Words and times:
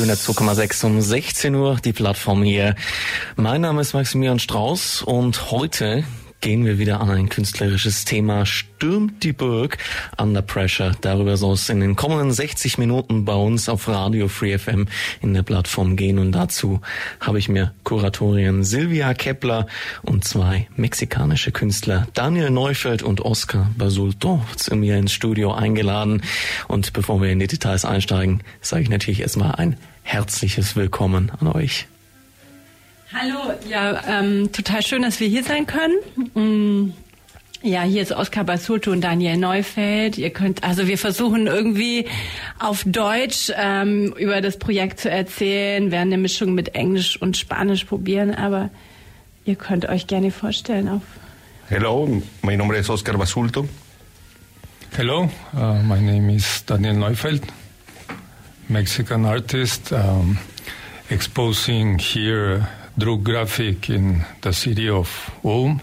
Die 0.00 0.06
102,6 0.06 0.86
um 0.86 0.98
16 0.98 1.54
Uhr, 1.54 1.76
die 1.84 1.92
Plattform 1.92 2.42
hier. 2.42 2.74
Mein 3.36 3.60
Name 3.60 3.82
ist 3.82 3.92
Maximilian 3.92 4.38
Strauß 4.38 5.02
und 5.02 5.50
heute 5.50 6.04
gehen 6.40 6.64
wir 6.64 6.78
wieder 6.78 7.00
an 7.00 7.10
ein 7.10 7.28
künstlerisches 7.28 8.04
Thema. 8.04 8.46
Stürmt 8.46 9.22
die 9.22 9.32
Burg 9.32 9.78
under 10.16 10.42
pressure? 10.42 10.92
Darüber 11.00 11.36
soll 11.36 11.54
es 11.54 11.68
in 11.68 11.80
den 11.80 11.96
kommenden 11.96 12.32
60 12.32 12.78
Minuten 12.78 13.24
bei 13.24 13.34
uns 13.34 13.68
auf 13.68 13.88
Radio 13.88 14.28
Free 14.28 14.56
FM 14.58 14.86
in 15.20 15.34
der 15.34 15.42
Plattform 15.42 15.96
gehen. 15.96 16.18
Und 16.18 16.32
dazu 16.32 16.80
habe 17.20 17.38
ich 17.38 17.48
mir 17.48 17.74
Kuratorien 17.84 18.64
Silvia 18.64 19.12
Kepler 19.14 19.66
und 20.02 20.24
zwei 20.24 20.66
mexikanische 20.76 21.52
Künstler 21.52 22.06
Daniel 22.14 22.50
Neufeld 22.50 23.02
und 23.02 23.20
Oscar 23.20 23.70
Basulto 23.76 24.42
zu 24.56 24.74
mir 24.76 24.96
ins 24.96 25.12
Studio 25.12 25.52
eingeladen. 25.52 26.22
Und 26.68 26.92
bevor 26.92 27.20
wir 27.20 27.30
in 27.30 27.38
die 27.38 27.46
Details 27.46 27.84
einsteigen, 27.84 28.42
sage 28.60 28.82
ich 28.82 28.88
natürlich 28.90 29.20
erstmal 29.20 29.56
ein 29.56 29.76
herzliches 30.02 30.74
Willkommen 30.74 31.30
an 31.38 31.48
euch. 31.48 31.86
Hallo, 33.12 33.54
ja, 33.68 34.02
ähm, 34.06 34.52
total 34.52 34.82
schön, 34.82 35.02
dass 35.02 35.18
wir 35.18 35.26
hier 35.26 35.42
sein 35.42 35.66
können. 35.66 35.96
Mm, 36.34 36.92
ja, 37.60 37.82
hier 37.82 38.02
ist 38.02 38.12
Oskar 38.12 38.44
Basulto 38.44 38.92
und 38.92 39.00
Daniel 39.00 39.36
Neufeld. 39.36 40.16
Ihr 40.16 40.30
könnt, 40.30 40.62
also 40.62 40.86
wir 40.86 40.96
versuchen 40.96 41.48
irgendwie 41.48 42.06
auf 42.60 42.84
Deutsch 42.86 43.50
ähm, 43.56 44.14
über 44.16 44.40
das 44.40 44.58
Projekt 44.58 45.00
zu 45.00 45.10
erzählen, 45.10 45.90
werden 45.90 46.12
eine 46.12 46.18
Mischung 46.18 46.54
mit 46.54 46.76
Englisch 46.76 47.20
und 47.20 47.36
Spanisch 47.36 47.82
probieren, 47.82 48.32
aber 48.32 48.70
ihr 49.44 49.56
könnt 49.56 49.88
euch 49.88 50.06
gerne 50.06 50.30
vorstellen 50.30 50.88
auf. 50.88 51.02
Hello, 51.68 52.22
my 52.42 52.56
name 52.56 52.76
is 52.76 52.88
Oscar 52.88 53.18
Basulto. 53.18 53.68
Hello, 54.96 55.28
uh, 55.52 55.82
my 55.82 56.00
name 56.00 56.32
is 56.32 56.64
Daniel 56.64 56.94
Neufeld, 56.94 57.42
Mexican 58.68 59.24
artist, 59.24 59.90
um, 59.90 60.38
exposing 61.08 61.98
here 61.98 62.68
drew 63.00 63.16
graphic 63.16 63.88
in 63.88 64.24
the 64.42 64.52
city 64.52 64.88
of 64.88 65.08
Ulm. 65.42 65.80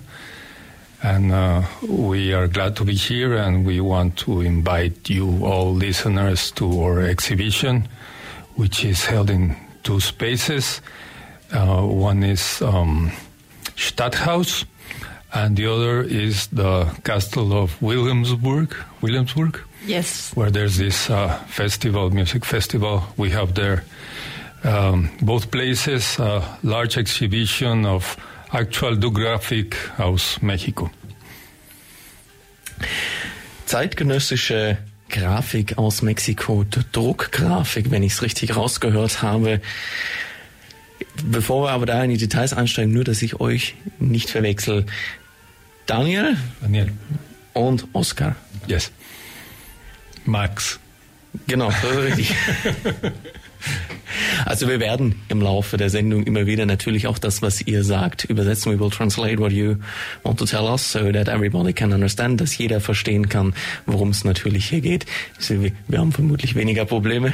And 1.04 1.32
uh, 1.32 1.64
we 1.88 2.34
are 2.34 2.48
glad 2.48 2.76
to 2.78 2.86
be 2.86 2.94
here, 2.94 3.36
and 3.36 3.66
we 3.66 3.82
want 3.82 4.18
to 4.20 4.42
invite 4.42 5.09
you, 5.09 5.46
all 5.46 5.74
listeners, 5.74 6.52
to 6.52 6.82
our 6.82 7.02
exhibition, 7.02 7.88
which 8.56 8.84
is 8.86 9.06
held 9.06 9.30
in 9.30 9.56
two 9.84 10.00
spaces. 10.00 10.82
Uh, 11.52 11.82
one 11.82 12.24
is 12.24 12.62
um, 12.62 13.12
Stadthaus, 13.76 14.66
and 15.34 15.56
the 15.56 15.68
other 15.68 16.02
is 16.02 16.48
the 16.48 16.86
Castle 17.04 17.54
of 17.54 17.80
Williamsburg. 17.81 18.76
Williamsburg. 19.02 19.59
Yes. 19.86 20.31
Where 20.36 20.52
there's 20.52 20.78
this 20.78 21.09
uh, 21.09 21.38
festival, 21.48 22.09
music 22.09 22.44
festival. 22.44 23.04
We 23.18 23.30
have 23.31 23.54
there 23.54 23.84
um, 24.68 25.10
both 25.22 25.50
places 25.50 26.20
a 26.20 26.42
large 26.64 26.98
exhibition 26.98 27.86
of 27.86 28.18
actual 28.52 28.96
Graphic 28.97 29.75
aus 29.97 30.41
Mexiko. 30.41 30.90
Zeitgenössische 33.66 34.78
Grafik 35.09 35.78
aus 35.78 36.02
Mexiko, 36.02 36.66
Druckgrafik, 36.91 37.91
wenn 37.91 38.03
ich 38.03 38.14
es 38.14 38.22
richtig 38.22 38.56
rausgehört 38.56 39.22
habe. 39.22 39.62
Bevor 41.24 41.66
wir 41.66 41.72
aber 41.72 41.86
da 41.86 42.03
in 42.03 42.12
die 42.12 42.18
Details 42.18 42.53
einsteigen, 42.53 42.94
nur 42.94 43.03
dass 43.03 43.22
ich 43.22 43.40
euch 43.40 43.75
nicht 44.00 44.30
verwechsel. 44.30 44.86
Daniel? 45.86 46.38
Daniel. 46.62 46.91
Und 47.53 47.88
Oscar. 47.94 48.36
Yes. 48.68 48.91
Max. 50.25 50.80
Genau, 51.47 51.70
das 51.70 51.91
ist 51.91 51.97
richtig. 51.97 52.36
Also 54.45 54.68
wir 54.68 54.79
werden 54.79 55.22
im 55.29 55.41
Laufe 55.41 55.78
der 55.78 55.90
Sendung 55.90 56.23
immer 56.23 56.45
wieder 56.45 56.66
natürlich 56.66 57.07
auch 57.07 57.18
das, 57.18 57.41
was 57.41 57.62
ihr 57.62 57.84
sagt, 57.84 58.25
übersetzen. 58.25 58.72
We 58.72 58.79
will 58.79 58.90
translate 58.90 59.40
what 59.40 59.51
you 59.51 59.75
want 60.23 60.40
to 60.40 60.45
tell 60.45 60.63
us, 60.63 60.91
so 60.91 61.12
that 61.12 61.28
everybody 61.28 61.73
can 61.73 61.91
understand, 61.91 62.40
dass 62.41 62.57
jeder 62.57 62.79
verstehen 62.79 63.29
kann, 63.29 63.53
worum 63.85 64.09
es 64.09 64.23
natürlich 64.23 64.69
hier 64.69 64.81
geht. 64.81 65.06
Wir 65.88 66.00
haben 66.00 66.12
vermutlich 66.12 66.56
weniger 66.56 66.85
Probleme. 66.85 67.34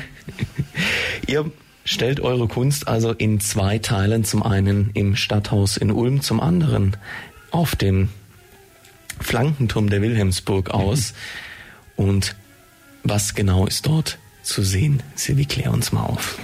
ihr 1.28 1.50
stellt 1.86 2.20
eure 2.20 2.48
Kunst 2.48 2.88
also 2.88 3.12
in 3.12 3.40
zwei 3.40 3.78
Teilen, 3.78 4.24
zum 4.24 4.44
einen 4.44 4.90
im 4.94 5.16
Stadthaus 5.16 5.78
in 5.78 5.92
Ulm, 5.92 6.22
zum 6.22 6.40
anderen 6.40 6.98
auf 7.52 7.76
dem 7.76 8.10
Flankenturm 9.20 9.90
der 9.90 10.02
Wilhelmsburg 10.02 10.72
aus. 10.72 11.14
Und 11.96 12.36
was 13.04 13.36
genau 13.36 13.68
ist 13.68 13.86
dort 13.86 14.18
zu 14.44 14.62
sehen? 14.62 15.02
Silvi, 15.16 15.46
klär 15.46 15.72
uns 15.72 15.92
mal 15.92 16.04
auf. 16.04 16.38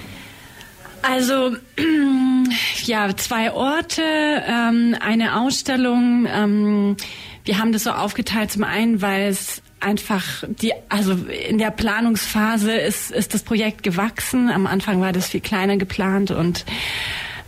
Also 1.01 1.55
ja, 2.85 3.15
zwei 3.15 3.51
Orte, 3.51 4.01
ähm, 4.01 4.95
eine 4.99 5.39
Ausstellung. 5.39 6.27
Ähm, 6.29 6.97
wir 7.45 7.57
haben 7.57 7.71
das 7.71 7.83
so 7.83 7.91
aufgeteilt 7.91 8.51
zum 8.51 8.63
einen, 8.63 9.01
weil 9.01 9.27
es 9.27 9.61
einfach 9.79 10.43
die, 10.47 10.73
also 10.89 11.13
in 11.13 11.57
der 11.57 11.71
Planungsphase 11.71 12.73
ist, 12.73 13.11
ist 13.11 13.33
das 13.33 13.43
Projekt 13.43 13.83
gewachsen. 13.83 14.49
Am 14.49 14.67
Anfang 14.67 14.99
war 14.99 15.13
das 15.13 15.29
viel 15.29 15.41
kleiner 15.41 15.77
geplant 15.77 16.31
und 16.31 16.65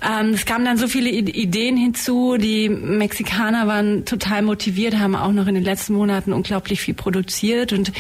ähm, 0.02 0.30
es 0.34 0.46
kamen 0.46 0.66
dann 0.66 0.78
so 0.78 0.88
viele 0.88 1.10
Ideen 1.10 1.78
hinzu. 1.78 2.38
Die 2.38 2.70
Mexikaner 2.70 3.68
waren 3.68 4.06
total 4.06 4.42
motiviert, 4.42 4.98
haben 4.98 5.16
auch 5.16 5.32
noch 5.32 5.48
in 5.48 5.56
den 5.56 5.64
letzten 5.64 5.94
Monaten 5.94 6.34
unglaublich 6.34 6.82
viel 6.82 6.96
produziert 6.96 7.74
und 7.74 7.92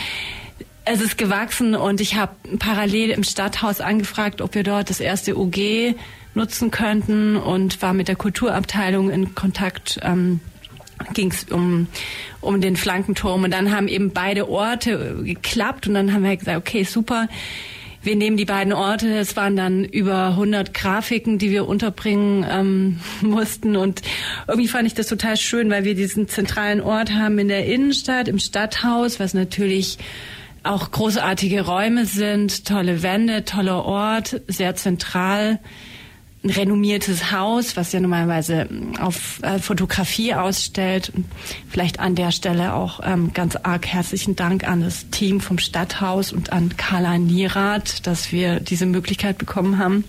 es 0.85 1.01
ist 1.01 1.17
gewachsen 1.17 1.75
und 1.75 2.01
ich 2.01 2.15
habe 2.15 2.33
parallel 2.59 3.11
im 3.11 3.23
Stadthaus 3.23 3.81
angefragt, 3.81 4.41
ob 4.41 4.55
wir 4.55 4.63
dort 4.63 4.89
das 4.89 4.99
erste 4.99 5.37
UG 5.37 5.95
nutzen 6.33 6.71
könnten 6.71 7.35
und 7.35 7.81
war 7.81 7.93
mit 7.93 8.07
der 8.07 8.15
Kulturabteilung 8.15 9.09
in 9.09 9.35
Kontakt. 9.35 9.99
Ähm, 10.01 10.39
ging 11.13 11.31
es 11.31 11.45
um, 11.45 11.87
um 12.41 12.61
den 12.61 12.75
Flankenturm 12.75 13.43
und 13.43 13.51
dann 13.51 13.71
haben 13.71 13.87
eben 13.87 14.11
beide 14.11 14.47
Orte 14.49 15.23
geklappt 15.23 15.87
und 15.87 15.95
dann 15.95 16.13
haben 16.13 16.23
wir 16.23 16.37
gesagt, 16.37 16.57
okay, 16.57 16.83
super, 16.83 17.27
wir 18.03 18.15
nehmen 18.15 18.37
die 18.37 18.45
beiden 18.45 18.73
Orte. 18.73 19.17
Es 19.17 19.35
waren 19.35 19.55
dann 19.55 19.83
über 19.83 20.29
100 20.29 20.73
Grafiken, 20.73 21.37
die 21.37 21.51
wir 21.51 21.67
unterbringen 21.67 22.45
ähm, 22.49 22.99
mussten 23.21 23.75
und 23.75 24.01
irgendwie 24.47 24.67
fand 24.67 24.87
ich 24.87 24.93
das 24.93 25.07
total 25.07 25.37
schön, 25.37 25.69
weil 25.69 25.85
wir 25.85 25.95
diesen 25.95 26.27
zentralen 26.27 26.81
Ort 26.81 27.13
haben 27.13 27.39
in 27.39 27.47
der 27.47 27.65
Innenstadt, 27.65 28.27
im 28.27 28.39
Stadthaus, 28.39 29.19
was 29.19 29.33
natürlich 29.33 29.97
auch 30.63 30.91
großartige 30.91 31.65
Räume 31.65 32.05
sind, 32.05 32.65
tolle 32.65 33.03
Wände, 33.03 33.45
toller 33.45 33.83
Ort, 33.85 34.41
sehr 34.47 34.75
zentral, 34.75 35.59
ein 36.43 36.49
renommiertes 36.49 37.31
Haus, 37.31 37.77
was 37.77 37.91
ja 37.91 37.99
normalerweise 37.99 38.67
auf 38.99 39.39
äh, 39.43 39.59
Fotografie 39.59 40.33
ausstellt. 40.33 41.11
Vielleicht 41.69 41.99
an 41.99 42.15
der 42.15 42.31
Stelle 42.31 42.73
auch 42.73 42.99
ähm, 43.03 43.31
ganz 43.33 43.55
arg 43.57 43.85
herzlichen 43.85 44.35
Dank 44.35 44.67
an 44.67 44.81
das 44.81 45.09
Team 45.11 45.39
vom 45.39 45.59
Stadthaus 45.59 46.33
und 46.33 46.51
an 46.51 46.75
Carla 46.77 47.19
Nierath, 47.19 48.07
dass 48.07 48.31
wir 48.31 48.59
diese 48.59 48.87
Möglichkeit 48.87 49.37
bekommen 49.37 49.77
haben. 49.77 50.03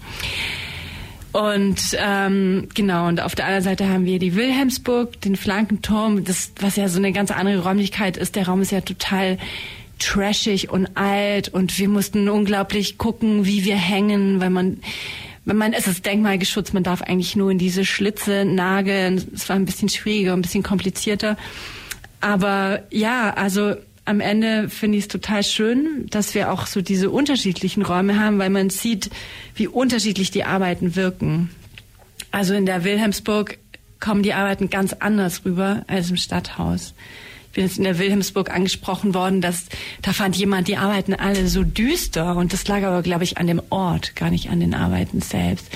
Und 1.33 1.97
ähm, 1.99 2.69
genau, 2.75 3.09
und 3.09 3.21
auf 3.21 3.35
der 3.35 3.47
anderen 3.47 3.65
Seite 3.65 3.89
haben 3.89 4.05
wir 4.05 4.19
die 4.19 4.35
Wilhelmsburg, 4.35 5.21
den 5.23 5.37
Flankenturm, 5.37 6.25
das, 6.25 6.53
was 6.61 6.77
ja 6.77 6.89
so 6.89 6.99
eine 6.99 7.13
ganz 7.13 7.31
andere 7.31 7.63
Räumlichkeit 7.63 8.17
ist. 8.19 8.37
Der 8.37 8.47
Raum 8.47 8.61
ist 8.61 8.71
ja 8.71 8.83
total 8.83 9.39
trashig 10.03 10.71
und 10.71 10.97
alt 10.97 11.49
und 11.49 11.79
wir 11.79 11.89
mussten 11.89 12.29
unglaublich 12.29 12.99
gucken, 12.99 13.45
wie 13.45 13.65
wir 13.65 13.77
hängen, 13.77 14.41
weil 14.41 14.51
man 14.51 14.79
wenn 15.45 15.57
man 15.57 15.73
es 15.73 15.89
ist 15.89 16.07
denkmalgeschützt, 16.07 16.73
man 16.73 16.85
darf 16.85 17.03
eigentlich 17.03 17.35
nur 17.35 17.51
in 17.51 17.59
diese 17.59 17.85
Schlitze 17.85 18.45
nageln. 18.45 19.29
Es 19.35 19.49
war 19.49 19.57
ein 19.57 19.65
bisschen 19.65 19.89
schwieriger, 19.89 20.35
ein 20.35 20.43
bisschen 20.43 20.63
komplizierter. 20.63 21.37
Aber 22.21 22.85
ja, 22.91 23.35
also 23.35 23.75
am 24.05 24.21
Ende 24.21 24.69
finde 24.69 24.99
ich 24.99 25.05
es 25.05 25.09
total 25.09 25.43
schön, 25.43 26.07
dass 26.11 26.35
wir 26.35 26.53
auch 26.53 26.67
so 26.67 26.81
diese 26.81 27.11
unterschiedlichen 27.11 27.83
Räume 27.83 28.21
haben, 28.21 28.39
weil 28.39 28.51
man 28.51 28.71
sieht, 28.71 29.11
wie 29.57 29.67
unterschiedlich 29.67 30.31
die 30.31 30.45
Arbeiten 30.45 30.97
wirken. 30.97 31.51
Also 32.31 32.55
in 32.55 32.67
der 32.67 32.85
Wilhelmsburg 32.85 33.59
kommen 34.01 34.23
die 34.23 34.35
Arbeiten 34.35 34.71
ganz 34.71 34.93
anders 34.93 35.45
rüber 35.45 35.85
als 35.87 36.11
im 36.11 36.17
Stadthaus. 36.17 36.95
Bin 37.53 37.65
jetzt 37.65 37.79
in 37.79 37.85
der 37.85 37.99
Wilhelmsburg 37.99 38.51
angesprochen 38.51 39.15
worden, 39.15 39.41
dass 39.41 39.67
da 40.03 40.13
fand 40.13 40.37
jemand, 40.37 40.69
die 40.69 40.77
Arbeiten 40.77 41.15
alle 41.15 41.49
so 41.49 41.63
düster 41.63 42.37
und 42.37 42.53
das 42.53 42.67
lag 42.67 42.83
aber, 42.83 43.03
glaube 43.03 43.25
ich, 43.25 43.39
an 43.39 43.47
dem 43.47 43.63
Ort, 43.71 44.17
gar 44.17 44.31
nicht 44.31 44.51
an 44.51 44.61
den 44.61 44.75
Arbeiten 44.75 45.21
selbst. 45.21 45.67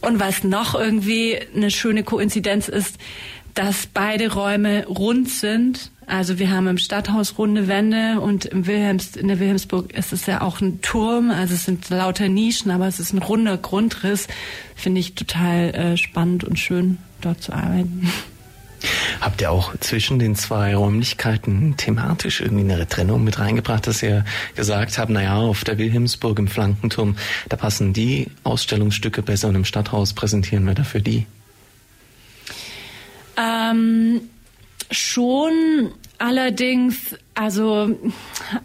Und 0.00 0.20
was 0.20 0.44
noch 0.44 0.74
irgendwie 0.74 1.38
eine 1.54 1.70
schöne 1.70 2.02
Koinzidenz 2.02 2.68
ist, 2.68 2.98
dass 3.54 3.86
beide 3.86 4.32
Räume 4.32 4.86
rund 4.86 5.28
sind. 5.28 5.90
Also 6.06 6.38
wir 6.38 6.50
haben 6.50 6.66
im 6.66 6.76
Stadthaus 6.76 7.38
runde 7.38 7.68
Wände 7.68 8.20
und 8.20 8.44
im 8.44 8.66
Wilhelms, 8.66 9.16
in 9.16 9.28
der 9.28 9.38
Wilhelmsburg 9.38 9.94
ist 9.94 10.12
es 10.12 10.26
ja 10.26 10.42
auch 10.42 10.60
ein 10.60 10.82
Turm. 10.82 11.30
Also 11.30 11.54
es 11.54 11.64
sind 11.64 11.88
lauter 11.88 12.28
Nischen, 12.28 12.70
aber 12.70 12.88
es 12.88 13.00
ist 13.00 13.12
ein 13.14 13.18
runder 13.18 13.56
Grundriss. 13.56 14.26
Finde 14.74 15.00
ich 15.00 15.14
total 15.14 15.74
äh, 15.74 15.96
spannend 15.96 16.44
und 16.44 16.58
schön, 16.58 16.98
dort 17.20 17.42
zu 17.42 17.52
arbeiten. 17.52 18.10
Habt 19.20 19.40
ihr 19.40 19.50
auch 19.50 19.76
zwischen 19.80 20.18
den 20.18 20.36
zwei 20.36 20.74
Räumlichkeiten 20.74 21.76
thematisch 21.76 22.40
irgendwie 22.40 22.72
eine 22.72 22.88
Trennung 22.88 23.24
mit 23.24 23.38
reingebracht, 23.38 23.86
dass 23.86 24.02
ihr 24.02 24.24
gesagt 24.54 24.98
habt, 24.98 25.10
naja, 25.10 25.36
auf 25.36 25.64
der 25.64 25.78
Wilhelmsburg 25.78 26.38
im 26.38 26.48
Flankenturm, 26.48 27.16
da 27.48 27.56
passen 27.56 27.92
die 27.92 28.28
Ausstellungsstücke 28.44 29.22
besser 29.22 29.48
und 29.48 29.54
im 29.54 29.64
Stadthaus 29.64 30.12
präsentieren 30.12 30.64
wir 30.66 30.74
dafür 30.74 31.00
die? 31.00 31.26
Ähm, 33.36 34.20
schon 34.90 35.90
allerdings, 36.18 37.16
also 37.34 37.98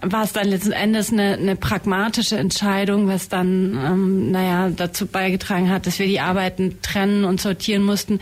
war 0.01 0.24
es 0.24 0.33
dann 0.33 0.48
letzten 0.48 0.71
Endes 0.71 1.12
eine, 1.12 1.33
eine 1.33 1.56
pragmatische 1.56 2.38
Entscheidung, 2.38 3.07
was 3.07 3.30
dann, 3.30 3.74
ähm, 3.74 4.31
naja, 4.31 4.69
dazu 4.69 5.07
beigetragen 5.07 5.69
hat, 5.69 5.88
dass 5.88 6.00
wir 6.00 6.07
die 6.07 6.19
Arbeiten 6.19 6.80
trennen 6.81 7.25
und 7.25 7.42
sortieren 7.42 7.83
mussten. 7.83 8.19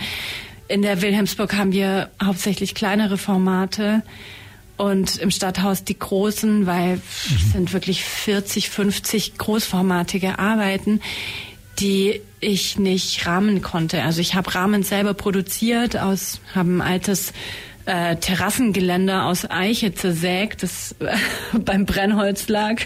In 0.67 0.81
der 0.81 1.01
Wilhelmsburg 1.01 1.55
haben 1.55 1.71
wir 1.71 2.09
hauptsächlich 2.21 2.75
kleinere 2.75 3.17
Formate 3.17 4.03
und 4.75 5.17
im 5.17 5.31
Stadthaus 5.31 5.83
die 5.83 5.97
großen, 5.97 6.65
weil 6.65 7.01
es 7.35 7.53
sind 7.53 7.73
wirklich 7.73 8.03
40, 8.03 8.69
50 8.69 9.37
großformatige 9.37 10.39
Arbeiten, 10.39 11.01
die 11.79 12.21
ich 12.39 12.77
nicht 12.77 13.25
rahmen 13.25 13.61
konnte. 13.61 14.03
Also 14.03 14.21
ich 14.21 14.35
habe 14.35 14.53
Rahmen 14.53 14.83
selber 14.83 15.13
produziert 15.13 15.97
aus, 15.97 16.41
habe 16.53 16.69
ein 16.69 16.81
altes 16.81 17.33
äh, 17.85 18.17
Terrassengeländer 18.17 19.25
aus 19.25 19.49
Eiche 19.49 19.93
zersägt, 19.93 20.61
das 20.61 20.95
beim 21.53 21.85
Brennholz 21.85 22.49
lag. 22.49 22.81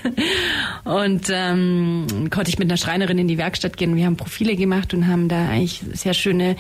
Und 0.83 1.27
ähm, 1.29 2.29
konnte 2.29 2.49
ich 2.49 2.59
mit 2.59 2.69
einer 2.69 2.77
Schreinerin 2.77 3.17
in 3.17 3.27
die 3.27 3.37
Werkstatt 3.37 3.77
gehen. 3.77 3.95
Wir 3.95 4.05
haben 4.05 4.17
Profile 4.17 4.55
gemacht 4.55 4.93
und 4.93 5.07
haben 5.07 5.27
da 5.27 5.49
eigentlich 5.49 5.81
sehr 5.93 6.13
schöne 6.13 6.55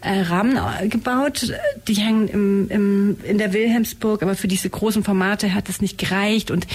äh, 0.00 0.20
Rahmen 0.20 0.58
gebaut. 0.88 1.52
Die 1.88 1.94
hängen 1.94 2.28
im, 2.28 2.68
im, 2.70 3.16
in 3.24 3.38
der 3.38 3.52
Wilhelmsburg, 3.52 4.22
aber 4.22 4.34
für 4.34 4.48
diese 4.48 4.70
großen 4.70 5.04
Formate 5.04 5.54
hat 5.54 5.68
es 5.68 5.80
nicht 5.80 5.98
gereicht. 5.98 6.50
Und 6.50 6.66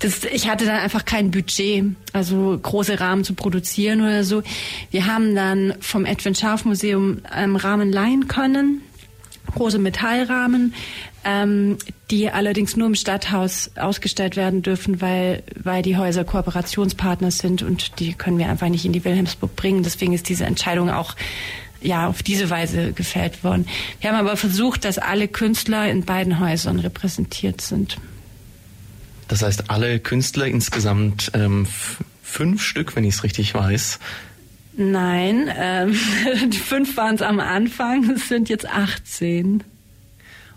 das, 0.00 0.24
ich 0.24 0.48
hatte 0.48 0.66
dann 0.66 0.78
einfach 0.78 1.04
kein 1.04 1.30
Budget, 1.30 1.84
also 2.12 2.58
große 2.60 3.00
Rahmen 3.00 3.24
zu 3.24 3.34
produzieren 3.34 4.00
oder 4.00 4.24
so. 4.24 4.42
Wir 4.90 5.06
haben 5.06 5.34
dann 5.34 5.74
vom 5.80 6.04
Edwin 6.04 6.34
Scharf 6.34 6.64
Museum 6.64 7.22
ähm, 7.34 7.56
Rahmen 7.56 7.92
leihen 7.92 8.28
können 8.28 8.82
große 9.54 9.78
Metallrahmen, 9.78 10.74
ähm, 11.24 11.78
die 12.10 12.30
allerdings 12.30 12.76
nur 12.76 12.86
im 12.86 12.94
Stadthaus 12.94 13.70
ausgestellt 13.76 14.36
werden 14.36 14.62
dürfen, 14.62 15.00
weil, 15.00 15.42
weil 15.60 15.82
die 15.82 15.96
Häuser 15.96 16.24
Kooperationspartner 16.24 17.30
sind 17.30 17.62
und 17.62 17.98
die 17.98 18.12
können 18.12 18.38
wir 18.38 18.48
einfach 18.48 18.68
nicht 18.68 18.84
in 18.84 18.92
die 18.92 19.04
Wilhelmsburg 19.04 19.56
bringen. 19.56 19.82
Deswegen 19.82 20.12
ist 20.12 20.28
diese 20.28 20.44
Entscheidung 20.44 20.90
auch 20.90 21.16
ja, 21.80 22.06
auf 22.08 22.22
diese 22.22 22.50
Weise 22.50 22.92
gefällt 22.92 23.44
worden. 23.44 23.66
Wir 24.00 24.10
haben 24.10 24.18
aber 24.18 24.36
versucht, 24.36 24.84
dass 24.84 24.98
alle 24.98 25.28
Künstler 25.28 25.90
in 25.90 26.04
beiden 26.04 26.40
Häusern 26.40 26.78
repräsentiert 26.78 27.60
sind. 27.60 27.98
Das 29.28 29.42
heißt, 29.42 29.70
alle 29.70 29.98
Künstler 29.98 30.46
insgesamt 30.46 31.32
ähm, 31.34 31.66
fünf 32.22 32.62
Stück, 32.62 32.96
wenn 32.96 33.04
ich 33.04 33.14
es 33.16 33.24
richtig 33.24 33.54
weiß, 33.54 33.98
Nein, 34.78 35.50
ähm, 35.56 35.94
fünf 36.52 36.98
waren 36.98 37.14
es 37.14 37.22
am 37.22 37.40
Anfang, 37.40 38.10
es 38.10 38.28
sind 38.28 38.50
jetzt 38.50 38.68
18. 38.68 39.64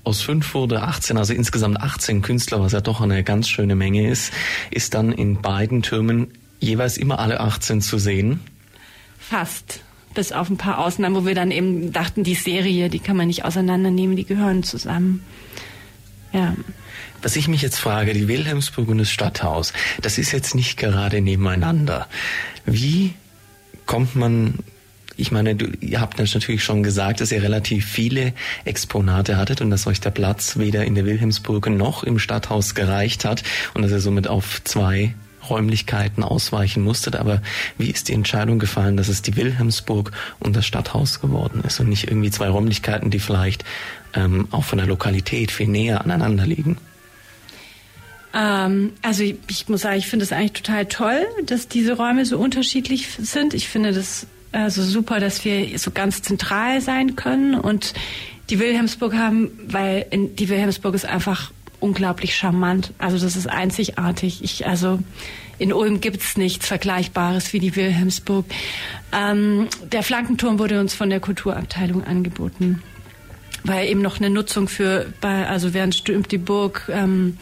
Aus 0.04 0.21
fünf 0.21 0.54
wurde 0.54 0.81
18, 0.81 1.18
also 1.18 1.33
insgesamt 1.33 1.80
18 1.80 2.21
Künstler, 2.21 2.60
was 2.62 2.74
ja 2.74 2.81
doch 2.81 3.00
eine 3.00 3.24
ganz 3.24 3.48
schöne 3.48 3.75
Menge 3.75 4.10
ist, 4.10 4.33
ist 4.71 4.94
dann 4.94 5.13
in 5.13 5.42
beiden 5.42 5.83
Türmen 5.83 6.27
jeweils 6.60 6.98
immer 6.98 7.19
alle 7.19 7.39
18 7.39 7.81
zu 7.81 7.98
sehen? 7.98 8.42
Fast. 9.19 9.81
Bis 10.13 10.31
auf 10.31 10.50
ein 10.50 10.57
paar 10.57 10.79
Ausnahmen, 10.79 11.15
wo 11.15 11.25
wir 11.25 11.35
dann 11.35 11.51
eben 11.51 11.94
dachten, 11.94 12.23
die 12.23 12.35
Serie, 12.35 12.89
die 12.89 13.00
kann 13.00 13.15
man 13.15 13.27
nicht 13.27 13.45
auseinandernehmen, 13.45 14.15
die 14.15 14.25
gehören 14.25 14.63
zusammen. 14.63 15.23
Ja. 16.33 16.56
Was 17.21 17.35
ich 17.35 17.47
mich 17.47 17.61
jetzt 17.61 17.79
frage, 17.79 18.13
die 18.13 18.27
Wilhelmsburg 18.27 18.88
und 18.88 19.00
das 19.00 19.11
Stadthaus, 19.11 19.73
das 20.01 20.17
ist 20.17 20.31
jetzt 20.31 20.56
nicht 20.56 20.77
gerade 20.77 21.21
nebeneinander. 21.21 22.07
Wie 22.65 23.13
kommt 23.85 24.15
man 24.15 24.59
ich 25.19 25.33
meine, 25.33 25.57
ihr 25.81 26.00
habt 26.00 26.17
natürlich 26.17 26.63
schon 26.63 26.81
gesagt, 26.81 27.19
dass 27.19 27.33
ihr 27.33 27.44
relativ 27.44 27.85
viele 27.85 28.31
Exponate 28.63 29.35
hattet 29.35 29.59
und 29.59 29.69
dass 29.69 29.85
euch 29.85 30.00
der 30.00 30.11
Platz 30.11 30.57
weder 30.57 30.85
in 30.85 30.95
der 30.95 31.06
Wilhelmsburg 31.06 31.69
noch 31.69 32.03
im 32.03 32.19
Stadthaus 32.19 32.73
gereicht 32.73 33.25
hat 33.25 33.44
und 33.73 33.81
dass 33.81 33.91
ihr 33.91 34.00
somit 34.00 34.29
auf 34.29 34.63
zwei 34.63 35.13
Räumlichkeiten 35.50 36.24
ausweichen 36.24 36.84
musstet. 36.84 37.16
Aber 37.16 37.42
wie 37.78 37.90
ist 37.90 38.07
die 38.07 38.13
Entscheidung 38.13 38.60
gefallen, 38.60 38.98
dass 38.98 39.07
es 39.07 39.22
die 39.22 39.36
Wilhelmsburg 39.36 40.12
und 40.40 40.56
das 40.56 40.66
Stadthaus 40.66 41.22
geworden 41.22 41.63
ist 41.66 41.80
und 41.80 41.90
nicht 41.90 42.07
irgendwie 42.07 42.31
zwei 42.31 42.50
Räumlichkeiten, 42.50 43.10
die 43.10 43.19
vielleicht 43.19 43.63
ähm, 44.13 44.48
auch 44.51 44.63
von 44.63 44.78
der 44.78 44.88
Lokalität 44.88 45.51
viel 45.51 45.68
näher 45.68 46.01
aneinander 46.01 46.46
liegen? 46.46 46.78
Ähm, 48.34 48.94
also 49.01 49.24
ich, 49.24 49.38
ich, 49.48 49.69
muss 49.69 49.81
sagen, 49.81 49.98
ich 49.98 50.07
finde 50.07 50.24
es 50.24 50.31
eigentlich 50.31 50.54
total 50.54 50.86
toll, 50.86 51.25
dass 51.46 51.68
diese 51.68 51.94
Räume 51.94 52.25
so 52.25 52.38
unterschiedlich 52.38 53.07
sind. 53.18 53.54
Ich 53.54 53.68
finde 53.68 53.92
das 53.92 54.28
also 54.52 54.84
super, 54.84 55.19
dass 55.19 55.45
wir 55.45 55.78
so 55.78 55.92
ganz 55.92 56.22
zentral 56.22 56.81
sein 56.81 57.16
können 57.16 57.56
und 57.56 57.94
die 58.50 58.60
Wilhelmsburg 58.60 59.13
haben, 59.13 59.52
weil 59.68 60.06
in, 60.10 60.36
die 60.36 60.50
Wilhelmsburg 60.50 60.95
ist 60.95 61.06
einfach 61.06 61.52
unglaublich 61.80 62.36
charmant. 62.36 62.94
Also 62.98 63.18
das 63.18 63.36
ist 63.36 63.48
einzigartig. 63.48 64.44
Ich, 64.44 64.68
also 64.68 65.00
in 65.58 65.74
Ulm 65.74 66.02
gibt's 66.02 66.38
nichts 66.38 66.68
Vergleichbares 66.68 67.54
wie 67.54 67.60
die 67.60 67.76
Wilhelmsburg. 67.76 68.46
Ähm, 69.12 69.68
der 69.92 70.04
Flankenturm 70.04 70.60
wurde 70.60 70.80
uns 70.80 70.94
von 70.94 71.10
der 71.10 71.20
Kulturabteilung 71.20 72.04
angeboten 72.04 72.81
weil 73.64 73.90
eben 73.90 74.02
noch 74.02 74.20
eine 74.20 74.30
Nutzung 74.30 74.68
für, 74.68 75.12
bei, 75.20 75.46
also 75.46 75.74
während 75.74 75.96
stürmt 75.96 76.31
die 76.31 76.38
Burg, 76.38 76.90
ähm, 76.92 77.26
mhm. 77.26 77.38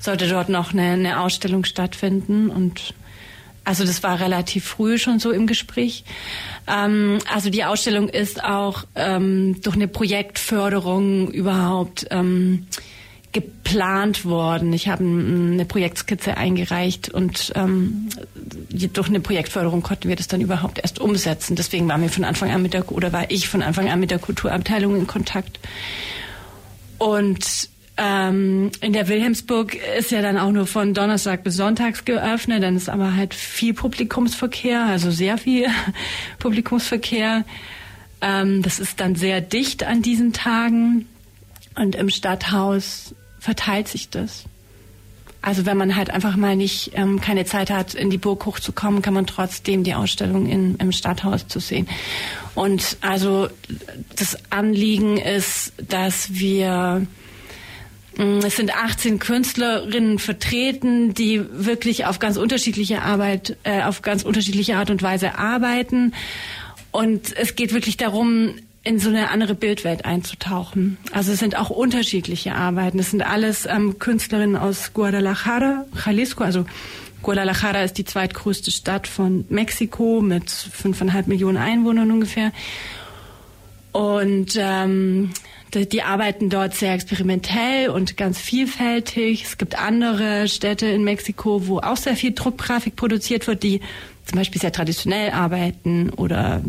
sollte 0.00 0.28
dort 0.28 0.48
noch 0.48 0.72
eine, 0.72 0.82
eine 0.82 1.20
Ausstellung 1.20 1.64
stattfinden 1.64 2.50
und 2.50 2.94
also 3.64 3.84
das 3.84 4.02
war 4.02 4.18
relativ 4.18 4.64
früh 4.64 4.98
schon 4.98 5.20
so 5.20 5.30
im 5.30 5.46
Gespräch. 5.46 6.04
Ähm, 6.66 7.18
also 7.32 7.50
die 7.50 7.64
Ausstellung 7.64 8.08
ist 8.08 8.42
auch 8.42 8.84
ähm, 8.96 9.60
durch 9.62 9.76
eine 9.76 9.86
Projektförderung 9.86 11.30
überhaupt 11.30 12.06
ähm, 12.10 12.66
geplant 13.32 14.24
worden. 14.24 14.72
Ich 14.72 14.88
habe 14.88 15.04
eine 15.04 15.64
Projektskizze 15.64 16.36
eingereicht 16.36 17.08
und 17.10 17.52
ähm, 17.54 18.08
durch 18.70 19.08
eine 19.08 19.20
Projektförderung 19.20 19.82
konnten 19.82 20.08
wir 20.08 20.16
das 20.16 20.26
dann 20.26 20.40
überhaupt 20.40 20.80
erst 20.80 20.98
umsetzen. 20.98 21.54
Deswegen 21.54 21.88
waren 21.88 22.02
wir 22.02 22.08
von 22.08 22.24
Anfang 22.24 22.50
an 22.50 22.62
mit 22.62 22.74
der 22.74 22.90
oder 22.90 23.12
war 23.12 23.30
ich 23.30 23.48
von 23.48 23.62
Anfang 23.62 23.88
an 23.88 24.00
mit 24.00 24.10
der 24.10 24.18
Kulturabteilung 24.18 24.96
in 24.96 25.06
Kontakt. 25.06 25.60
Und 26.98 27.68
ähm, 27.96 28.72
in 28.80 28.92
der 28.92 29.06
Wilhelmsburg 29.08 29.76
ist 29.96 30.10
ja 30.10 30.22
dann 30.22 30.36
auch 30.36 30.50
nur 30.50 30.66
von 30.66 30.92
Donnerstag 30.92 31.44
bis 31.44 31.54
Sonntags 31.54 32.04
geöffnet. 32.04 32.64
Dann 32.64 32.74
ist 32.74 32.88
aber 32.88 33.14
halt 33.14 33.34
viel 33.34 33.74
Publikumsverkehr, 33.74 34.86
also 34.86 35.12
sehr 35.12 35.38
viel 35.38 35.68
Publikumsverkehr. 36.40 37.44
Ähm, 38.22 38.62
das 38.62 38.80
ist 38.80 38.98
dann 38.98 39.14
sehr 39.14 39.40
dicht 39.40 39.84
an 39.84 40.02
diesen 40.02 40.32
Tagen. 40.32 41.06
Und 41.76 41.94
im 41.94 42.10
Stadthaus 42.10 43.14
verteilt 43.40 43.88
sich 43.88 44.10
das. 44.10 44.44
Also 45.42 45.64
wenn 45.64 45.78
man 45.78 45.96
halt 45.96 46.10
einfach 46.10 46.36
mal 46.36 46.54
nicht 46.54 46.92
ähm, 46.94 47.20
keine 47.20 47.46
Zeit 47.46 47.70
hat, 47.70 47.94
in 47.94 48.10
die 48.10 48.18
Burg 48.18 48.44
hochzukommen, 48.44 49.00
kann 49.00 49.14
man 49.14 49.26
trotzdem 49.26 49.84
die 49.84 49.94
Ausstellung 49.94 50.46
in, 50.46 50.76
im 50.76 50.92
Stadthaus 50.92 51.48
zu 51.48 51.60
sehen. 51.60 51.88
Und 52.54 52.98
also 53.00 53.48
das 54.16 54.36
Anliegen 54.50 55.16
ist, 55.16 55.72
dass 55.88 56.34
wir 56.34 57.06
mm, 58.18 58.40
es 58.44 58.56
sind 58.56 58.76
18 58.76 59.18
Künstlerinnen 59.18 60.18
vertreten, 60.18 61.14
die 61.14 61.42
wirklich 61.50 62.04
auf 62.04 62.18
ganz 62.18 62.36
unterschiedliche 62.36 63.00
Arbeit, 63.00 63.56
äh, 63.62 63.82
auf 63.82 64.02
ganz 64.02 64.24
unterschiedliche 64.24 64.76
Art 64.76 64.90
und 64.90 65.02
Weise 65.02 65.38
arbeiten. 65.38 66.12
Und 66.90 67.34
es 67.34 67.56
geht 67.56 67.72
wirklich 67.72 67.96
darum, 67.96 68.56
in 68.82 68.98
so 68.98 69.10
eine 69.10 69.30
andere 69.30 69.54
Bildwelt 69.54 70.04
einzutauchen. 70.04 70.96
Also 71.12 71.32
es 71.32 71.38
sind 71.38 71.56
auch 71.56 71.70
unterschiedliche 71.70 72.54
Arbeiten. 72.54 72.98
Es 72.98 73.10
sind 73.10 73.22
alles 73.22 73.66
ähm, 73.66 73.98
Künstlerinnen 73.98 74.56
aus 74.56 74.94
Guadalajara, 74.94 75.84
Jalisco. 76.06 76.44
Also 76.44 76.64
Guadalajara 77.22 77.82
ist 77.82 77.98
die 77.98 78.04
zweitgrößte 78.04 78.70
Stadt 78.70 79.06
von 79.06 79.44
Mexiko 79.50 80.22
mit 80.22 80.50
fünfeinhalb 80.50 81.26
Millionen 81.26 81.58
Einwohnern 81.58 82.10
ungefähr. 82.10 82.52
Und 83.92 84.56
ähm, 84.56 85.30
die 85.74 86.02
arbeiten 86.02 86.48
dort 86.48 86.74
sehr 86.74 86.94
experimentell 86.94 87.90
und 87.90 88.16
ganz 88.16 88.38
vielfältig. 88.38 89.44
Es 89.44 89.58
gibt 89.58 89.78
andere 89.78 90.48
Städte 90.48 90.86
in 90.86 91.04
Mexiko, 91.04 91.66
wo 91.66 91.78
auch 91.78 91.96
sehr 91.96 92.16
viel 92.16 92.32
Druckgrafik 92.32 92.96
produziert 92.96 93.46
wird, 93.46 93.62
die 93.62 93.80
zum 94.24 94.38
Beispiel 94.38 94.60
sehr 94.60 94.72
traditionell 94.72 95.30
arbeiten 95.32 96.10
oder 96.10 96.62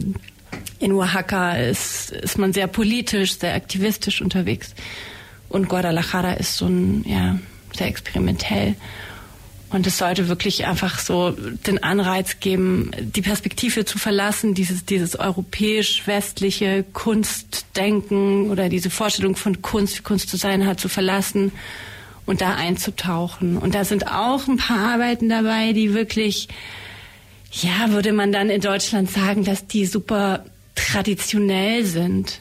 in 0.82 0.94
Oaxaca 0.94 1.54
ist, 1.54 2.12
ist 2.12 2.38
man 2.38 2.54
sehr 2.54 2.68
politisch, 2.68 3.38
sehr 3.38 3.54
aktivistisch 3.54 4.22
unterwegs. 4.22 4.74
Und 5.48 5.70
Guadalajara 5.70 6.34
ist 6.34 6.58
so 6.58 6.66
ein, 6.66 7.06
ja, 7.08 7.38
sehr 7.74 7.88
experimentell. 7.88 8.76
Und 9.70 9.88
es 9.88 9.98
sollte 9.98 10.28
wirklich 10.28 10.66
einfach 10.66 11.00
so 11.00 11.32
den 11.32 11.82
Anreiz 11.82 12.42
geben, 12.42 12.92
die 13.00 13.22
Perspektive 13.22 13.86
zu 13.86 13.98
verlassen, 13.98 14.54
dieses, 14.54 14.86
dieses 14.86 15.18
europäisch-westliche 15.18 16.84
Kunstdenken 16.92 18.50
oder 18.50 18.68
diese 18.68 18.90
Vorstellung 18.90 19.38
von 19.38 19.62
Kunst, 19.62 20.00
wie 20.00 20.04
Kunst 20.04 20.30
zu 20.30 20.36
sein 20.36 20.66
hat, 20.66 20.82
zu 20.82 20.90
verlassen 20.90 21.54
und 22.26 22.42
da 22.42 22.56
einzutauchen. 22.56 23.58
Und 23.58 23.74
da 23.74 23.86
sind 23.86 24.08
auch 24.08 24.48
ein 24.48 24.58
paar 24.58 24.94
Arbeiten 24.94 25.30
dabei, 25.30 25.72
die 25.72 25.94
wirklich, 25.94 26.50
ja, 27.54 27.92
würde 27.92 28.12
man 28.12 28.34
dann 28.34 28.50
in 28.50 28.62
Deutschland 28.62 29.10
sagen, 29.10 29.46
dass 29.46 29.68
die 29.68 29.86
super 29.86 30.44
traditionell 30.76 31.86
sind. 31.86 32.40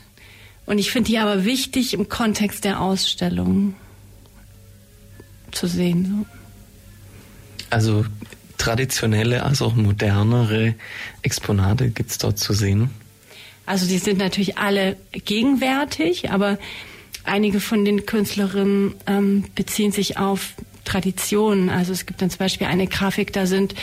Und 0.67 0.79
ich 0.79 0.91
finde 0.91 1.11
die 1.11 1.19
aber 1.19 1.45
wichtig 1.45 1.95
im 1.95 2.09
Kontext 2.09 2.65
der 2.65 2.81
Ausstellung 2.81 3.75
zu 5.51 5.67
sehen. 5.67 6.27
So. 6.27 6.27
Also 7.71 8.05
traditionelle 8.59 9.43
als 9.43 9.63
auch 9.63 9.75
modernere 9.75 10.75
Exponate 11.23 11.91
gibt 11.91 12.11
es 12.11 12.19
dort 12.19 12.39
zu 12.39 12.53
sehen? 12.53 12.91
Also 13.67 13.87
die 13.87 13.99
sind 13.99 14.19
natürlich 14.19 14.59
alle 14.59 14.97
gegenwärtig, 15.13 16.31
aber 16.31 16.59
einige 17.25 17.61
von 17.61 17.85
den 17.85 18.05
Künstlerinnen 18.05 18.95
ähm, 19.07 19.45
beziehen 19.55 19.93
sich 19.93 20.19
auf 20.19 20.55
Traditionen. 20.85 21.71
Also 21.71 21.93
es 21.93 22.07
gibt 22.07 22.21
dann 22.21 22.31
zum 22.31 22.39
Beispiel 22.39 22.67
eine 22.67 22.87
Grafik, 22.87 23.33
da 23.33 23.47
sind 23.47 23.75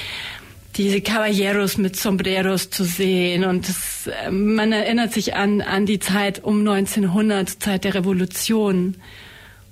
diese 0.78 1.02
Caballeros 1.02 1.78
mit 1.78 1.96
Sombreros 1.96 2.70
zu 2.70 2.84
sehen 2.84 3.44
und 3.44 3.68
das, 3.68 4.08
äh, 4.08 4.32
man 4.32 4.72
erinnert 4.72 5.14
sich 5.14 5.36
an, 5.36 5.62
an 5.62 5.86
die 5.86 6.00
Zeit 6.00 6.44
um 6.44 6.60
1900, 6.60 7.50
Zeit 7.50 7.84
der 7.84 7.96
Revolution. 7.96 8.96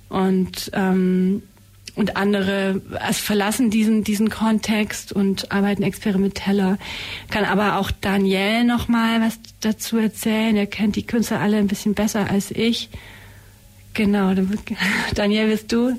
Und 0.08 0.70
ähm, 0.72 1.42
und 1.96 2.16
andere 2.16 2.82
also 3.00 3.22
verlassen 3.22 3.70
diesen 3.70 4.04
diesen 4.04 4.28
Kontext 4.28 5.12
und 5.12 5.50
arbeiten 5.50 5.82
experimenteller. 5.82 6.78
Kann 7.30 7.44
aber 7.44 7.78
auch 7.78 7.90
Daniel 7.90 8.64
noch 8.64 8.86
mal 8.88 9.20
was 9.22 9.38
dazu 9.60 9.96
erzählen. 9.96 10.56
Er 10.56 10.66
kennt 10.66 10.96
die 10.96 11.06
Künstler 11.06 11.40
alle 11.40 11.56
ein 11.56 11.68
bisschen 11.68 11.94
besser 11.94 12.30
als 12.30 12.50
ich. 12.50 12.90
Genau, 13.94 14.34
Daniel, 15.14 15.48
bist 15.48 15.72
du? 15.72 15.98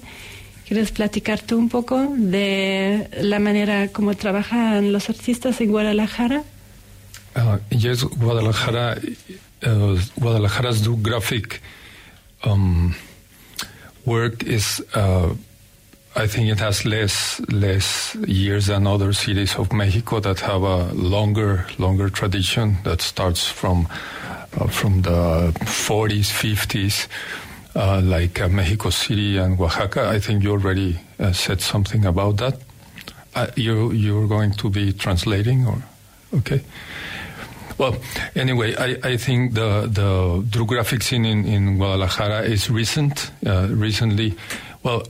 ¿Quieres 0.67 0.91
platicar 0.91 1.39
tú 1.39 1.57
un 1.57 1.69
poco 1.69 2.07
de 2.17 3.07
la 3.21 3.39
manera 3.39 3.87
como 3.87 4.15
trabajan 4.15 4.91
los 4.91 5.09
artistas 5.09 5.61
en 5.61 5.71
Guadalajara? 5.71 6.43
Uh, 7.37 7.57
yes, 7.69 8.03
Guadalajara, 8.03 8.97
uh, 9.65 9.97
Guadalajara's 10.17 10.85
graphic 11.01 11.61
um, 12.43 12.93
work 14.05 14.43
is 14.43 14.83
uh, 14.93 15.33
I 16.17 16.27
think 16.27 16.49
it 16.49 16.59
has 16.59 16.83
less 16.83 17.39
less 17.49 18.15
years 18.27 18.65
than 18.65 18.87
other 18.87 19.13
cities 19.13 19.55
of 19.55 19.71
Mexico 19.71 20.19
that 20.19 20.39
have 20.41 20.63
a 20.63 20.91
longer 20.93 21.65
longer 21.77 22.09
tradition 22.09 22.77
that 22.83 23.01
starts 23.01 23.47
from 23.47 23.87
uh, 24.59 24.67
from 24.67 25.03
the 25.03 25.53
40s, 25.61 26.31
50s, 26.31 27.07
uh, 27.77 28.01
like 28.03 28.41
uh, 28.41 28.49
Mexico 28.49 28.89
City 28.89 29.37
and 29.37 29.59
Oaxaca. 29.59 30.09
I 30.09 30.19
think 30.19 30.43
you 30.43 30.51
already 30.51 30.99
uh, 31.19 31.31
said 31.31 31.61
something 31.61 32.05
about 32.05 32.37
that. 32.37 32.59
Uh, 33.35 33.47
you 33.55 33.91
you're 33.91 34.27
going 34.27 34.51
to 34.53 34.69
be 34.69 34.91
translating, 34.93 35.67
or 35.67 35.83
okay. 36.33 36.61
Well, 37.77 37.95
anyway, 38.35 38.73
I, 38.75 38.97
I 39.03 39.17
think 39.17 39.53
the 39.53 39.85
the 39.85 40.43
Drew 40.49 40.65
graphic 40.65 41.03
scene 41.03 41.25
in, 41.25 41.45
in 41.45 41.77
Guadalajara 41.77 42.41
is 42.41 42.69
recent. 42.71 43.31
Uh, 43.45 43.67
recently, 43.69 44.33
well, 44.81 45.03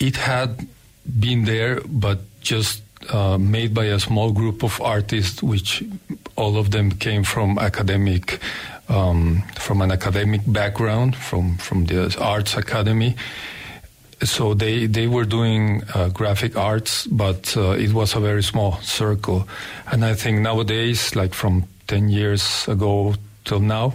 it 0.00 0.16
had 0.16 0.66
been 1.06 1.44
there, 1.44 1.80
but 1.86 2.18
just 2.40 2.82
uh, 3.10 3.38
made 3.38 3.72
by 3.72 3.84
a 3.84 4.00
small 4.00 4.32
group 4.32 4.64
of 4.64 4.80
artists, 4.80 5.42
which 5.42 5.84
all 6.34 6.56
of 6.56 6.72
them 6.72 6.90
came 6.90 7.22
from 7.22 7.58
academic, 7.58 8.40
um, 8.88 9.42
from 9.56 9.80
an 9.82 9.90
academic 9.90 10.40
background, 10.46 11.16
from 11.16 11.56
from 11.58 11.86
the 11.86 12.16
arts 12.20 12.56
academy. 12.56 13.16
So 14.24 14.54
they 14.54 14.86
they 14.86 15.06
were 15.06 15.24
doing 15.24 15.82
uh, 15.94 16.08
graphic 16.08 16.56
arts, 16.56 17.06
but 17.06 17.56
uh, 17.56 17.70
it 17.70 17.92
was 17.92 18.14
a 18.14 18.20
very 18.20 18.42
small 18.42 18.78
circle. 18.82 19.46
And 19.86 20.04
I 20.04 20.14
think 20.14 20.40
nowadays, 20.40 21.14
like 21.14 21.34
from 21.34 21.64
ten 21.86 22.08
years 22.08 22.66
ago 22.66 23.14
till 23.44 23.60
now, 23.60 23.94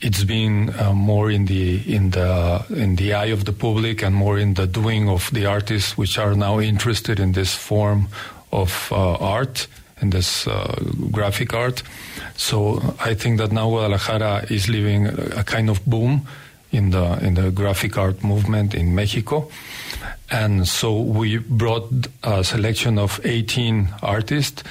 it's 0.00 0.24
been 0.24 0.68
uh, 0.78 0.92
more 0.92 1.30
in 1.30 1.46
the 1.46 1.80
in 1.86 2.10
the 2.10 2.64
in 2.68 2.96
the 2.96 3.14
eye 3.14 3.32
of 3.32 3.44
the 3.44 3.52
public 3.52 4.02
and 4.02 4.14
more 4.14 4.38
in 4.38 4.54
the 4.54 4.66
doing 4.66 5.08
of 5.08 5.30
the 5.32 5.46
artists, 5.46 5.96
which 5.96 6.18
are 6.18 6.34
now 6.34 6.60
interested 6.60 7.18
in 7.18 7.32
this 7.32 7.54
form 7.54 8.08
of 8.52 8.92
uh, 8.92 9.14
art 9.14 9.66
and 10.00 10.12
this 10.12 10.46
uh, 10.46 10.76
graphic 11.10 11.54
art. 11.54 11.82
So 12.36 12.94
I 13.00 13.14
think 13.14 13.38
that 13.38 13.52
now 13.52 13.68
Guadalajara 13.68 14.46
is 14.50 14.68
living 14.68 15.06
a 15.06 15.44
kind 15.44 15.70
of 15.70 15.84
boom 15.86 16.26
in 16.72 16.90
the 16.90 17.18
in 17.24 17.34
the 17.34 17.50
graphic 17.50 17.96
art 17.96 18.22
movement 18.24 18.74
in 18.74 18.94
Mexico. 18.94 19.48
And 20.30 20.66
so 20.66 21.00
we 21.00 21.38
brought 21.38 21.88
a 22.22 22.42
selection 22.42 22.98
of 22.98 23.20
18 23.24 23.88
artists 24.02 24.64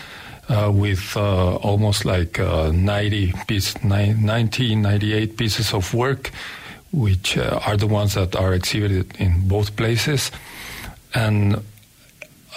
uh, 0.49 0.71
with 0.73 1.15
uh, 1.15 1.55
almost 1.57 2.05
like 2.05 2.39
uh, 2.39 2.71
90, 2.73 3.33
piece, 3.47 3.81
90, 3.83 4.75
98 4.75 5.37
pieces 5.37 5.73
of 5.73 5.93
work, 5.93 6.31
which 6.91 7.37
uh, 7.37 7.59
are 7.65 7.77
the 7.77 7.87
ones 7.87 8.15
that 8.15 8.35
are 8.35 8.53
exhibited 8.53 9.15
in 9.19 9.47
both 9.47 9.75
places. 9.75 10.31
And 11.13 11.63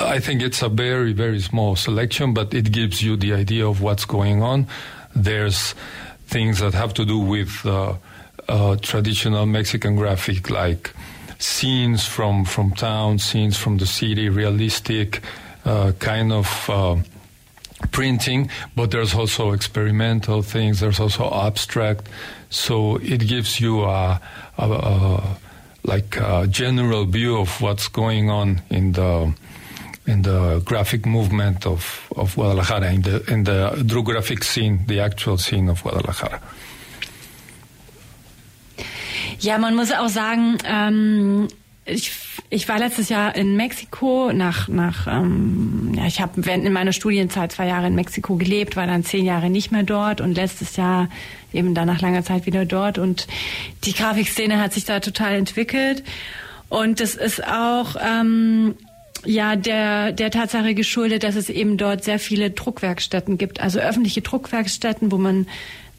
I 0.00 0.18
think 0.18 0.42
it's 0.42 0.62
a 0.62 0.68
very, 0.68 1.12
very 1.12 1.40
small 1.40 1.76
selection, 1.76 2.34
but 2.34 2.52
it 2.54 2.72
gives 2.72 3.02
you 3.02 3.16
the 3.16 3.34
idea 3.34 3.66
of 3.68 3.80
what's 3.80 4.04
going 4.04 4.42
on. 4.42 4.66
There's 5.16 5.74
things 6.26 6.60
that 6.60 6.74
have 6.74 6.92
to 6.94 7.04
do 7.04 7.18
with 7.18 7.64
uh, 7.64 7.94
uh, 8.48 8.76
traditional 8.76 9.46
Mexican 9.46 9.96
graphic, 9.96 10.50
like 10.50 10.92
scenes 11.38 12.04
from, 12.04 12.44
from 12.44 12.72
town, 12.72 13.18
scenes 13.18 13.56
from 13.56 13.78
the 13.78 13.86
city, 13.86 14.28
realistic, 14.28 15.22
kind 15.98 16.32
of 16.32 17.04
printing, 17.90 18.50
but 18.74 18.90
there's 18.90 19.14
also 19.14 19.52
experimental 19.52 20.42
things. 20.42 20.80
There's 20.80 21.00
also 21.00 21.30
abstract. 21.30 22.08
So 22.50 22.96
it 22.96 23.26
gives 23.26 23.60
you 23.60 23.82
a, 23.82 24.20
a, 24.58 24.70
a 24.70 25.38
like 25.84 26.16
a 26.16 26.46
general 26.48 27.04
view 27.04 27.38
of 27.38 27.60
what's 27.60 27.88
going 27.88 28.28
on 28.28 28.60
in 28.70 28.92
the 28.92 29.32
in 30.06 30.22
the 30.22 30.60
graphic 30.64 31.06
movement 31.06 31.66
of, 31.66 32.08
of 32.16 32.34
Guadalajara, 32.34 32.92
in 32.92 33.02
the 33.02 33.22
in 33.28 33.44
the 33.44 33.82
Drew 33.84 34.02
graphic 34.02 34.44
scene, 34.44 34.84
the 34.86 35.00
actual 35.00 35.38
scene 35.38 35.70
of 35.70 35.82
Guadalajara. 35.82 36.40
Ja, 39.40 39.58
man 39.58 39.74
muss 39.74 39.92
auch 39.92 40.08
sagen, 40.08 40.56
ähm, 40.64 41.48
ich, 41.84 42.10
ich 42.50 42.68
war 42.68 42.78
letztes 42.78 43.08
Jahr 43.08 43.36
in 43.36 43.56
Mexiko 43.56 44.32
nach, 44.32 44.68
nach 44.68 45.06
ähm, 45.06 45.92
ja, 45.96 46.06
ich 46.06 46.20
habe 46.20 46.32
während 46.36 46.64
in 46.64 46.72
meiner 46.72 46.92
Studienzeit 46.92 47.52
zwei 47.52 47.68
Jahre 47.68 47.86
in 47.86 47.94
Mexiko 47.94 48.36
gelebt, 48.36 48.76
war 48.76 48.86
dann 48.86 49.04
zehn 49.04 49.24
Jahre 49.24 49.50
nicht 49.50 49.70
mehr 49.70 49.84
dort 49.84 50.20
und 50.20 50.34
letztes 50.34 50.76
Jahr 50.76 51.08
eben 51.52 51.74
dann 51.74 51.86
nach 51.86 52.00
langer 52.00 52.24
Zeit 52.24 52.46
wieder 52.46 52.64
dort 52.64 52.98
und 52.98 53.28
die 53.84 53.92
Grafikszene 53.92 54.60
hat 54.60 54.72
sich 54.72 54.84
da 54.84 55.00
total 55.00 55.34
entwickelt 55.34 56.02
und 56.68 57.00
das 57.00 57.14
ist 57.14 57.46
auch 57.46 57.96
ähm, 58.00 58.74
ja, 59.26 59.56
der, 59.56 60.12
der 60.12 60.30
Tatsache 60.30 60.74
geschuldet, 60.74 61.22
dass 61.24 61.36
es 61.36 61.50
eben 61.50 61.76
dort 61.76 62.04
sehr 62.04 62.18
viele 62.18 62.50
Druckwerkstätten 62.50 63.38
gibt, 63.38 63.60
also 63.60 63.78
öffentliche 63.78 64.22
Druckwerkstätten, 64.22 65.12
wo 65.12 65.18
man 65.18 65.46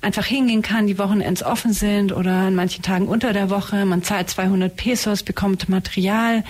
einfach 0.01 0.25
hingehen 0.25 0.62
kann, 0.62 0.88
die 0.88 0.98
Wochenends 0.98 1.43
offen 1.43 1.74
sind 1.74 2.12
oder 2.12 2.34
an 2.34 2.55
manchen 2.55 2.84
Tagen 2.84 3.07
unter 3.07 3.34
der 3.34 3.50
Woche. 3.50 3.86
Man 3.86 4.03
zahlt 4.03 4.29
200 4.29 4.75
Pesos, 4.75 5.24
bekommt 5.24 5.69
Material 5.69 6.43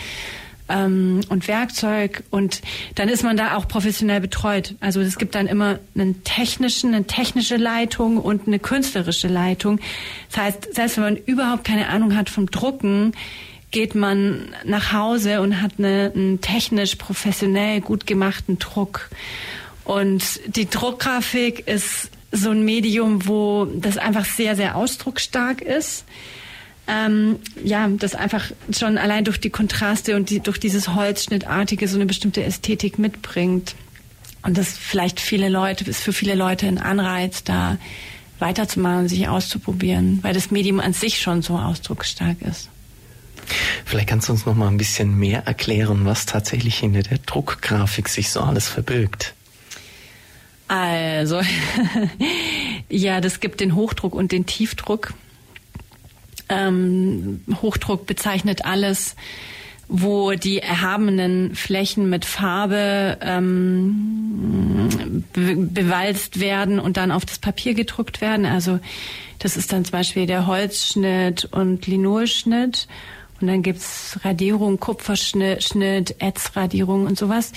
ähm, 0.70 1.22
und 1.30 1.48
Werkzeug 1.48 2.24
und 2.30 2.62
dann 2.96 3.10
ist 3.10 3.24
man 3.24 3.38
da 3.38 3.56
auch 3.56 3.68
professionell 3.68 4.20
betreut. 4.20 4.76
Also 4.80 5.02
es 5.02 5.18
gibt 5.18 5.36
dann 5.36 5.48
immer 5.48 5.80
einen 5.96 6.24
technischen, 6.24 6.94
eine 6.94 7.06
technische 7.06 7.58
Leitung 7.58 8.18
und 8.18 8.48
eine 8.48 8.60
künstlerische 8.60 9.28
Leitung. 9.28 9.80
Das 10.32 10.44
heißt, 10.44 10.76
selbst 10.76 10.98
wenn 10.98 11.04
man 11.04 11.18
überhaupt 11.18 11.64
keine 11.64 11.88
Ahnung 11.88 12.16
hat 12.16 12.30
vom 12.30 12.52
Drucken, 12.52 13.14
geht 13.72 13.96
man 13.96 14.56
nach 14.66 14.94
Hause 14.94 15.42
und 15.42 15.62
hat 15.62 15.74
eine, 15.78 16.12
einen 16.16 16.42
technisch 16.42 16.96
professionell 16.96 17.82
gut 17.82 18.08
gemachten 18.08 18.60
Druck. 18.60 19.10
Und 19.84 20.24
die 20.48 20.70
Druckgrafik 20.70 21.68
ist 21.68 22.10
so 22.32 22.52
ein 22.52 22.64
Medium, 22.64 23.28
wo 23.28 23.66
das 23.66 23.98
einfach 23.98 24.26
sehr, 24.26 24.56
sehr 24.56 24.76
ausdrucksstark 24.76 25.62
ist. 25.62 26.06
ähm, 26.88 27.40
ja, 27.64 27.88
das 27.90 28.16
einfach 28.16 28.52
schon 28.72 28.98
allein 28.98 29.26
durch 29.26 29.40
die 29.40 29.50
Kontraste 29.50 30.16
und 30.16 30.30
die, 30.30 30.40
durch 30.40 30.60
dieses 30.60 30.96
Holzschnittartige 30.96 31.88
so 31.88 31.98
eine 31.98 32.06
bestimmte 32.06 32.44
Ästhetik 32.44 32.98
mitbringt. 32.98 33.76
Und 34.44 34.58
das 34.58 34.78
vielleicht 34.78 35.20
viele 35.20 35.50
Leute, 35.50 35.84
ist 35.90 36.02
für 36.02 36.14
viele 36.14 36.36
Leute 36.36 36.68
ein 36.68 36.78
Anreiz, 36.78 37.44
da 37.44 37.78
weiterzumachen 38.40 39.00
und 39.00 39.10
sich 39.10 39.28
auszuprobieren, 39.28 40.20
weil 40.22 40.34
das 40.34 40.52
Medium 40.52 40.80
an 40.80 40.94
sich 40.94 41.20
schon 41.20 41.42
so 41.42 41.58
ausdrucksstark 41.58 42.42
ist. 42.42 42.70
Vielleicht 43.86 44.08
kannst 44.08 44.28
du 44.28 44.34
uns 44.34 44.46
noch 44.46 44.56
mal 44.56 44.68
ein 44.68 44.78
bisschen 44.78 45.18
mehr 45.18 45.48
erklären, 45.48 46.06
was 46.06 46.26
tatsächlich 46.26 46.78
hinter 46.78 47.04
der 47.04 47.20
Druckgrafik 47.20 48.10
sich 48.10 48.30
so 48.30 48.42
alles 48.42 48.68
verbirgt. 48.68 49.34
Also, 50.68 51.42
ja, 52.90 53.22
das 53.22 53.40
gibt 53.40 53.62
den 53.62 53.76
Hochdruck 53.76 54.14
und 54.14 54.32
den 54.32 54.46
Tiefdruck. 54.46 55.14
Ähm, 56.50 57.42
Hochdruck 57.62 58.06
bezeichnet 58.06 58.66
alles, 58.66 59.16
wo 59.90 60.32
die 60.34 60.60
erhabenen 60.60 61.56
Flächen 61.56 62.10
mit 62.10 62.26
Farbe 62.26 63.18
ähm, 63.22 64.90
be 65.32 65.56
bewalzt 65.56 66.42
werden 66.42 66.80
und 66.80 66.98
dann 66.98 67.12
auf 67.12 67.26
das 67.26 67.40
Papier 67.40 67.74
gedruckt 67.74 68.20
werden. 68.20 68.46
Also 68.46 68.80
das 69.40 69.56
ist 69.56 69.72
dann 69.72 69.86
zum 69.86 69.94
Beispiel 69.94 70.26
der 70.26 70.48
Holzschnitt 70.48 71.46
und 71.46 71.88
Linolschnitt. 71.88 72.88
Und 73.42 73.48
dann 73.48 73.62
gibt's 73.62 74.20
Radierung, 74.24 74.80
Kupferschnitt, 74.80 76.16
Ätzradierung 76.20 77.06
und 77.06 77.18
sowas. 77.18 77.52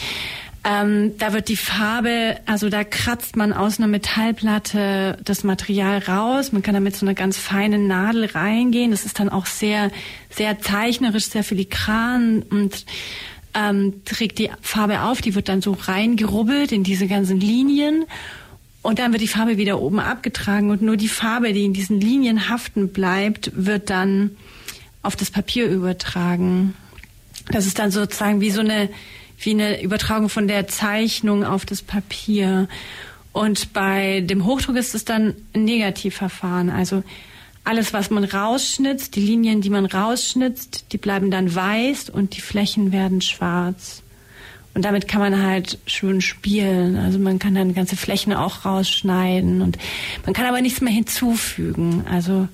Ähm, 0.63 1.17
da 1.17 1.33
wird 1.33 1.49
die 1.49 1.57
Farbe, 1.57 2.37
also 2.45 2.69
da 2.69 2.85
kratzt 2.85 3.35
man 3.35 3.55
aus 3.55 3.79
einer 3.79 3.89
Metallplatte 3.89 5.17
das 5.25 5.43
Material 5.43 5.99
raus. 6.01 6.53
Man 6.53 6.63
kann 6.63 6.75
da 6.75 6.81
mit 6.81 6.95
so 6.95 7.07
einer 7.07 7.15
ganz 7.15 7.39
feinen 7.39 7.87
Nadel 7.87 8.27
reingehen. 8.27 8.91
Das 8.91 9.07
ist 9.07 9.19
dann 9.21 9.31
auch 9.31 9.47
sehr, 9.47 9.91
sehr 10.29 10.61
zeichnerisch, 10.61 11.27
sehr 11.27 11.45
filigran 11.45 12.43
und 12.43 12.85
ähm, 13.55 14.05
trägt 14.05 14.39
die 14.39 14.51
Farbe 14.61 15.01
auf. 15.03 15.23
Die 15.23 15.35
wird 15.35 15.49
dann 15.49 15.63
so 15.63 15.73
reingerubbelt 15.73 16.73
in 16.73 16.85
diese 16.85 17.07
ganzen 17.07 17.41
Linien. 17.41 18.05
Und 18.83 18.99
dann 18.99 19.13
wird 19.13 19.23
die 19.23 19.29
Farbe 19.29 19.57
wieder 19.57 19.81
oben 19.81 19.99
abgetragen 19.99 20.71
und 20.71 20.83
nur 20.83 20.97
die 20.97 21.09
Farbe, 21.09 21.53
die 21.53 21.65
in 21.65 21.75
diesen 21.75 22.01
Linien 22.01 22.49
haften 22.49 22.89
bleibt, 22.89 23.51
wird 23.55 23.91
dann 23.91 24.37
auf 25.03 25.17
das 25.17 25.31
Papier 25.31 25.67
übertragen. 25.67 26.75
Das 27.51 27.67
ist 27.67 27.79
dann 27.79 27.91
sozusagen 27.91 28.41
wie 28.41 28.51
so 28.51 28.61
eine, 28.61 28.89
wie 29.39 29.51
eine 29.51 29.83
Übertragung 29.83 30.29
von 30.29 30.49
der 30.49 30.69
Zeichnung 30.69 31.45
auf 31.45 31.65
das 31.65 31.83
Papier. 31.83 32.69
Und 33.33 33.73
bei 33.73 34.21
dem 34.21 34.45
Hochdruck 34.45 34.77
ist 34.77 34.95
es 34.95 35.05
dann 35.05 35.35
ein 35.55 35.65
Negativverfahren. 35.65 36.71
Also 36.71 37.03
alles, 37.65 37.93
was 37.93 38.11
man 38.11 38.25
rausschnitzt, 38.25 39.15
die 39.17 39.21
Linien, 39.21 39.61
die 39.61 39.71
man 39.71 39.87
rausschnitzt, 39.87 40.87
die 40.93 40.99
bleiben 40.99 41.31
dann 41.31 41.55
weiß 41.55 42.11
und 42.11 42.37
die 42.37 42.41
Flächen 42.41 42.93
werden 42.93 43.21
schwarz. 43.21 44.03
Und 44.73 44.85
damit 44.85 45.09
kann 45.09 45.21
man 45.21 45.43
halt 45.43 45.79
schön 45.87 46.21
spielen. 46.21 46.97
Also 46.97 47.19
man 47.19 47.39
kann 47.39 47.55
dann 47.55 47.75
ganze 47.75 47.97
Flächen 47.97 48.33
auch 48.33 48.65
rausschneiden 48.65 49.63
und 49.63 49.79
man 50.25 50.33
kann 50.33 50.47
aber 50.47 50.61
nichts 50.61 50.81
mehr 50.81 50.93
hinzufügen. 50.93 52.05
Also 52.09 52.49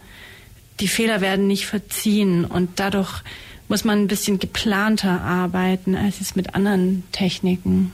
die 0.81 0.89
Fehler 0.89 1.21
werden 1.21 1.47
nicht 1.47 1.67
verziehen 1.67 2.45
und 2.45 2.71
dadurch 2.77 3.23
muss 3.69 3.85
man 3.85 4.01
ein 4.01 4.09
bisschen 4.09 4.39
geplanter 4.39 5.21
arbeiten 5.21 5.97
als 5.97 6.21
es 6.21 6.37
mit 6.37 6.55
anderen 6.55 7.05
Techniken. 7.13 7.93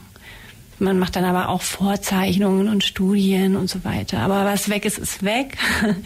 Man 0.79 0.99
macht 0.99 1.17
dann 1.17 1.25
aber 1.25 1.49
auch 1.49 1.63
Vorzeichnungen 1.63 2.69
und 2.69 2.83
Studien 2.83 3.57
und 3.57 3.71
so 3.71 3.85
weiter. 3.85 4.19
Aber 4.19 4.45
was 4.45 4.69
weg 4.69 4.85
ist, 4.85 4.99
ist 4.99 5.23
weg. 5.23 5.57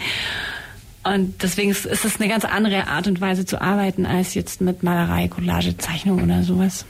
Und 1.02 1.40
deswegen 1.44 1.70
ist 1.70 1.86
es 1.86 2.20
eine 2.20 2.28
ganz 2.28 2.44
andere 2.44 2.88
Art 2.88 3.06
und 3.06 3.20
Weise 3.20 3.46
zu 3.46 3.60
arbeiten 3.60 4.06
als 4.06 4.34
jetzt 4.34 4.60
mit 4.60 4.82
Malerei, 4.82 5.28
Collage, 5.28 5.76
Zeichnung 5.76 6.20
oder 6.20 6.42
sowas. 6.42 6.84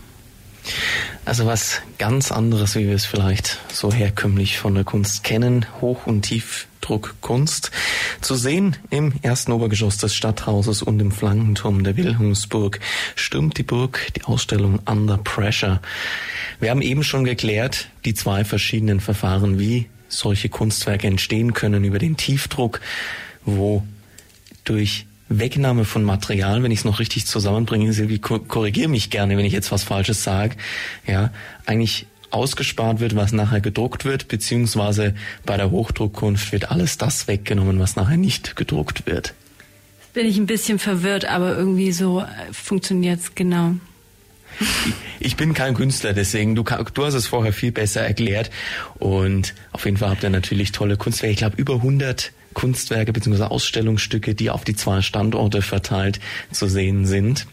Also 1.24 1.46
was 1.46 1.82
ganz 1.98 2.30
anderes, 2.30 2.74
wie 2.76 2.86
wir 2.86 2.94
es 2.94 3.04
vielleicht 3.04 3.58
so 3.72 3.92
herkömmlich 3.92 4.58
von 4.58 4.74
der 4.74 4.84
Kunst 4.84 5.24
kennen, 5.24 5.66
Hoch- 5.80 6.06
und 6.06 6.22
Tiefdruckkunst, 6.22 7.70
zu 8.20 8.36
sehen 8.36 8.76
im 8.90 9.12
ersten 9.22 9.52
Obergeschoss 9.52 9.98
des 9.98 10.14
Stadthauses 10.14 10.82
und 10.82 11.00
im 11.00 11.10
Flankenturm 11.10 11.84
der 11.84 11.96
Wilhelmsburg 11.96 12.80
stürmt 13.14 13.58
die 13.58 13.64
Burg 13.64 14.12
die 14.16 14.24
Ausstellung 14.24 14.80
Under 14.86 15.18
Pressure. 15.18 15.80
Wir 16.60 16.70
haben 16.70 16.82
eben 16.82 17.02
schon 17.02 17.24
geklärt, 17.24 17.88
die 18.04 18.14
zwei 18.14 18.44
verschiedenen 18.44 19.00
Verfahren, 19.00 19.58
wie 19.58 19.86
solche 20.08 20.48
Kunstwerke 20.48 21.06
entstehen 21.06 21.52
können 21.52 21.84
über 21.84 21.98
den 21.98 22.16
Tiefdruck, 22.16 22.80
wo 23.44 23.82
durch 24.64 25.06
Wegnahme 25.28 25.84
von 25.84 26.04
Material, 26.04 26.62
wenn 26.62 26.70
ich 26.70 26.80
es 26.80 26.84
noch 26.84 27.00
richtig 27.00 27.26
zusammenbringe, 27.26 27.92
Silvi, 27.92 28.18
korrigiere 28.18 28.88
mich 28.88 29.10
gerne, 29.10 29.36
wenn 29.36 29.44
ich 29.44 29.52
jetzt 29.52 29.72
was 29.72 29.82
Falsches 29.82 30.22
sage, 30.22 30.56
ja, 31.06 31.30
eigentlich 31.64 32.06
ausgespart 32.30 33.00
wird, 33.00 33.16
was 33.16 33.32
nachher 33.32 33.60
gedruckt 33.60 34.04
wird, 34.04 34.28
beziehungsweise 34.28 35.14
bei 35.44 35.56
der 35.56 35.70
Hochdruckkunst 35.70 36.52
wird 36.52 36.70
alles 36.70 36.98
das 36.98 37.28
weggenommen, 37.28 37.78
was 37.80 37.96
nachher 37.96 38.16
nicht 38.16 38.56
gedruckt 38.56 39.06
wird. 39.06 39.34
Bin 40.12 40.26
ich 40.26 40.38
ein 40.38 40.46
bisschen 40.46 40.78
verwirrt, 40.78 41.24
aber 41.26 41.56
irgendwie 41.56 41.92
so 41.92 42.20
äh, 42.20 42.52
funktioniert's 42.52 43.34
genau. 43.34 43.74
Ich 45.20 45.36
bin 45.36 45.54
kein 45.54 45.74
Künstler, 45.74 46.12
deswegen 46.12 46.54
du, 46.54 46.62
du 46.62 47.04
hast 47.04 47.14
es 47.14 47.26
vorher 47.26 47.52
viel 47.52 47.72
besser 47.72 48.02
erklärt 48.02 48.50
und 48.98 49.54
auf 49.72 49.84
jeden 49.84 49.96
Fall 49.96 50.10
habt 50.10 50.22
ihr 50.22 50.30
natürlich 50.30 50.72
tolle 50.72 50.96
Kunstwerke. 50.96 51.32
Ich 51.32 51.38
glaube 51.38 51.56
über 51.56 51.74
100 51.74 52.32
Kunstwerke 52.54 53.12
bzw. 53.12 53.44
Ausstellungsstücke, 53.44 54.34
die 54.34 54.50
auf 54.50 54.64
die 54.64 54.74
zwei 54.74 55.02
Standorte 55.02 55.62
verteilt 55.62 56.20
zu 56.50 56.68
sehen 56.68 57.06
sind. 57.06 57.46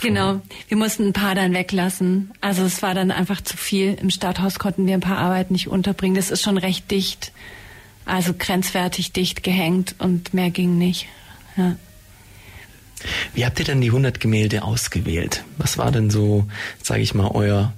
Genau, 0.00 0.40
wir 0.68 0.76
mussten 0.76 1.06
ein 1.06 1.12
paar 1.12 1.34
dann 1.34 1.54
weglassen. 1.54 2.32
Also 2.40 2.62
es 2.62 2.82
war 2.82 2.94
dann 2.94 3.10
einfach 3.10 3.40
zu 3.40 3.56
viel. 3.56 3.94
Im 3.94 4.10
Stadthaus 4.10 4.58
konnten 4.58 4.86
wir 4.86 4.94
ein 4.94 5.00
paar 5.00 5.18
Arbeiten 5.18 5.54
nicht 5.54 5.68
unterbringen. 5.68 6.16
Das 6.16 6.30
ist 6.30 6.42
schon 6.42 6.58
recht 6.58 6.90
dicht, 6.90 7.32
also 8.04 8.34
grenzwertig 8.38 9.12
dicht 9.12 9.42
gehängt 9.42 9.94
und 9.98 10.34
mehr 10.34 10.50
ging 10.50 10.78
nicht. 10.78 11.06
Ja. 11.56 11.76
Wie 13.34 13.44
habt 13.44 13.58
ihr 13.58 13.64
denn 13.64 13.80
die 13.80 13.88
100 13.88 14.20
Gemälde 14.20 14.62
ausgewählt? 14.62 15.44
Was 15.58 15.78
war 15.78 15.92
denn 15.92 16.10
so, 16.10 16.46
sage 16.82 17.02
ich 17.02 17.14
mal, 17.14 17.28
euer 17.28 17.72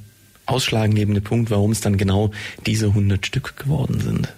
ausschlaggebende 0.46 1.20
Punkt, 1.20 1.50
warum 1.50 1.72
es 1.72 1.80
dann 1.80 1.96
genau 1.96 2.30
diese 2.66 2.86
100 2.86 3.26
Stück 3.26 3.56
geworden 3.56 4.00
sind? 4.00 4.32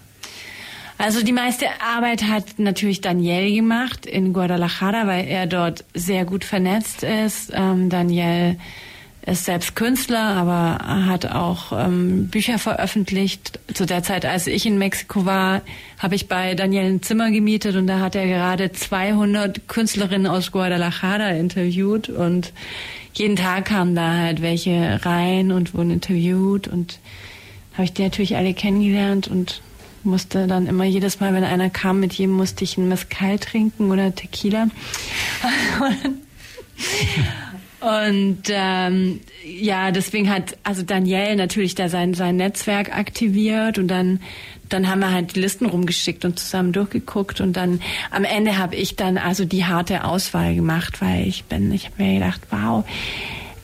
Also 0.98 1.22
die 1.22 1.32
meiste 1.32 1.66
Arbeit 1.80 2.24
hat 2.24 2.58
natürlich 2.58 3.00
Daniel 3.00 3.54
gemacht 3.54 4.04
in 4.04 4.34
Guadalajara, 4.34 5.06
weil 5.06 5.26
er 5.28 5.46
dort 5.46 5.84
sehr 5.94 6.26
gut 6.26 6.44
vernetzt 6.44 7.04
ist. 7.04 7.52
Ähm, 7.54 7.88
Daniel 7.88 8.58
ist 9.26 9.44
selbst 9.44 9.76
Künstler, 9.76 10.36
aber 10.36 11.06
hat 11.06 11.26
auch 11.26 11.72
ähm, 11.72 12.28
Bücher 12.28 12.58
veröffentlicht. 12.58 13.60
Zu 13.74 13.84
der 13.84 14.02
Zeit, 14.02 14.24
als 14.24 14.46
ich 14.46 14.66
in 14.66 14.78
Mexiko 14.78 15.26
war, 15.26 15.62
habe 15.98 16.14
ich 16.14 16.26
bei 16.26 16.54
Daniel 16.54 16.84
ein 16.84 17.02
Zimmer 17.02 17.30
gemietet 17.30 17.76
und 17.76 17.86
da 17.86 18.00
hat 18.00 18.14
er 18.14 18.26
gerade 18.26 18.72
200 18.72 19.68
Künstlerinnen 19.68 20.26
aus 20.26 20.52
Guadalajara 20.52 21.30
interviewt 21.30 22.08
und 22.08 22.52
jeden 23.12 23.36
Tag 23.36 23.66
kamen 23.66 23.94
da 23.94 24.14
halt 24.14 24.40
welche 24.40 25.04
rein 25.04 25.52
und 25.52 25.74
wurden 25.74 25.90
interviewt 25.90 26.68
und 26.68 26.98
habe 27.74 27.84
ich 27.84 27.92
die 27.92 28.02
natürlich 28.02 28.36
alle 28.36 28.54
kennengelernt 28.54 29.28
und 29.28 29.60
musste 30.02 30.46
dann 30.46 30.66
immer 30.66 30.84
jedes 30.84 31.20
Mal, 31.20 31.34
wenn 31.34 31.44
einer 31.44 31.68
kam, 31.68 32.00
mit 32.00 32.14
jedem 32.14 32.34
musste 32.34 32.64
ich 32.64 32.78
ein 32.78 32.88
Mezcal 32.88 33.38
trinken 33.38 33.90
oder 33.90 34.14
Tequila. 34.14 34.68
Und 37.80 38.42
ähm, 38.48 39.20
ja, 39.44 39.90
deswegen 39.90 40.28
hat 40.28 40.56
also 40.64 40.82
Daniel 40.82 41.36
natürlich 41.36 41.74
da 41.74 41.88
sein 41.88 42.12
sein 42.12 42.36
Netzwerk 42.36 42.94
aktiviert 42.94 43.78
und 43.78 43.88
dann 43.88 44.20
dann 44.68 44.88
haben 44.88 45.00
wir 45.00 45.10
halt 45.10 45.34
die 45.34 45.40
Listen 45.40 45.66
rumgeschickt 45.66 46.24
und 46.24 46.38
zusammen 46.38 46.72
durchgeguckt 46.72 47.40
und 47.40 47.54
dann 47.54 47.80
am 48.10 48.24
Ende 48.24 48.58
habe 48.58 48.76
ich 48.76 48.96
dann 48.96 49.18
also 49.18 49.44
die 49.44 49.64
harte 49.64 50.04
Auswahl 50.04 50.54
gemacht, 50.54 51.00
weil 51.00 51.26
ich 51.26 51.44
bin, 51.44 51.72
ich 51.72 51.86
habe 51.86 52.02
mir 52.02 52.14
gedacht, 52.20 52.40
wow, 52.50 52.84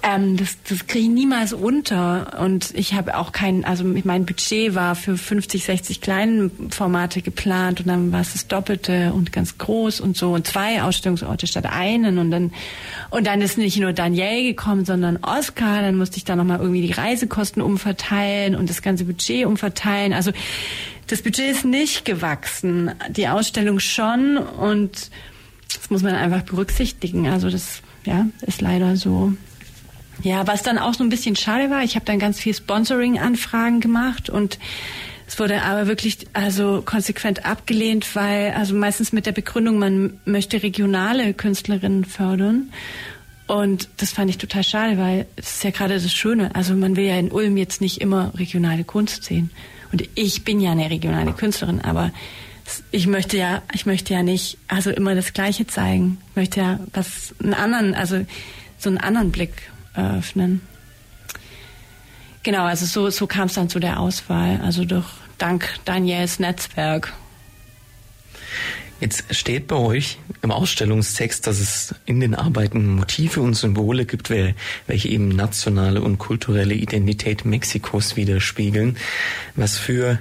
ähm, 0.07 0.37
das, 0.37 0.57
das 0.69 0.87
kriege 0.87 1.07
ich 1.07 1.11
niemals 1.11 1.53
unter. 1.53 2.39
Und 2.41 2.73
ich 2.75 2.95
habe 2.95 3.17
auch 3.17 3.33
kein, 3.33 3.65
also 3.65 3.85
mein 3.85 4.25
Budget 4.25 4.75
war 4.75 4.95
für 4.95 5.19
50, 5.19 5.65
60 5.65 6.01
kleinen 6.01 6.71
Formate 6.71 7.23
geplant 7.23 7.81
und 7.81 7.89
dann 7.89 8.13
war 8.13 8.21
es 8.21 8.33
das 8.33 8.47
Doppelte 8.47 9.13
und 9.13 9.33
ganz 9.33 9.59
groß 9.59 10.01
und 10.01 10.17
so 10.17 10.33
und 10.33 10.47
zwei 10.47 10.83
Ausstellungsorte 10.83 11.47
statt 11.47 11.67
einen 11.67 12.19
und 12.19 12.31
dann 12.31 12.53
und 13.11 13.27
dann 13.27 13.41
ist 13.41 13.59
nicht 13.59 13.79
nur 13.79 13.93
Daniel 13.93 14.45
gekommen, 14.45 14.85
sondern 14.85 15.19
Oscar. 15.23 15.83
Dann 15.83 15.97
musste 15.97 16.19
ich 16.19 16.25
da 16.25 16.37
nochmal 16.37 16.61
irgendwie 16.61 16.83
die 16.83 16.93
Reisekosten 16.93 17.61
umverteilen 17.61 18.55
und 18.55 18.71
das 18.71 18.83
ganze 18.83 19.05
Budget 19.05 19.45
umverteilen. 19.45 20.13
Also 20.13 20.31
das 21.09 21.23
Budget 21.23 21.51
ist 21.51 21.65
nicht 21.65 22.05
gewachsen, 22.05 22.93
die 23.09 23.27
Ausstellung 23.27 23.81
schon 23.81 24.37
und 24.37 25.11
das 25.75 25.91
muss 25.91 26.03
man 26.03 26.15
einfach 26.15 26.43
berücksichtigen. 26.43 27.29
Also 27.29 27.51
das 27.51 27.83
ja 28.05 28.27
ist 28.43 28.61
leider 28.61 28.97
so. 28.97 29.33
Ja, 30.23 30.47
was 30.47 30.63
dann 30.63 30.79
auch 30.79 30.95
so 30.95 31.05
ein 31.05 31.11
bisschen 31.11 31.37
schade 31.37 31.71
war, 31.71 31.83
ich 31.83 31.95
habe 31.95 32.07
dann 32.07 32.19
ganz 32.19 32.41
viel 32.41 32.55
Sponsoring-Anfragen 32.55 33.81
gemacht 33.81 34.31
und 34.31 34.59
Es 35.29 35.39
wurde 35.41 35.63
aber 35.63 35.89
wirklich 35.89 36.19
also 36.35 36.83
konsequent 36.85 37.45
abgelehnt, 37.45 38.15
weil 38.15 38.53
also 38.53 38.75
meistens 38.75 39.13
mit 39.13 39.27
der 39.27 39.33
Begründung, 39.33 39.79
man 39.79 40.21
möchte 40.25 40.63
regionale 40.63 41.35
Künstlerinnen 41.35 42.05
fördern. 42.05 42.71
Und 43.49 43.89
das 43.99 44.13
fand 44.13 44.31
ich 44.31 44.39
total 44.39 44.65
schade, 44.65 44.99
weil 44.99 45.27
es 45.37 45.57
ist 45.57 45.65
ja 45.65 45.71
gerade 45.71 45.95
das 45.95 46.13
Schöne. 46.13 46.55
Also 46.55 46.75
man 46.75 46.97
will 46.97 47.05
ja 47.05 47.19
in 47.19 47.31
Ulm 47.31 47.57
jetzt 47.57 47.81
nicht 47.81 48.01
immer 48.01 48.33
regionale 48.37 48.85
Kunst 48.85 49.25
sehen. 49.25 49.51
Und 49.93 50.09
ich 50.15 50.45
bin 50.45 50.61
ja 50.61 50.73
eine 50.73 50.91
regionale 50.91 51.33
Künstlerin, 51.33 51.81
aber 51.81 52.11
ich 52.91 53.07
möchte 53.07 53.37
ja, 53.37 53.63
ich 53.73 53.87
möchte 53.87 54.15
ja 54.15 54.23
nicht 54.23 54.59
also 54.67 54.91
immer 54.91 55.15
das 55.15 55.33
Gleiche 55.33 55.67
zeigen. 55.67 56.19
Ich 56.31 56.37
möchte 56.37 56.61
ja 56.61 56.81
was 56.93 57.35
einen 57.43 57.55
anderen, 57.55 57.95
also 57.95 58.25
so 58.79 58.91
einen 58.91 58.99
anderen 58.99 59.31
Blick 59.31 59.71
eröffnen. 59.97 60.61
Genau, 62.43 62.65
also 62.65 62.87
so, 62.87 63.11
so 63.11 63.27
kam 63.27 63.47
es 63.47 63.55
dann 63.55 63.69
zu 63.69 63.81
der 63.81 63.99
Auswahl, 63.99 64.61
also 64.63 64.85
durch 64.85 65.07
dank 65.39 65.69
Daniels 65.85 66.39
Netzwerk. 66.39 67.13
Jetzt 69.01 69.35
steht 69.35 69.67
bei 69.67 69.77
euch 69.77 70.19
im 70.41 70.51
Ausstellungstext, 70.51 71.47
dass 71.47 71.61
es 71.61 71.95
in 72.07 72.21
den 72.21 72.35
Arbeiten 72.35 72.87
Motive 72.95 73.43
und 73.43 73.55
Symbole 73.55 74.07
gibt, 74.07 74.31
welche 74.31 75.09
eben 75.09 75.29
nationale 75.29 76.01
und 76.01 76.19
kulturelle 76.19 76.75
Identität 76.75 77.45
Mexikos 77.45 78.17
widerspiegeln. 78.17 78.97
Was 79.55 79.77
für, 79.77 80.19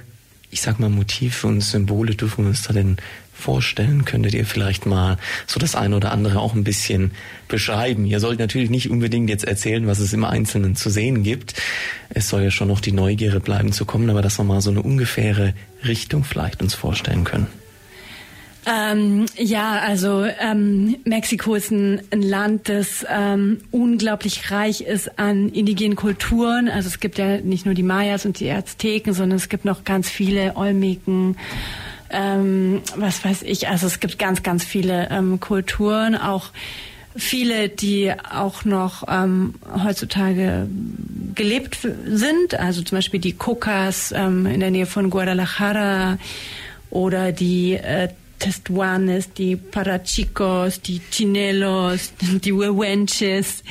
ich 0.50 0.60
sag 0.60 0.78
mal, 0.78 0.90
Motive 0.90 1.46
und 1.46 1.62
Symbole 1.62 2.16
dürfen 2.16 2.44
wir 2.44 2.48
uns 2.50 2.62
da 2.62 2.74
denn 2.74 2.98
vorstellen? 3.36 4.04
Könntet 4.04 4.34
ihr 4.34 4.46
vielleicht 4.46 4.86
mal 4.86 5.18
so 5.46 5.60
das 5.60 5.74
eine 5.74 5.96
oder 5.96 6.12
andere 6.12 6.40
auch 6.40 6.54
ein 6.54 6.64
bisschen 6.64 7.12
beschreiben? 7.48 8.06
Ihr 8.06 8.20
sollt 8.20 8.38
natürlich 8.38 8.70
nicht 8.70 8.90
unbedingt 8.90 9.28
jetzt 9.28 9.44
erzählen, 9.44 9.86
was 9.86 9.98
es 9.98 10.12
im 10.12 10.24
Einzelnen 10.24 10.74
zu 10.74 10.90
sehen 10.90 11.22
gibt. 11.22 11.54
Es 12.08 12.28
soll 12.28 12.42
ja 12.42 12.50
schon 12.50 12.68
noch 12.68 12.80
die 12.80 12.92
Neugierde 12.92 13.40
bleiben 13.40 13.72
zu 13.72 13.84
kommen, 13.84 14.10
aber 14.10 14.22
dass 14.22 14.38
wir 14.38 14.44
mal 14.44 14.60
so 14.60 14.70
eine 14.70 14.82
ungefähre 14.82 15.54
Richtung 15.84 16.24
vielleicht 16.24 16.62
uns 16.62 16.74
vorstellen 16.74 17.24
können. 17.24 17.46
Ähm, 18.68 19.26
ja, 19.36 19.78
also 19.78 20.24
ähm, 20.24 20.96
Mexiko 21.04 21.54
ist 21.54 21.70
ein, 21.70 22.00
ein 22.10 22.20
Land, 22.20 22.68
das 22.68 23.06
ähm, 23.08 23.58
unglaublich 23.70 24.50
reich 24.50 24.80
ist 24.80 25.20
an 25.20 25.50
indigenen 25.50 25.94
Kulturen. 25.94 26.68
Also 26.68 26.88
es 26.88 26.98
gibt 26.98 27.16
ja 27.16 27.38
nicht 27.38 27.64
nur 27.64 27.76
die 27.76 27.84
Mayas 27.84 28.26
und 28.26 28.40
die 28.40 28.50
Azteken, 28.50 29.14
sondern 29.14 29.36
es 29.36 29.48
gibt 29.48 29.64
noch 29.64 29.84
ganz 29.84 30.10
viele 30.10 30.56
Olmeken, 30.56 31.36
ähm, 32.16 32.82
was 32.96 33.24
weiß 33.24 33.42
ich. 33.42 33.68
Also 33.68 33.86
es 33.86 34.00
gibt 34.00 34.18
ganz, 34.18 34.42
ganz 34.42 34.64
viele 34.64 35.08
ähm, 35.10 35.38
Kulturen, 35.38 36.14
auch 36.16 36.50
viele, 37.14 37.68
die 37.68 38.12
auch 38.12 38.64
noch 38.64 39.04
ähm, 39.08 39.54
heutzutage 39.84 40.66
gelebt 41.34 41.78
sind. 42.06 42.58
Also 42.58 42.82
zum 42.82 42.98
Beispiel 42.98 43.20
die 43.20 43.32
Cocas 43.32 44.12
ähm, 44.16 44.46
in 44.46 44.60
der 44.60 44.70
Nähe 44.70 44.86
von 44.86 45.10
Guadalajara 45.10 46.18
oder 46.90 47.32
die 47.32 47.74
äh, 47.74 48.08
Testuanes, 48.38 49.32
die 49.32 49.56
Parachicos, 49.56 50.80
die 50.80 51.00
Chinelos, 51.10 52.12
die 52.20 52.52
Huehuenches. 52.52 53.62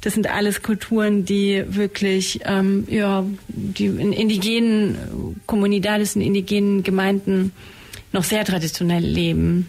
Das 0.00 0.14
sind 0.14 0.28
alles 0.28 0.62
Kulturen, 0.62 1.24
die 1.24 1.64
wirklich, 1.66 2.40
ähm, 2.44 2.86
ja, 2.88 3.24
die 3.48 3.86
in 3.86 4.12
indigenen 4.12 5.40
Kommunidades, 5.46 6.16
in 6.16 6.22
indigenen 6.22 6.82
Gemeinden 6.82 7.52
noch 8.12 8.24
sehr 8.24 8.44
traditionell 8.44 9.04
leben. 9.04 9.66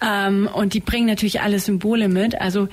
Ähm, 0.00 0.48
und 0.52 0.74
die 0.74 0.80
bringen 0.80 1.06
natürlich 1.06 1.40
alle 1.40 1.58
Symbole 1.58 2.08
mit. 2.08 2.40
Also 2.40 2.68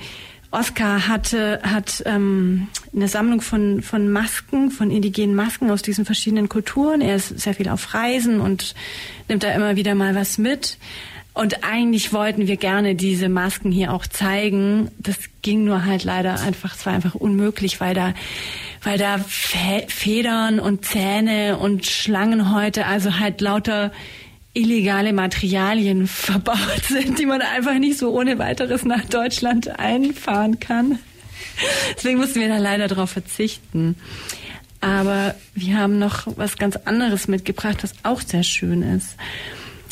Oscar 0.50 1.08
hatte, 1.08 1.60
hat 1.62 2.02
ähm, 2.06 2.68
eine 2.94 3.08
Sammlung 3.08 3.42
von, 3.42 3.82
von 3.82 4.10
Masken, 4.10 4.70
von 4.70 4.90
indigenen 4.90 5.34
Masken 5.34 5.70
aus 5.70 5.82
diesen 5.82 6.06
verschiedenen 6.06 6.48
Kulturen. 6.48 7.02
Er 7.02 7.16
ist 7.16 7.38
sehr 7.38 7.54
viel 7.54 7.68
auf 7.68 7.92
Reisen 7.92 8.40
und 8.40 8.74
nimmt 9.28 9.42
da 9.42 9.52
immer 9.52 9.76
wieder 9.76 9.94
mal 9.94 10.14
was 10.14 10.38
mit. 10.38 10.78
Und 11.38 11.62
eigentlich 11.62 12.12
wollten 12.12 12.48
wir 12.48 12.56
gerne 12.56 12.96
diese 12.96 13.28
Masken 13.28 13.70
hier 13.70 13.92
auch 13.92 14.08
zeigen. 14.08 14.90
Das 14.98 15.16
ging 15.40 15.62
nur 15.62 15.84
halt 15.84 16.02
leider 16.02 16.40
einfach, 16.40 16.74
es 16.74 16.84
war 16.84 16.92
einfach 16.92 17.14
unmöglich, 17.14 17.80
weil 17.80 17.94
da, 17.94 18.12
weil 18.82 18.98
da 18.98 19.18
Federn 19.18 20.58
und 20.58 20.84
Zähne 20.84 21.58
und 21.58 21.86
Schlangenhäute, 21.86 22.86
also 22.86 23.20
halt 23.20 23.40
lauter 23.40 23.92
illegale 24.52 25.12
Materialien 25.12 26.06
verbaut 26.08 26.84
sind, 26.88 27.20
die 27.20 27.26
man 27.26 27.40
einfach 27.40 27.78
nicht 27.78 27.98
so 27.98 28.10
ohne 28.10 28.40
weiteres 28.40 28.84
nach 28.84 29.04
Deutschland 29.04 29.78
einfahren 29.78 30.58
kann. 30.58 30.98
Deswegen 31.94 32.18
mussten 32.18 32.40
wir 32.40 32.48
da 32.48 32.58
leider 32.58 32.88
darauf 32.88 33.10
verzichten. 33.10 33.94
Aber 34.80 35.36
wir 35.54 35.78
haben 35.78 36.00
noch 36.00 36.26
was 36.36 36.56
ganz 36.56 36.74
anderes 36.84 37.28
mitgebracht, 37.28 37.78
was 37.82 37.94
auch 38.02 38.22
sehr 38.22 38.42
schön 38.42 38.82
ist. 38.82 39.14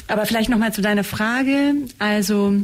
Aber 0.09 0.27
vielleicht 0.27 0.49
noch 0.49 0.59
mal 0.59 0.73
zu 0.73 0.83
deiner 0.83 1.05
Frage. 1.05 1.75
Also 1.99 2.55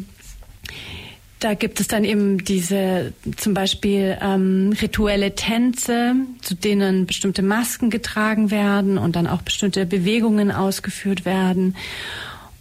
da 1.41 1.55
gibt 1.55 1.81
es 1.81 1.89
dann 1.89 2.05
eben 2.05 2.45
diese 2.45 3.13
zum 3.37 3.53
Beispiel 3.53 4.17
ähm, 4.21 4.73
rituelle 4.81 5.35
Tänze, 5.35 6.15
zu 6.41 6.55
denen 6.55 7.07
bestimmte 7.07 7.43
Masken 7.43 7.91
getragen 7.91 8.53
werden 8.53 8.97
und 8.97 9.17
dann 9.17 9.27
auch 9.27 9.43
bestimmte 9.43 9.85
Bewegungen 9.85 10.53
ausgeführt 10.53 11.25
werden. 11.25 11.75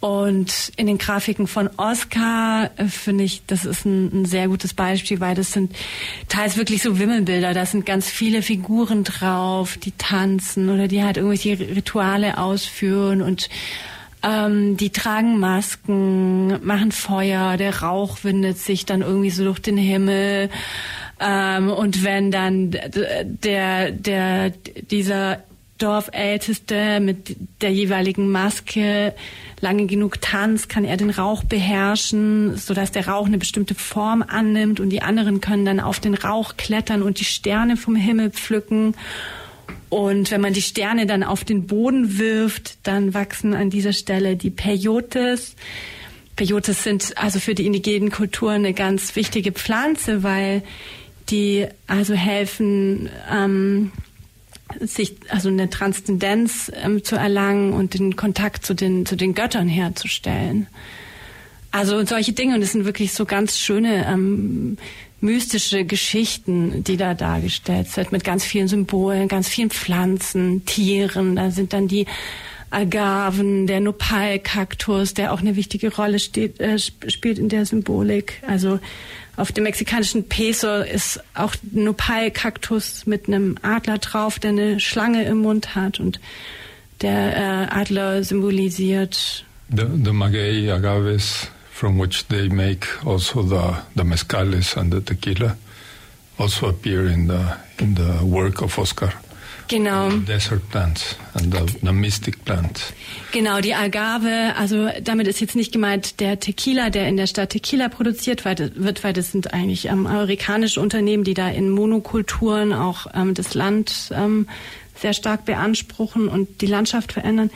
Und 0.00 0.72
in 0.74 0.88
den 0.88 0.98
Grafiken 0.98 1.46
von 1.46 1.70
Oscar 1.76 2.70
äh, 2.76 2.86
finde 2.86 3.22
ich, 3.22 3.46
das 3.46 3.64
ist 3.64 3.84
ein, 3.84 4.22
ein, 4.22 4.24
sehr 4.24 4.48
gutes 4.48 4.74
Beispiel, 4.74 5.20
weil 5.20 5.36
das 5.36 5.52
sind 5.52 5.76
teils 6.26 6.56
wirklich 6.56 6.82
so 6.82 6.98
Wimmelbilder. 6.98 7.54
Da 7.54 7.66
sind 7.66 7.86
ganz 7.86 8.10
viele 8.10 8.42
Figuren 8.42 9.04
drauf, 9.04 9.76
die 9.76 9.92
tanzen 9.92 10.70
oder 10.70 10.88
die 10.88 11.04
halt 11.04 11.18
irgendwelche 11.18 11.56
Rituale 11.56 12.38
ausführen 12.38 13.22
und 13.22 13.48
ähm, 14.22 14.76
die 14.76 14.90
tragen 14.90 15.38
Masken, 15.38 16.64
machen 16.64 16.92
Feuer, 16.92 17.56
der 17.56 17.82
Rauch 17.82 18.18
windet 18.22 18.58
sich 18.58 18.86
dann 18.86 19.02
irgendwie 19.02 19.30
so 19.30 19.44
durch 19.44 19.58
den 19.58 19.76
Himmel. 19.76 20.50
Ähm, 21.20 21.70
und 21.70 22.04
wenn 22.04 22.30
dann 22.30 22.70
der, 22.70 23.90
der, 23.90 24.50
dieser 24.90 25.38
Dorfälteste 25.78 27.00
mit 27.00 27.36
der 27.60 27.72
jeweiligen 27.72 28.30
Maske 28.30 29.14
lange 29.60 29.86
genug 29.86 30.20
tanzt, 30.20 30.68
kann 30.68 30.84
er 30.84 30.96
den 30.96 31.10
Rauch 31.10 31.42
beherrschen, 31.44 32.56
sodass 32.56 32.92
der 32.92 33.08
Rauch 33.08 33.26
eine 33.26 33.38
bestimmte 33.38 33.74
Form 33.74 34.22
annimmt 34.22 34.78
und 34.78 34.90
die 34.90 35.02
anderen 35.02 35.40
können 35.40 35.64
dann 35.64 35.80
auf 35.80 35.98
den 35.98 36.14
Rauch 36.14 36.56
klettern 36.56 37.02
und 37.02 37.18
die 37.18 37.24
Sterne 37.24 37.76
vom 37.76 37.96
Himmel 37.96 38.30
pflücken. 38.30 38.94
Und 39.92 40.30
wenn 40.30 40.40
man 40.40 40.54
die 40.54 40.62
Sterne 40.62 41.04
dann 41.04 41.22
auf 41.22 41.44
den 41.44 41.66
Boden 41.66 42.18
wirft, 42.18 42.78
dann 42.84 43.12
wachsen 43.12 43.52
an 43.52 43.68
dieser 43.68 43.92
Stelle 43.92 44.36
die 44.36 44.48
Peyotes. 44.48 45.54
Peyotes 46.34 46.82
sind 46.82 47.18
also 47.18 47.40
für 47.40 47.54
die 47.54 47.66
indigenen 47.66 48.10
Kulturen 48.10 48.64
eine 48.64 48.72
ganz 48.72 49.16
wichtige 49.16 49.52
Pflanze, 49.52 50.22
weil 50.22 50.62
die 51.28 51.66
also 51.88 52.14
helfen, 52.14 53.10
ähm, 53.30 53.92
sich 54.80 55.16
also 55.28 55.50
eine 55.50 55.68
Transzendenz 55.68 56.72
ähm, 56.82 57.04
zu 57.04 57.16
erlangen 57.16 57.74
und 57.74 57.92
den 57.92 58.16
Kontakt 58.16 58.64
zu 58.64 58.72
den 58.72 59.04
zu 59.04 59.14
den 59.14 59.34
Göttern 59.34 59.68
herzustellen. 59.68 60.68
Also 61.70 62.02
solche 62.06 62.32
Dinge 62.32 62.54
und 62.54 62.62
es 62.62 62.72
sind 62.72 62.86
wirklich 62.86 63.12
so 63.12 63.26
ganz 63.26 63.58
schöne 63.58 64.06
ähm, 64.06 64.78
mystische 65.22 65.84
Geschichten, 65.84 66.84
die 66.84 66.96
da 66.96 67.14
dargestellt 67.14 67.88
sind, 67.88 68.12
mit 68.12 68.24
ganz 68.24 68.44
vielen 68.44 68.68
Symbolen, 68.68 69.28
ganz 69.28 69.48
vielen 69.48 69.70
Pflanzen, 69.70 70.66
Tieren. 70.66 71.36
Da 71.36 71.50
sind 71.50 71.72
dann 71.72 71.88
die 71.88 72.06
Agaven, 72.70 73.66
der 73.66 73.80
Nopal-Kaktus, 73.80 75.14
der 75.14 75.32
auch 75.32 75.40
eine 75.40 75.56
wichtige 75.56 75.94
Rolle 75.94 76.18
steht, 76.18 76.58
äh, 76.60 76.78
spielt 76.78 77.38
in 77.38 77.48
der 77.48 77.66
Symbolik. 77.66 78.42
Also 78.46 78.80
auf 79.36 79.52
dem 79.52 79.64
mexikanischen 79.64 80.28
Peso 80.28 80.80
ist 80.80 81.20
auch 81.34 81.54
Nopal-Kaktus 81.70 83.06
mit 83.06 83.28
einem 83.28 83.56
Adler 83.62 83.98
drauf, 83.98 84.38
der 84.38 84.50
eine 84.50 84.80
Schlange 84.80 85.24
im 85.24 85.38
Mund 85.38 85.74
hat 85.74 86.00
und 86.00 86.18
der 87.00 87.36
äh, 87.36 87.74
Adler 87.74 88.24
symbolisiert. 88.24 89.44
The, 89.70 89.84
the 90.04 90.12
Maguey 90.12 90.70
Agaves 90.70 91.50
from 91.82 91.98
which 91.98 92.28
they 92.28 92.48
make 92.48 92.86
also 93.04 93.42
the, 93.42 93.76
the 93.96 94.04
mezcales 94.04 94.76
and 94.76 94.92
the 94.92 95.00
tequila, 95.00 95.56
also 96.38 96.68
appear 96.68 97.08
in 97.08 97.26
the, 97.26 97.56
in 97.80 97.96
the 97.96 98.24
work 98.24 98.62
of 98.62 98.78
Oscar. 98.78 99.12
Genau. 99.66 100.10
Desert 100.10 100.62
plants 100.70 101.16
and 101.34 101.52
the, 101.52 101.78
the 101.82 101.92
mystic 101.92 102.44
plants. 102.44 102.92
Genau, 103.32 103.60
die 103.60 103.74
Agave, 103.74 104.54
also 104.56 104.90
damit 105.02 105.26
ist 105.26 105.40
jetzt 105.40 105.56
nicht 105.56 105.72
gemeint 105.72 106.20
der 106.20 106.38
Tequila, 106.38 106.88
der 106.90 107.08
in 107.08 107.16
der 107.16 107.26
Stadt 107.26 107.50
Tequila 107.50 107.88
produziert 107.88 108.44
wird, 108.44 109.02
weil 109.02 109.12
das 109.12 109.32
sind 109.32 109.52
eigentlich 109.52 109.86
ähm, 109.86 110.06
amerikanische 110.06 110.80
Unternehmen, 110.80 111.24
die 111.24 111.34
da 111.34 111.48
in 111.48 111.68
Monokulturen 111.68 112.72
auch 112.72 113.08
ähm, 113.12 113.34
das 113.34 113.54
Land 113.54 114.12
ähm, 114.14 114.46
sehr 114.94 115.14
stark 115.14 115.46
beanspruchen 115.46 116.28
und 116.28 116.60
die 116.60 116.66
Landschaft 116.66 117.12
verändern, 117.12 117.50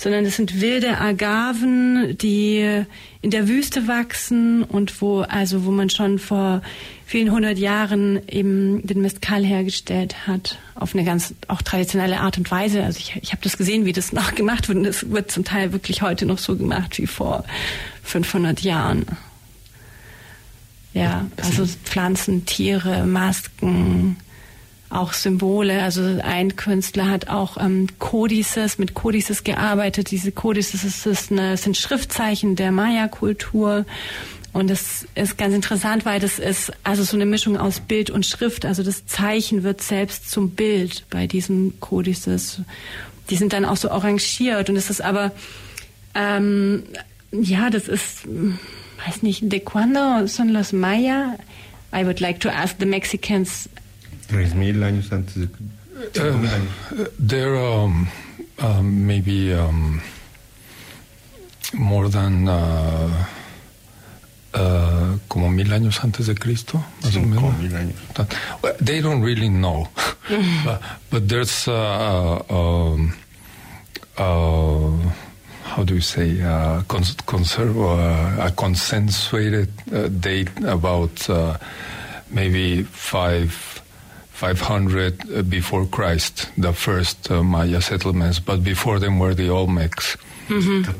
sondern 0.00 0.24
es 0.24 0.36
sind 0.36 0.62
wilde 0.62 0.96
Agaven, 0.96 2.16
die 2.16 2.84
in 3.20 3.30
der 3.30 3.48
Wüste 3.48 3.86
wachsen 3.86 4.62
und 4.62 5.02
wo 5.02 5.20
also 5.20 5.66
wo 5.66 5.70
man 5.70 5.90
schon 5.90 6.18
vor 6.18 6.62
vielen 7.04 7.30
hundert 7.30 7.58
Jahren 7.58 8.18
eben 8.26 8.86
den 8.86 9.02
Mezcal 9.02 9.44
hergestellt 9.44 10.26
hat 10.26 10.56
auf 10.74 10.94
eine 10.94 11.04
ganz 11.04 11.34
auch 11.48 11.60
traditionelle 11.60 12.20
Art 12.20 12.38
und 12.38 12.50
Weise. 12.50 12.82
Also 12.82 12.98
ich, 12.98 13.14
ich 13.20 13.32
habe 13.32 13.42
das 13.42 13.58
gesehen, 13.58 13.84
wie 13.84 13.92
das 13.92 14.12
noch 14.14 14.34
gemacht 14.34 14.68
wird 14.68 14.78
und 14.78 14.86
es 14.86 15.10
wird 15.10 15.30
zum 15.30 15.44
Teil 15.44 15.74
wirklich 15.74 16.00
heute 16.00 16.24
noch 16.24 16.38
so 16.38 16.56
gemacht 16.56 16.96
wie 16.96 17.06
vor 17.06 17.44
500 18.04 18.62
Jahren. 18.62 19.04
Ja, 20.94 21.26
also 21.36 21.66
Pflanzen, 21.84 22.46
Tiere, 22.46 23.04
Masken, 23.04 24.16
auch 24.90 25.12
Symbole. 25.12 25.82
Also 25.82 26.02
ein 26.22 26.56
Künstler 26.56 27.08
hat 27.08 27.28
auch 27.28 27.56
ähm, 27.56 27.86
Codices, 27.98 28.78
mit 28.78 28.94
Codices 28.94 29.44
gearbeitet. 29.44 30.10
Diese 30.10 30.32
Codices 30.32 31.06
ist, 31.06 31.30
eine, 31.32 31.56
sind 31.56 31.76
Schriftzeichen 31.76 32.56
der 32.56 32.72
Maya-Kultur. 32.72 33.86
Und 34.52 34.68
das 34.68 35.06
ist 35.14 35.38
ganz 35.38 35.54
interessant, 35.54 36.04
weil 36.04 36.18
das 36.18 36.40
ist 36.40 36.72
also 36.82 37.04
so 37.04 37.16
eine 37.16 37.24
Mischung 37.24 37.56
aus 37.56 37.78
Bild 37.78 38.10
und 38.10 38.26
Schrift. 38.26 38.64
Also 38.64 38.82
das 38.82 39.06
Zeichen 39.06 39.62
wird 39.62 39.80
selbst 39.80 40.28
zum 40.28 40.50
Bild 40.50 41.04
bei 41.08 41.28
diesen 41.28 41.78
Codices. 41.78 42.60
Die 43.30 43.36
sind 43.36 43.52
dann 43.52 43.64
auch 43.64 43.76
so 43.76 43.90
arrangiert. 43.90 44.68
Und 44.68 44.76
es 44.76 44.90
ist 44.90 45.02
aber, 45.02 45.30
ähm, 46.16 46.82
ja, 47.30 47.70
das 47.70 47.86
ist, 47.86 48.26
weiß 49.06 49.22
nicht, 49.22 49.52
de 49.52 49.60
cuando 49.60 50.26
son 50.26 50.48
los 50.48 50.72
Maya? 50.72 51.36
I 51.92 52.04
would 52.04 52.20
like 52.20 52.40
to 52.40 52.48
ask 52.48 52.76
the 52.78 52.86
Mexicans 52.86 53.68
3.000 54.30 54.82
años 54.84 55.12
antes 55.12 55.34
de... 55.34 55.48
Uh, 56.18 57.06
there 57.18 57.56
are 57.56 57.84
um, 57.84 58.08
um, 58.58 59.06
maybe 59.06 59.52
um, 59.52 60.00
more 61.74 62.08
than 62.08 62.48
uh, 62.48 63.26
uh, 64.54 65.18
como 65.28 65.48
mil 65.50 65.72
años 65.72 66.02
antes 66.02 66.26
de 66.26 66.34
Cristo, 66.34 66.82
más 67.02 67.16
o 67.16 67.20
menos. 67.20 67.58
mil 67.58 67.74
años. 67.76 67.96
Well, 68.62 68.74
they 68.80 69.00
don't 69.00 69.22
really 69.22 69.48
know, 69.48 69.88
but, 70.64 70.82
but, 71.10 71.28
there's 71.28 71.68
uh, 71.68 72.42
um, 72.48 73.14
uh, 74.16 75.12
how 75.64 75.84
do 75.84 75.94
you 75.94 76.00
say 76.00 76.40
uh, 76.42 76.82
cons- 76.88 77.16
conserve, 77.26 77.78
uh, 77.78 78.46
a 78.46 78.52
consensuated 78.56 79.68
uh, 79.92 80.08
date 80.08 80.50
about 80.64 81.28
uh, 81.30 81.56
maybe 82.30 82.82
five 82.84 83.79
500 84.40 85.30
uh, 85.36 85.42
before 85.42 85.84
Christ, 85.84 86.48
the 86.56 86.72
first 86.72 87.30
uh, 87.30 87.42
Maya 87.42 87.82
settlements, 87.82 88.40
but 88.40 88.64
before 88.64 88.98
them 88.98 89.18
were 89.18 89.34
the 89.34 89.48
Olmecs. 89.48 90.16
Mm-hmm. 90.48 90.90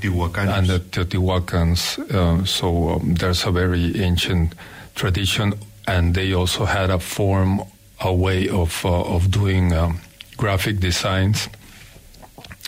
And 0.50 0.66
the 0.66 0.78
Teotihuacans. 0.78 1.98
Uh, 2.14 2.44
so 2.44 2.90
um, 2.90 3.14
there's 3.14 3.46
a 3.46 3.50
very 3.50 3.96
ancient 3.98 4.54
tradition, 4.94 5.54
and 5.88 6.14
they 6.14 6.34
also 6.34 6.66
had 6.66 6.90
a 6.90 6.98
form, 6.98 7.62
a 8.02 8.12
way 8.12 8.46
of 8.50 8.84
uh, 8.84 9.14
of 9.14 9.30
doing 9.30 9.72
um, 9.72 10.00
graphic 10.36 10.78
designs. 10.78 11.48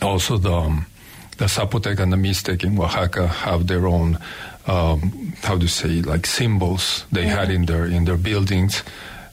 Also, 0.01 0.39
the 0.39 0.53
um, 0.53 0.87
the 1.37 1.49
Zapotec 1.49 2.01
and 2.01 2.13
the 2.13 2.17
Mixtec 2.17 2.65
in 2.65 2.79
Oaxaca 2.79 3.27
have 3.29 3.67
their 3.67 3.87
own, 3.87 4.19
um, 4.67 5.35
how 5.43 5.59
to 5.59 5.69
say, 5.69 6.01
like 6.01 6.25
symbols 6.25 7.05
they 7.13 7.25
yeah. 7.25 7.37
had 7.37 7.51
in 7.51 7.67
their 7.67 7.85
in 7.85 8.07
their 8.07 8.17
buildings, 8.17 8.83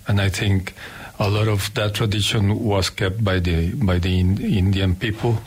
and 0.05 0.19
I 0.19 0.27
think 0.27 0.75
a 1.19 1.29
lot 1.29 1.47
of 1.47 1.73
that 1.73 1.93
tradition 1.93 2.63
was 2.63 2.89
kept 2.89 3.23
by 3.23 3.39
the 3.39 3.73
by 3.75 3.99
the 3.99 4.19
Indian 4.19 4.95
people, 4.95 5.37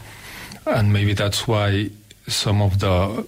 and 0.67 0.93
maybe 0.93 1.15
that's 1.15 1.49
why 1.49 1.91
some 2.29 2.61
of 2.61 2.79
the 2.79 3.27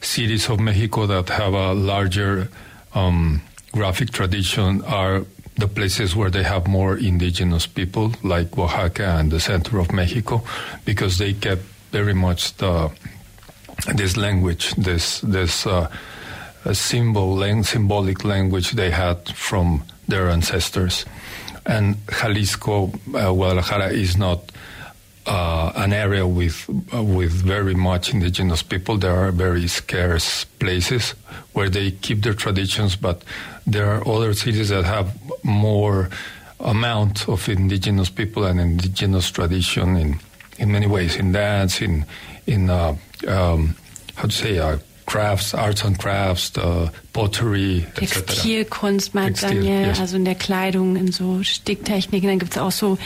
cities 0.00 0.48
of 0.48 0.58
Mexico 0.58 1.06
that 1.06 1.28
have 1.28 1.52
a 1.52 1.74
larger 1.74 2.48
um, 2.94 3.42
graphic 3.72 4.10
tradition 4.10 4.82
are 4.82 5.24
the 5.56 5.68
places 5.68 6.16
where 6.16 6.30
they 6.30 6.42
have 6.42 6.66
more 6.66 6.96
indigenous 6.96 7.66
people, 7.66 8.12
like 8.22 8.56
Oaxaca 8.58 9.18
and 9.18 9.30
the 9.30 9.38
center 9.38 9.78
of 9.78 9.92
Mexico, 9.92 10.42
because 10.84 11.18
they 11.18 11.34
kept 11.34 11.62
very 11.92 12.14
much 12.14 12.56
the 12.56 12.90
this 13.94 14.16
language, 14.16 14.74
this 14.76 15.20
this 15.20 15.66
uh, 15.66 15.88
symbol, 16.72 17.62
symbolic 17.62 18.24
language 18.24 18.72
they 18.72 18.90
had 18.90 19.28
from 19.28 19.82
their 20.08 20.28
ancestors. 20.30 21.04
And 21.64 21.96
Jalisco, 22.20 22.90
uh, 23.14 23.32
Guadalajara 23.32 23.90
is 23.92 24.16
not 24.16 24.50
uh, 25.26 25.72
an 25.76 25.92
area 25.92 26.26
with 26.26 26.68
uh, 26.92 27.02
with 27.02 27.30
very 27.30 27.74
much 27.74 28.12
indigenous 28.12 28.62
people. 28.62 28.98
There 28.98 29.14
are 29.14 29.30
very 29.30 29.68
scarce 29.68 30.44
places 30.58 31.14
where 31.52 31.68
they 31.68 31.92
keep 31.92 32.22
their 32.22 32.34
traditions, 32.34 32.96
but 32.96 33.22
there 33.66 33.92
are 33.94 34.06
other 34.08 34.34
cities 34.34 34.70
that 34.70 34.84
have 34.84 35.14
more 35.44 36.10
amount 36.58 37.28
of 37.28 37.48
indigenous 37.48 38.10
people 38.10 38.44
and 38.44 38.60
indigenous 38.60 39.30
tradition 39.30 39.96
in 39.96 40.20
in 40.58 40.72
many 40.72 40.86
ways, 40.86 41.16
in 41.16 41.32
dance, 41.32 41.80
in 41.80 42.04
in 42.46 42.70
uh, 42.70 42.96
um, 43.28 43.76
how 44.16 44.26
to 44.26 44.34
say 44.34 44.58
uh, 44.58 44.78
Crafts, 45.06 45.54
Arts 45.54 45.84
and 45.84 45.98
Crafts, 45.98 46.52
uh, 46.56 46.88
Pottery, 47.12 47.86
Textilkunst, 47.94 49.14
meint 49.14 49.38
Textil, 49.38 49.62
Daniel, 49.62 49.86
yes. 49.88 50.00
also 50.00 50.16
in 50.16 50.24
der 50.24 50.34
Kleidung, 50.34 50.96
in 50.96 51.12
so 51.12 51.42
Sticktechniken. 51.42 52.28
Dann 52.28 52.38
gibt 52.38 52.52
es 52.52 52.58
auch 52.58 52.72
so 52.72 52.98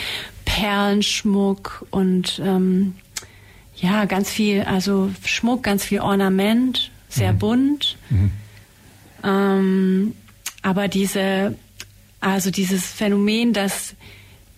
Perlenschmuck 0.45 1.87
und 1.91 2.41
ähm, 2.45 2.95
ja, 3.77 4.05
ganz 4.07 4.31
viel, 4.31 4.63
also 4.63 5.11
Schmuck, 5.25 5.63
ganz 5.63 5.85
viel 5.85 6.01
Ornament, 6.01 6.91
sehr 7.09 7.33
mhm. 7.33 7.39
bunt. 7.39 7.97
Mhm. 8.11 8.31
Ähm, 9.23 10.15
aber 10.63 10.89
diese, 10.89 11.57
also 12.21 12.51
dieses 12.51 12.87
Phänomen, 12.87 13.53
dass 13.53 13.95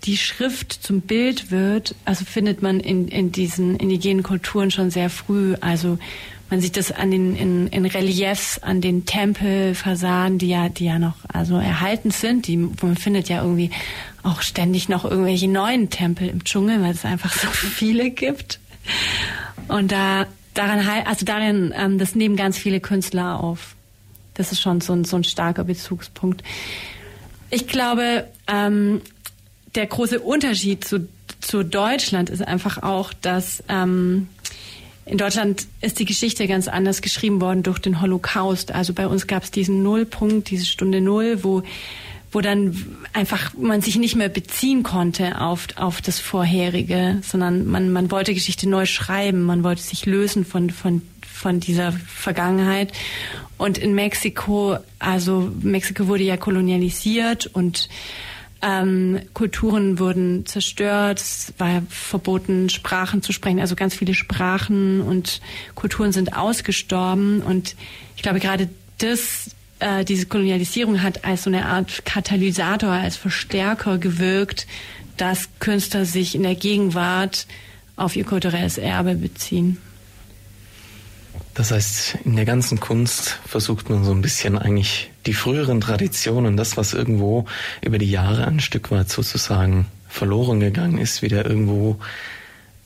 die 0.05 0.17
Schrift 0.17 0.73
zum 0.73 1.01
Bild 1.01 1.51
wird, 1.51 1.95
also 2.05 2.25
findet 2.25 2.63
man 2.63 2.81
in, 2.81 3.09
in 3.09 3.33
diesen 3.33 3.77
indigenen 3.77 4.23
Kulturen 4.23 4.71
schon 4.71 4.91
sehr 4.91 5.11
früh. 5.11 5.57
Also 5.61 5.99
man 6.51 6.61
sieht 6.61 6.77
das 6.77 6.93
an 6.93 7.11
den 7.11 7.37
in, 7.37 7.67
in 7.69 7.85
Reliefs, 7.87 8.59
an 8.59 8.81
den 8.81 9.05
Tempelfassaden, 9.05 10.39
die 10.39 10.49
ja, 10.49 10.69
die 10.69 10.87
ja 10.87 10.99
noch 10.99 11.17
also 11.33 11.57
erhalten 11.57 12.11
sind. 12.11 12.47
Die, 12.47 12.57
man 12.57 12.97
findet 12.97 13.29
ja 13.29 13.43
irgendwie 13.43 13.71
auch 14.23 14.41
ständig 14.41 14.89
noch 14.89 15.05
irgendwelche 15.05 15.49
neuen 15.49 15.91
Tempel 15.91 16.29
im 16.29 16.45
Dschungel, 16.45 16.83
weil 16.83 16.93
es 16.93 17.05
einfach 17.05 17.33
so 17.33 17.49
viele 17.53 18.11
gibt. 18.11 18.61
Und 19.69 19.93
da 19.93 20.27
daran 20.55 20.87
also 21.07 21.25
darin, 21.25 21.73
ähm, 21.77 21.99
das 21.99 22.15
nehmen 22.15 22.37
ganz 22.37 22.59
viele 22.59 22.81
Künstler 22.81 23.41
auf. 23.41 23.77
Das 24.35 24.53
ist 24.53 24.61
schon 24.61 24.81
so 24.81 24.93
ein, 24.93 25.05
so 25.05 25.17
ein 25.17 25.25
starker 25.25 25.65
Bezugspunkt. 25.65 26.43
Ich 27.51 27.67
glaube, 27.67 28.27
ähm, 28.47 29.01
der 29.75 29.87
große 29.87 30.21
Unterschied 30.21 30.85
zu, 30.85 31.09
zu 31.41 31.63
Deutschland 31.63 32.31
ist 32.31 32.43
einfach 32.43 32.83
auch, 32.83 33.13
dass 33.13 33.63
ähm, 33.69 34.29
in 35.09 35.19
Deutschland 35.19 35.67
ist 35.81 35.99
die 35.99 36.05
Geschichte 36.05 36.47
ganz 36.47 36.69
anders 36.69 37.03
geschrieben 37.03 37.41
worden 37.41 37.63
durch 37.63 37.79
den 37.79 38.01
Holocaust. 38.01 38.73
Also 38.73 38.93
bei 38.93 39.07
uns 39.07 39.27
gab 39.27 39.43
es 39.43 39.51
diesen 39.51 39.83
Nullpunkt, 39.83 40.51
diese 40.51 40.67
Stunde 40.67 41.01
Null, 41.01 41.43
wo 41.43 41.63
wo 42.31 42.41
dann 42.43 42.77
einfach 43.15 43.55
man 43.55 43.81
sich 43.81 43.97
nicht 43.97 44.15
mehr 44.15 44.29
beziehen 44.29 44.83
konnte 44.83 45.41
auf, 45.41 45.69
auf 45.77 46.03
das 46.03 46.19
Vorherige, 46.19 47.21
sondern 47.23 47.67
man, 47.67 47.91
man 47.91 48.11
wollte 48.11 48.35
Geschichte 48.35 48.69
neu 48.69 48.85
schreiben, 48.85 49.45
man 49.45 49.65
wollte 49.65 49.83
sich 49.83 50.05
lösen 50.05 50.45
von, 50.45 50.69
von, 50.69 51.01
von 51.23 51.61
dieser 51.61 51.93
Vergangenheit. 51.93 52.93
Und 53.57 53.79
in 53.79 53.95
Mexiko, 53.95 54.77
also 54.99 55.51
Mexiko 55.63 56.07
wurde 56.07 56.25
ja 56.25 56.37
kolonialisiert 56.37 57.47
und 57.47 57.89
ähm, 58.61 59.21
Kulturen 59.35 59.99
wurden 59.99 60.45
zerstört, 60.47 61.21
es 61.21 61.53
war 61.59 61.83
verboten, 61.89 62.69
Sprachen 62.71 63.23
zu 63.23 63.33
sprechen, 63.33 63.61
also 63.61 63.77
ganz 63.77 63.95
viele 63.95 64.15
Sprachen 64.15 65.01
und 65.01 65.41
Kulturen 65.75 66.13
sind 66.13 66.37
ausgestorben. 66.37 67.41
Und 67.43 67.77
ich 68.17 68.23
glaube, 68.23 68.41
gerade 68.41 68.69
das, 68.99 69.51
äh, 69.79 70.05
diese 70.05 70.27
Kolonialisierung 70.27 71.03
hat 71.03 71.25
als 71.25 71.45
so 71.45 71.51
eine 71.51 71.67
Art 71.67 72.05
Katalysator, 72.05 72.91
als 72.91 73.17
Verstärker 73.17 73.99
gewirkt, 73.99 74.67
dass 75.17 75.49
Künstler 75.61 76.05
sich 76.05 76.35
in 76.35 76.43
der 76.43 76.55
Gegenwart 76.55 77.47
auf 77.97 78.17
ihr 78.17 78.25
kulturelles 78.25 78.79
Erbe 78.79 79.15
beziehen. 79.15 79.79
Das 81.59 81.73
heißt, 81.73 82.19
in 82.25 82.37
der 82.37 82.45
ganzen 82.45 82.79
Kunst 82.79 83.41
versucht 83.45 83.91
man 83.91 84.05
so 84.05 84.13
ein 84.13 84.23
bisschen 84.23 84.57
eigentlich 84.57 85.11
die 85.27 85.33
früheren 85.33 85.81
Traditionen, 85.81 86.57
das, 86.57 86.77
was 86.77 86.95
irgendwo 86.95 87.47
über 87.83 87.99
die 87.99 88.09
Jahre 88.09 88.47
ein 88.47 88.61
Stück 88.61 88.93
weit 88.93 89.11
sozusagen 89.11 89.87
verloren 90.09 90.61
gegangen 90.61 90.99
ist, 90.99 91.21
wieder 91.21 91.45
irgendwo 91.45 91.99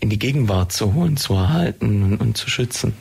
in 0.01 0.09
die 0.09 0.19
Gegenwart 0.19 0.73
zu 0.73 0.95
holen, 0.95 1.19
zu 1.19 1.35
erhalten 1.35 2.03
und, 2.03 2.17
und 2.17 2.39
zu 2.39 2.49
schützen. 2.49 2.95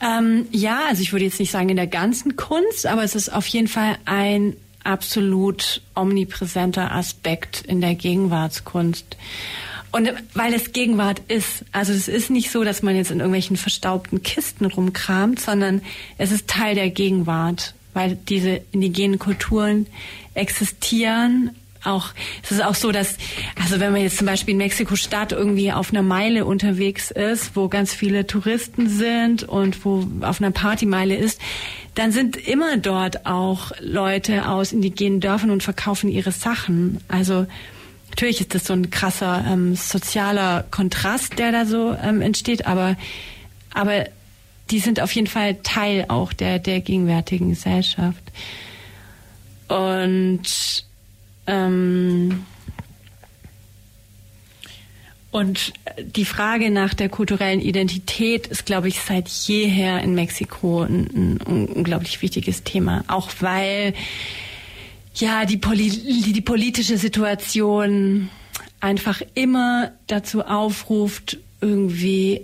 Ähm, 0.00 0.46
ja, 0.50 0.86
also 0.88 1.02
ich 1.02 1.12
würde 1.12 1.26
jetzt 1.26 1.38
nicht 1.38 1.52
sagen 1.52 1.68
in 1.68 1.76
der 1.76 1.86
ganzen 1.86 2.34
Kunst, 2.34 2.84
aber 2.86 3.04
es 3.04 3.14
ist 3.14 3.32
auf 3.32 3.46
jeden 3.46 3.68
Fall 3.68 3.96
ein 4.06 4.56
absolut 4.82 5.82
omnipräsenter 5.94 6.90
Aspekt 6.90 7.60
in 7.60 7.80
der 7.80 7.94
Gegenwartskunst. 7.94 9.16
Und 9.90 10.10
weil 10.34 10.52
es 10.52 10.72
Gegenwart 10.72 11.22
ist. 11.28 11.64
Also 11.72 11.92
es 11.92 12.08
ist 12.08 12.30
nicht 12.30 12.50
so, 12.50 12.62
dass 12.62 12.82
man 12.82 12.96
jetzt 12.96 13.10
in 13.10 13.18
irgendwelchen 13.18 13.56
verstaubten 13.56 14.22
Kisten 14.22 14.66
rumkramt, 14.66 15.40
sondern 15.40 15.82
es 16.18 16.30
ist 16.30 16.48
Teil 16.48 16.74
der 16.74 16.90
Gegenwart, 16.90 17.74
weil 17.94 18.18
diese 18.28 18.60
indigenen 18.72 19.18
Kulturen 19.18 19.86
existieren. 20.34 21.52
Auch 21.84 22.10
es 22.42 22.50
ist 22.50 22.62
auch 22.62 22.74
so, 22.74 22.92
dass 22.92 23.16
also 23.62 23.80
wenn 23.80 23.92
man 23.92 24.02
jetzt 24.02 24.18
zum 24.18 24.26
Beispiel 24.26 24.52
in 24.52 24.58
Mexiko-Stadt 24.58 25.32
irgendwie 25.32 25.72
auf 25.72 25.90
einer 25.90 26.02
Meile 26.02 26.44
unterwegs 26.44 27.10
ist, 27.10 27.56
wo 27.56 27.68
ganz 27.68 27.94
viele 27.94 28.26
Touristen 28.26 28.88
sind 28.88 29.44
und 29.44 29.84
wo 29.84 30.06
auf 30.20 30.40
einer 30.40 30.50
Partymeile 30.50 31.16
ist, 31.16 31.40
dann 31.94 32.12
sind 32.12 32.36
immer 32.36 32.76
dort 32.76 33.26
auch 33.26 33.72
Leute 33.80 34.48
aus 34.48 34.72
indigenen 34.72 35.20
Dörfern 35.20 35.50
und 35.50 35.62
verkaufen 35.62 36.10
ihre 36.10 36.32
Sachen. 36.32 36.98
Also 37.08 37.46
natürlich 38.18 38.40
ist 38.40 38.52
das 38.52 38.64
so 38.64 38.72
ein 38.72 38.90
krasser 38.90 39.44
ähm, 39.46 39.76
sozialer 39.76 40.64
Kontrast, 40.72 41.38
der 41.38 41.52
da 41.52 41.64
so 41.64 41.96
ähm, 42.02 42.20
entsteht, 42.20 42.66
aber, 42.66 42.96
aber 43.72 44.06
die 44.72 44.80
sind 44.80 44.98
auf 44.98 45.12
jeden 45.12 45.28
Fall 45.28 45.54
Teil 45.62 46.06
auch 46.08 46.32
der, 46.32 46.58
der 46.58 46.80
gegenwärtigen 46.80 47.50
Gesellschaft. 47.50 48.24
Und 49.68 50.42
ähm, 51.46 52.44
und 55.30 55.72
die 56.02 56.24
Frage 56.24 56.70
nach 56.70 56.94
der 56.94 57.08
kulturellen 57.08 57.60
Identität 57.60 58.48
ist, 58.48 58.66
glaube 58.66 58.88
ich, 58.88 59.00
seit 59.00 59.28
jeher 59.28 60.02
in 60.02 60.16
Mexiko 60.16 60.82
ein, 60.82 61.38
ein 61.46 61.66
unglaublich 61.68 62.20
wichtiges 62.20 62.64
Thema. 62.64 63.04
Auch 63.06 63.30
weil 63.38 63.94
ja, 65.20 65.44
die, 65.44 65.56
Poli 65.56 65.90
die, 65.90 66.40
politische 66.40 66.96
Situation 66.96 68.28
einfach 68.80 69.20
immer 69.34 69.92
dazu 70.06 70.42
aufruft, 70.42 71.38
irgendwie, 71.60 72.42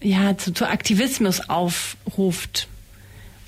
ja, 0.00 0.36
zu, 0.36 0.52
zu 0.52 0.68
Aktivismus 0.68 1.48
aufruft 1.48 2.68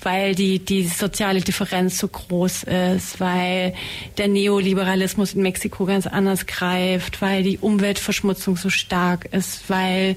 weil 0.05 0.35
die, 0.35 0.59
die 0.59 0.83
soziale 0.83 1.41
Differenz 1.41 1.97
so 1.97 2.07
groß 2.07 2.63
ist, 2.63 3.19
weil 3.19 3.73
der 4.17 4.27
Neoliberalismus 4.27 5.33
in 5.33 5.41
Mexiko 5.41 5.85
ganz 5.85 6.05
anders 6.05 6.45
greift, 6.45 7.21
weil 7.21 7.41
die 7.41 7.57
Umweltverschmutzung 7.57 8.55
so 8.55 8.69
stark 8.69 9.25
ist, 9.33 9.67
weil 9.67 10.15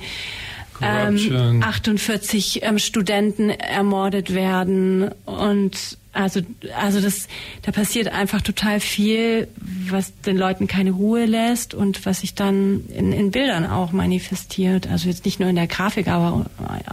ähm, 0.83 1.62
48 1.62 2.62
ähm, 2.62 2.79
Studenten 2.79 3.51
ermordet 3.51 4.35
werden 4.35 5.11
und 5.24 5.98
also, 6.12 6.40
also 6.77 7.01
das, 7.01 7.29
da 7.62 7.73
passiert 7.73 8.09
einfach 8.09 8.40
total 8.40 8.81
viel, 8.81 9.49
was 9.88 10.12
den 10.23 10.37
Leuten 10.37 10.66
keine 10.66 10.90
Ruhe 10.90 11.27
lässt 11.27 11.75
und 11.75 12.05
was 12.07 12.21
sich 12.21 12.35
dann 12.35 12.87
in, 12.88 13.12
in 13.12 13.31
Bildern 13.31 13.66
auch 13.66 13.92
manifestiert. 13.92 14.88
Also 14.88 15.09
jetzt 15.09 15.25
nicht 15.25 15.38
nur 15.38 15.49
in 15.49 15.57
der 15.57 15.66
Grafik, 15.66 16.09
aber 16.09 16.47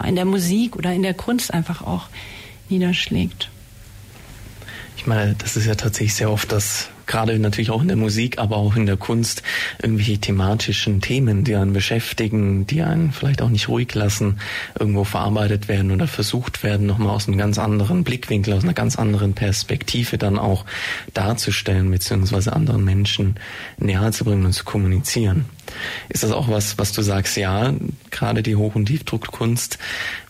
in 0.06 0.16
der 0.16 0.26
Musik 0.26 0.76
oder 0.76 0.94
in 0.94 1.02
der 1.02 1.14
Kunst 1.14 1.54
einfach 1.54 1.82
auch 1.82 2.08
niederschlägt. 2.70 3.50
Ich 5.06 5.08
meine, 5.08 5.36
das 5.36 5.56
ist 5.56 5.68
ja 5.68 5.76
tatsächlich 5.76 6.16
sehr 6.16 6.32
oft 6.32 6.52
das 6.52 6.90
gerade 7.06 7.38
natürlich 7.38 7.70
auch 7.70 7.84
in 7.84 7.90
der 7.90 7.96
Musik, 7.96 8.40
aber 8.40 8.58
auch 8.58 8.76
in 8.76 8.88
der 8.88 8.98
Kunst 8.98 9.44
irgendwelche 9.80 10.18
thematischen 10.18 11.00
Themen, 11.00 11.44
die 11.44 11.54
einen 11.54 11.74
beschäftigen, 11.74 12.66
die 12.66 12.82
einen 12.82 13.12
vielleicht 13.12 13.44
auch 13.44 13.50
nicht 13.50 13.70
ruhig 13.70 13.94
lassen, 13.94 14.40
irgendwo 14.80 15.04
verarbeitet 15.04 15.68
werden 15.68 15.92
oder 15.92 16.08
versucht 16.08 16.64
werden, 16.64 16.88
nochmal 16.88 17.10
aus 17.10 17.28
einem 17.28 17.38
ganz 17.38 17.60
anderen 17.60 18.04
Blickwinkel, 18.04 18.56
aus 18.56 18.64
einer 18.64 18.74
ganz 18.74 18.96
anderen 18.96 19.36
Perspektive 19.36 20.18
dann 20.18 20.40
auch 20.40 20.66
darzustellen, 21.14 21.92
beziehungsweise 21.92 22.54
anderen 22.54 22.84
Menschen 22.84 23.36
näher 23.78 24.12
zu 24.12 24.26
bringen 24.26 24.44
und 24.44 24.54
zu 24.54 24.64
kommunizieren. 24.64 25.46
Ist 26.10 26.24
das 26.24 26.32
auch 26.32 26.50
was, 26.50 26.80
was 26.80 26.94
du 26.94 27.04
sagst, 27.04 27.38
ja, 27.38 27.76
gerade 28.10 28.42
die 28.42 28.56
Hoch- 28.56 28.74
und 28.74 28.88
Tiefdruckkunst, 28.88 29.78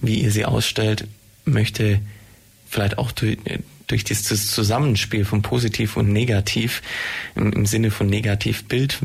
wie 0.01 0.15
ihr 0.15 0.31
sie 0.31 0.43
ausstellt, 0.43 1.07
möchte 1.45 2.01
vielleicht 2.67 2.97
auch 2.97 3.13
durch, 3.87 4.03
dieses 4.03 4.47
Zusammenspiel 4.47 5.25
von 5.25 5.41
positiv 5.41 5.97
und 5.97 6.11
negativ 6.11 6.81
im, 7.35 7.53
im 7.53 7.65
Sinne 7.65 7.91
von 7.91 8.07
Negativbild, 8.07 8.99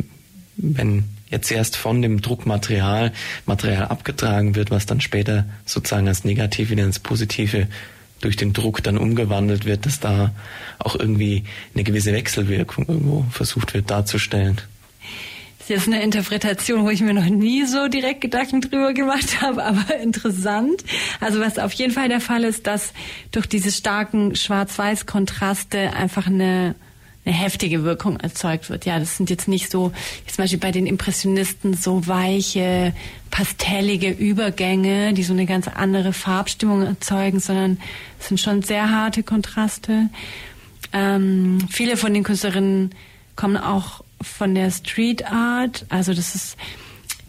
wenn 0.57 1.05
jetzt 1.31 1.51
erst 1.51 1.77
von 1.77 2.03
dem 2.03 2.21
Druckmaterial 2.21 3.13
Material 3.47 3.85
abgetragen 3.85 4.55
wird, 4.57 4.71
was 4.71 4.87
dann 4.87 5.01
später 5.01 5.47
sozusagen 5.65 6.09
als 6.09 6.25
negativ 6.25 6.71
wieder 6.71 6.85
ins 6.85 6.99
Positive 6.99 7.69
durch 8.21 8.37
den 8.37 8.53
Druck 8.53 8.83
dann 8.83 8.99
umgewandelt 8.99 9.65
wird, 9.65 9.87
dass 9.87 10.01
da 10.01 10.35
auch 10.79 10.95
irgendwie 10.95 11.45
eine 11.75 11.85
gewisse 11.85 12.13
Wechselwirkung 12.13 12.87
irgendwo 12.87 13.25
versucht 13.31 13.73
wird 13.75 13.91
darzustellen 13.91 14.61
jetzt 15.71 15.87
eine 15.87 16.03
Interpretation, 16.03 16.85
wo 16.85 16.91
ich 16.91 17.01
mir 17.01 17.15
noch 17.15 17.25
nie 17.25 17.65
so 17.65 17.89
direkt 17.89 18.21
Gedanken 18.21 18.61
drüber 18.61 18.93
gemacht 18.93 19.41
habe, 19.41 19.65
aber 19.65 19.97
interessant. 19.97 20.85
Also 21.21 21.41
was 21.41 21.59
auf 21.59 21.73
jeden 21.73 21.93
Fall 21.93 22.09
der 22.09 22.21
Fall 22.21 22.45
ist, 22.45 22.67
dass 22.67 22.93
durch 23.33 23.47
diese 23.47 23.73
starken 23.73 24.37
Schwarz-Weiß-Kontraste 24.37 25.95
einfach 25.95 26.27
eine 26.27 26.75
eine 27.25 27.35
heftige 27.35 27.85
Wirkung 27.85 28.19
erzeugt 28.19 28.71
wird. 28.71 28.87
Ja, 28.87 28.99
das 28.99 29.17
sind 29.17 29.29
jetzt 29.29 29.47
nicht 29.47 29.71
so, 29.71 29.93
zum 30.27 30.37
Beispiel 30.37 30.59
bei 30.59 30.71
den 30.71 30.87
Impressionisten 30.87 31.75
so 31.75 32.07
weiche, 32.07 32.95
pastellige 33.31 34.11
Übergänge, 34.11 35.13
die 35.13 35.23
so 35.23 35.35
eine 35.35 35.45
ganz 35.45 35.69
andere 35.69 36.13
Farbstimmung 36.13 36.83
erzeugen, 36.83 37.39
sondern 37.39 37.79
es 38.19 38.29
sind 38.29 38.41
schon 38.41 38.63
sehr 38.63 38.91
harte 38.91 39.23
Kontraste. 39.23 40.09
Ähm, 40.93 41.59
viele 41.71 41.97
von 41.97 42.15
den 42.15 42.25
Künstlerinnen 42.25 42.95
kommen 43.37 43.59
auch 43.59 44.03
von 44.21 44.55
der 44.55 44.71
Street 44.71 45.27
Art, 45.27 45.87
also 45.89 46.13
das 46.15 46.35
ist 46.35 46.57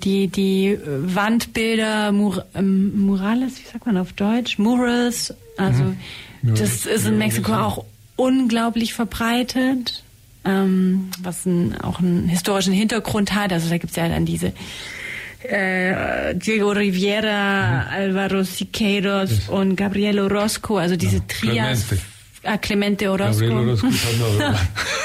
die, 0.03 0.27
die 0.27 0.77
Wandbilder, 0.83 2.11
Mur, 2.11 2.45
ähm, 2.55 3.05
Murales, 3.05 3.59
wie 3.59 3.71
sagt 3.71 3.85
man 3.85 3.97
auf 3.97 4.13
Deutsch? 4.13 4.57
Murals, 4.57 5.33
also 5.57 5.83
mhm. 5.83 6.55
das 6.55 6.85
ist 6.85 7.05
in 7.05 7.17
Mexiko 7.17 7.53
auch 7.53 7.85
unglaublich 8.15 8.93
verbreitet, 8.93 10.03
ähm, 10.43 11.09
was 11.21 11.45
ein, 11.45 11.79
auch 11.81 11.99
einen 11.99 12.27
historischen 12.27 12.73
Hintergrund 12.73 13.33
hat. 13.33 13.53
Also 13.53 13.69
da 13.69 13.77
gibt's 13.77 13.95
ja 13.95 14.09
dann 14.09 14.25
diese 14.25 14.53
äh, 15.43 16.35
Diego 16.35 16.71
Rivera, 16.71 17.83
mhm. 17.83 17.93
Alvaro 17.93 18.43
Siqueiros 18.43 19.29
yes. 19.29 19.49
und 19.49 19.75
Gabriel 19.75 20.19
Orozco, 20.19 20.77
also 20.77 20.95
diese 20.95 21.17
ja, 21.17 21.23
Trias. 21.27 21.87
Clemente. 21.87 22.05
Ah, 22.43 22.57
Clemente 22.57 23.11
Orozco. 23.11 23.45
Orozco 23.45 23.87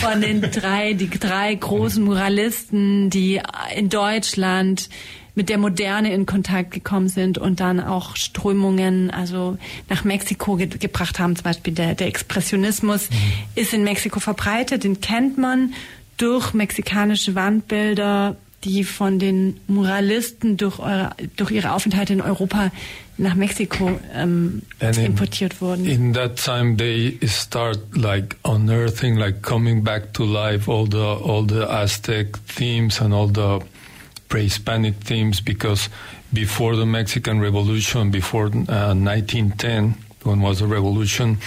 Von 0.00 0.20
den 0.20 0.40
drei, 0.40 0.94
die 0.94 1.10
drei 1.10 1.54
großen 1.54 2.02
Muralisten, 2.02 3.10
die 3.10 3.40
in 3.76 3.88
Deutschland 3.88 4.88
mit 5.34 5.48
der 5.48 5.58
Moderne 5.58 6.12
in 6.12 6.26
Kontakt 6.26 6.70
gekommen 6.70 7.08
sind 7.08 7.38
und 7.38 7.60
dann 7.60 7.80
auch 7.80 8.16
Strömungen, 8.16 9.10
also 9.10 9.58
nach 9.88 10.04
Mexiko 10.04 10.56
ge 10.56 10.68
gebracht 10.68 11.18
haben. 11.18 11.34
Zum 11.34 11.44
Beispiel 11.44 11.72
der, 11.72 11.94
der 11.94 12.06
Expressionismus 12.06 13.10
mhm. 13.10 13.16
ist 13.56 13.74
in 13.74 13.82
Mexiko 13.84 14.20
verbreitet, 14.20 14.84
den 14.84 15.00
kennt 15.00 15.36
man 15.36 15.74
durch 16.16 16.54
mexikanische 16.54 17.34
Wandbilder, 17.34 18.36
die 18.62 18.84
von 18.84 19.18
den 19.18 19.60
Muralisten 19.66 20.56
durch, 20.56 20.78
eure, 20.78 21.10
durch 21.36 21.50
ihre 21.50 21.72
Aufenthalte 21.72 22.12
in 22.12 22.20
Europa 22.20 22.70
nach 23.16 23.34
Mexiko 23.34 24.00
ähm, 24.12 24.62
importiert 24.80 25.60
wurden. 25.60 25.86
In 25.86 26.12
that 26.14 26.36
time 26.36 26.76
they 26.76 27.18
start 27.26 27.78
like 27.96 28.36
unearthing, 28.44 29.16
like 29.16 29.42
coming 29.42 29.82
back 29.84 30.12
to 30.14 30.24
life 30.24 30.68
all 30.68 30.86
the 30.86 30.98
all 30.98 31.46
the 31.46 31.66
Aztec 31.68 32.38
themes 32.46 33.00
and 33.00 33.12
all 33.12 33.28
the 33.28 33.60
pre-Hispanic 34.28 34.94
themes 35.04 35.40
because 35.40 35.88
before 36.32 36.74
the 36.74 36.86
Mexican 36.86 37.40
Revolution, 37.40 38.10
before 38.10 38.46
uh, 38.46 38.94
1910, 38.94 39.94
when 40.24 40.40
was 40.40 40.58
the 40.58 40.66
revolution, 40.66 41.38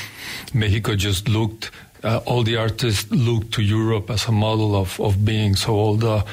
Mexico 0.54 0.96
just 0.96 1.28
looked. 1.28 1.72
Uh, 2.04 2.22
all 2.26 2.44
the 2.44 2.56
artists 2.56 3.12
looked 3.12 3.52
to 3.52 3.62
Europe 3.62 4.12
as 4.12 4.28
a 4.28 4.32
model 4.32 4.76
of, 4.76 5.00
of 5.00 5.26
being. 5.26 5.56
So 5.56 5.74
all 5.74 5.96
the 5.96 6.24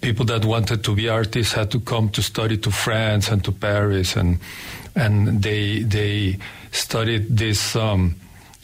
people 0.00 0.24
that 0.26 0.44
wanted 0.44 0.82
to 0.84 0.94
be 0.94 1.08
artists 1.08 1.52
had 1.52 1.70
to 1.70 1.80
come 1.80 2.08
to 2.10 2.22
study 2.22 2.56
to 2.58 2.70
France 2.70 3.28
and 3.28 3.44
to 3.44 3.52
Paris, 3.52 4.16
and 4.16 4.38
and 4.94 5.42
they 5.42 5.80
they 5.80 6.38
studied 6.72 7.36
this 7.36 7.76
um, 7.76 8.16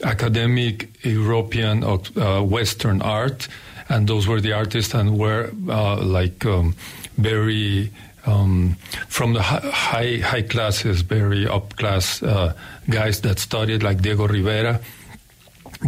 academic 0.05 0.89
European 1.05 1.85
or 1.85 2.01
uh, 2.17 2.43
Western 2.43 3.03
art, 3.03 3.49
and 3.89 4.09
those 4.09 4.27
were 4.27 4.41
the 4.41 4.53
artists 4.53 4.95
and 4.95 5.19
were 5.19 5.51
uh, 5.69 5.97
like 6.03 6.45
um, 6.45 6.75
very. 7.17 7.91
Um, 8.29 8.77
from 9.07 9.35
the 9.35 9.43
high 9.43 10.17
high 10.17 10.43
classes, 10.43 11.03
very 11.03 11.47
up 11.47 11.77
class 11.77 12.25
uh, 12.25 12.55
guys 12.91 13.21
that 13.21 13.39
studied 13.39 13.85
like 13.85 14.03
Diego 14.03 14.27
Rivera, 14.27 14.81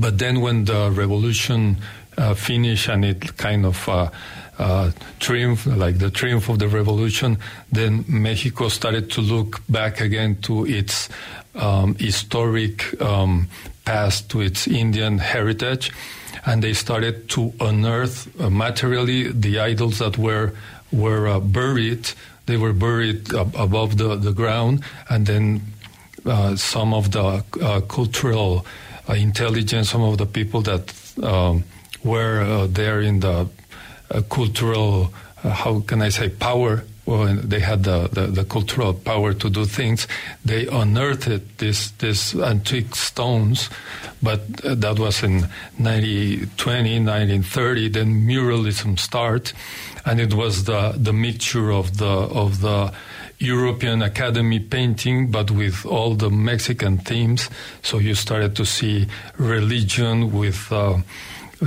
but 0.01 0.19
then 0.19 0.41
when 0.41 0.65
the 0.65 0.89
revolution 0.93 1.79
uh, 2.17 2.35
finished 2.35 2.89
and 2.89 3.05
it 3.05 3.37
kind 3.37 3.67
of 3.67 3.89
uh, 4.59 4.91
triumph, 5.21 5.67
like 5.67 5.99
the 5.99 6.11
triumph 6.11 6.49
of 6.49 6.59
the 6.59 6.69
revolution, 6.69 7.39
then 7.73 8.05
Mexico 8.09 8.69
started 8.69 9.11
to 9.13 9.21
look 9.21 9.61
back 9.69 10.01
again 10.01 10.37
to 10.43 10.67
its 10.67 11.09
um, 11.55 11.95
historic 11.97 13.01
um, 13.01 13.49
past, 13.85 14.31
to 14.31 14.41
its 14.41 14.67
Indian 14.67 15.19
heritage. 15.19 15.93
and 16.47 16.63
they 16.63 16.73
started 16.73 17.29
to 17.29 17.53
unearth 17.61 18.29
uh, 18.41 18.49
materially 18.51 19.31
the 19.33 19.59
idols 19.59 19.99
that 19.99 20.17
were 20.17 20.53
were 20.93 21.29
uh, 21.29 21.41
buried. 21.41 22.11
They 22.47 22.57
were 22.57 22.73
buried 22.73 23.35
ab- 23.35 23.55
above 23.55 23.99
the, 23.99 24.17
the 24.17 24.33
ground, 24.33 24.83
and 25.11 25.27
then 25.27 25.61
uh, 26.25 26.57
some 26.57 26.95
of 26.95 27.11
the 27.13 27.45
uh, 27.61 27.81
cultural 27.83 28.65
uh, 29.09 29.13
intelligence, 29.13 29.91
some 29.91 30.03
of 30.03 30.17
the 30.17 30.25
people 30.25 30.63
that 30.63 30.95
um, 31.23 31.65
were 32.03 32.67
there 32.67 33.03
in 33.03 33.21
the 33.21 33.49
cultural, 34.29 35.13
uh, 35.45 35.51
how 35.51 35.81
can 35.81 36.03
I 36.03 36.09
say, 36.09 36.29
power. 36.29 36.85
Well, 37.07 37.37
they 37.37 37.61
had 37.61 37.85
the, 37.85 38.09
the, 38.13 38.27
the 38.27 38.45
cultural 38.45 38.93
power 38.93 39.33
to 39.33 39.49
do 39.49 39.65
things. 39.65 40.07
They 40.45 40.67
unearthed 40.67 41.57
this 41.57 41.91
this 41.93 42.35
antique 42.35 42.95
stones, 42.95 43.71
but 44.23 44.41
uh, 44.63 44.75
that 44.75 44.99
was 44.99 45.23
in 45.23 45.49
1920, 45.79 47.01
1930. 47.01 47.89
Then 47.89 48.27
muralism 48.27 48.99
started, 48.99 49.53
and 50.05 50.21
it 50.21 50.35
was 50.35 50.65
the 50.65 50.93
the 50.99 51.15
mixture 51.15 51.73
of 51.73 51.97
the 51.97 52.05
of 52.05 52.61
the 52.61 52.93
European 53.39 54.03
Academy 54.03 54.59
painting, 54.59 55.31
but 55.31 55.51
with 55.51 55.87
all 55.87 56.15
the 56.15 56.31
Mexican 56.31 56.99
themes. 56.99 57.49
So 57.83 57.99
you 57.99 58.15
started 58.15 58.57
to 58.57 58.67
see 58.67 59.07
religion 59.37 60.33
with 60.33 60.71
uh, 60.73 60.99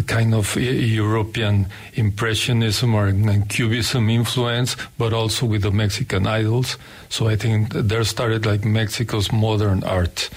kind 0.06 0.34
of 0.34 0.56
European 0.56 1.68
Impressionism 1.94 2.96
or 2.96 3.12
Cubism 3.50 4.10
influence, 4.10 4.78
but 4.98 5.14
also 5.14 5.46
with 5.46 5.64
the 5.64 5.72
Mexican 5.72 6.28
idols. 6.28 6.78
So 7.10 7.28
I 7.28 7.36
think 7.36 7.74
there 7.74 8.04
started 8.04 8.46
like 8.46 8.64
Mexico's 8.64 9.32
modern 9.32 9.84
art. 9.84 10.30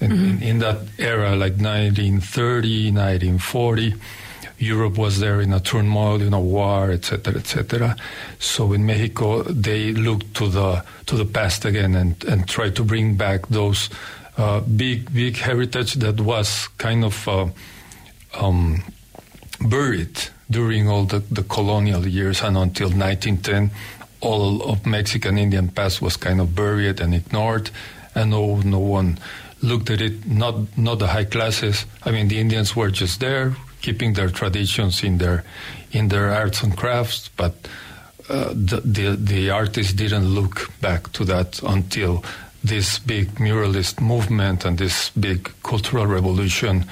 In, 0.00 0.12
in, 0.12 0.42
in 0.42 0.58
that 0.60 0.78
era, 0.98 1.36
like 1.36 1.60
1930, 1.60 2.92
1940, 2.92 3.94
Europe 4.58 4.96
was 4.96 5.20
there 5.20 5.42
in 5.42 5.52
a 5.52 5.60
turmoil, 5.60 6.22
in 6.22 6.32
a 6.32 6.40
war, 6.40 6.90
etc., 6.90 7.34
etc. 7.34 7.96
So 8.38 8.72
in 8.72 8.86
Mexico, 8.86 9.42
they 9.42 9.92
looked 9.92 10.32
to 10.36 10.48
the 10.48 10.82
to 11.06 11.16
the 11.16 11.26
past 11.26 11.66
again 11.66 11.94
and 11.94 12.24
and 12.24 12.48
tried 12.48 12.74
to 12.76 12.84
bring 12.84 13.16
back 13.16 13.48
those 13.48 13.90
uh, 14.38 14.60
big 14.60 15.12
big 15.12 15.36
heritage 15.36 15.94
that 15.94 16.20
was 16.20 16.68
kind 16.78 17.04
of 17.04 17.28
uh, 17.28 17.48
um, 18.34 18.82
buried 19.60 20.18
during 20.50 20.88
all 20.88 21.04
the, 21.04 21.20
the 21.30 21.42
colonial 21.42 22.06
years 22.06 22.42
and 22.42 22.56
until 22.56 22.88
1910 22.88 23.70
all 24.20 24.62
of 24.62 24.86
Mexican 24.86 25.38
Indian 25.38 25.68
past 25.68 26.00
was 26.00 26.16
kind 26.16 26.40
of 26.40 26.54
buried 26.54 27.00
and 27.00 27.14
ignored 27.14 27.70
and 28.14 28.30
no 28.30 28.56
no 28.56 28.78
one 28.78 29.18
looked 29.62 29.90
at 29.90 30.00
it 30.00 30.26
not 30.26 30.54
not 30.76 30.98
the 30.98 31.08
high 31.08 31.24
classes. 31.24 31.86
I 32.04 32.10
mean 32.10 32.28
the 32.28 32.38
Indians 32.38 32.74
were 32.74 32.90
just 32.90 33.20
there 33.20 33.56
keeping 33.82 34.14
their 34.14 34.30
traditions 34.30 35.02
in 35.02 35.18
their 35.18 35.44
in 35.92 36.08
their 36.08 36.30
arts 36.30 36.62
and 36.62 36.76
crafts 36.76 37.28
but 37.36 37.54
uh, 38.28 38.48
the, 38.48 38.80
the 38.84 39.16
the 39.16 39.50
artists 39.50 39.92
didn't 39.92 40.26
look 40.26 40.70
back 40.80 41.12
to 41.12 41.24
that 41.24 41.62
until 41.62 42.24
this 42.64 42.98
big 42.98 43.38
muralist 43.38 44.00
movement 44.00 44.64
and 44.64 44.78
this 44.78 45.10
big 45.10 45.52
cultural 45.62 46.06
revolution 46.06 46.84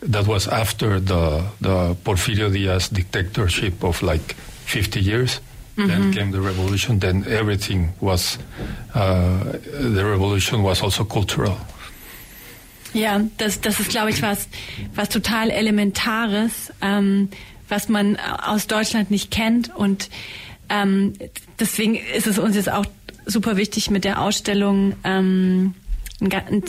that 0.00 0.26
was 0.26 0.48
after 0.48 1.00
the 1.00 1.42
the 1.60 1.96
Porfirio 2.04 2.50
Diaz 2.50 2.88
dictatorship 2.88 3.84
of 3.84 4.02
like 4.02 4.34
50 4.66 5.00
years. 5.00 5.40
Then 5.86 6.12
came 6.12 6.32
the 6.32 6.40
revolution. 6.40 6.98
Then 6.98 7.24
everything 7.28 7.90
was 8.00 8.36
uh, 8.96 9.44
the 9.94 10.04
revolution 10.04 10.64
was 10.64 10.82
also 10.82 11.04
cultural. 11.04 11.56
Ja, 12.94 13.20
das, 13.36 13.60
das 13.60 13.78
ist, 13.80 13.90
glaube 13.90 14.10
ich, 14.10 14.22
was, 14.22 14.48
was 14.94 15.08
total 15.08 15.50
Elementares, 15.50 16.72
ähm, 16.80 17.28
was 17.68 17.88
man 17.88 18.16
aus 18.16 18.66
Deutschland 18.66 19.10
nicht 19.10 19.30
kennt. 19.30 19.74
Und 19.74 20.08
ähm, 20.68 21.12
deswegen 21.60 21.94
ist 21.94 22.26
es 22.26 22.38
uns 22.38 22.56
jetzt 22.56 22.70
auch 22.70 22.86
super 23.26 23.56
wichtig, 23.56 23.90
mit 23.90 24.04
der 24.04 24.20
Ausstellung 24.20 24.94
ähm, 25.04 25.74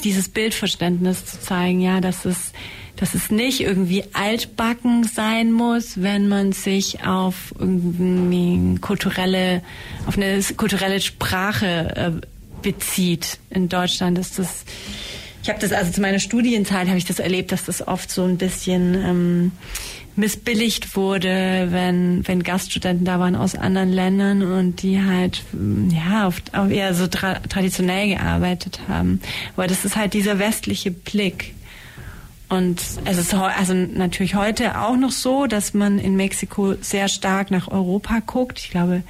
dieses 0.03 0.29
Bildverständnis 0.29 1.25
zu 1.25 1.39
zeigen, 1.39 1.81
ja, 1.81 2.01
dass 2.01 2.25
es, 2.25 2.51
dass 2.99 3.13
es 3.13 3.31
nicht 3.31 3.61
irgendwie 3.61 4.03
altbacken 4.13 5.05
sein 5.05 5.51
muss, 5.51 6.01
wenn 6.01 6.27
man 6.27 6.51
sich 6.51 7.05
auf 7.05 7.53
irgendwie 7.57 8.77
kulturelle, 8.79 9.61
auf 10.05 10.17
eine 10.17 10.41
kulturelle 10.57 10.99
Sprache 10.99 11.95
äh, 11.95 12.27
bezieht. 12.61 13.39
In 13.49 13.69
Deutschland 13.69 14.17
ist 14.17 14.37
das 14.37 14.65
ich 15.41 15.49
habe 15.49 15.61
das 15.61 15.71
also 15.71 15.91
zu 15.91 16.01
meiner 16.01 16.19
Studienzeit 16.19 16.87
habe 16.87 16.97
ich 16.97 17.05
das 17.05 17.19
erlebt, 17.19 17.53
dass 17.53 17.63
das 17.63 17.87
oft 17.87 18.11
so 18.11 18.25
ein 18.25 18.37
bisschen 18.37 18.93
ähm, 18.93 19.51
missbilligt 20.17 20.97
wurde, 20.97 21.69
wenn 21.71 22.27
wenn 22.27 22.43
Gaststudenten 22.43 23.05
da 23.05 23.19
waren 23.19 23.37
aus 23.37 23.55
anderen 23.55 23.91
Ländern 23.91 24.43
und 24.43 24.81
die 24.81 25.01
halt 25.01 25.43
ähm, 25.53 25.89
ja 25.91 26.27
oft 26.27 26.53
auch 26.53 26.67
eher 26.67 26.93
so 26.93 27.07
tra 27.07 27.35
traditionell 27.47 28.09
gearbeitet 28.09 28.81
haben. 28.89 29.21
Aber 29.55 29.67
das 29.67 29.85
ist 29.85 29.95
halt 29.95 30.13
dieser 30.13 30.39
westliche 30.39 30.91
Blick. 30.91 31.53
Und 32.49 32.81
es 33.05 33.17
ist 33.17 33.33
also 33.33 33.73
natürlich 33.75 34.33
heute 34.33 34.79
auch 34.79 34.97
noch 34.97 35.11
so, 35.11 35.45
dass 35.45 35.75
man 35.75 35.99
in 35.99 36.15
Mexiko 36.15 36.73
sehr 36.81 37.07
stark 37.07 37.51
nach 37.51 37.67
Europa 37.67 38.19
guckt. 38.25 38.57
Ich 38.59 38.71
glaube, 38.71 39.03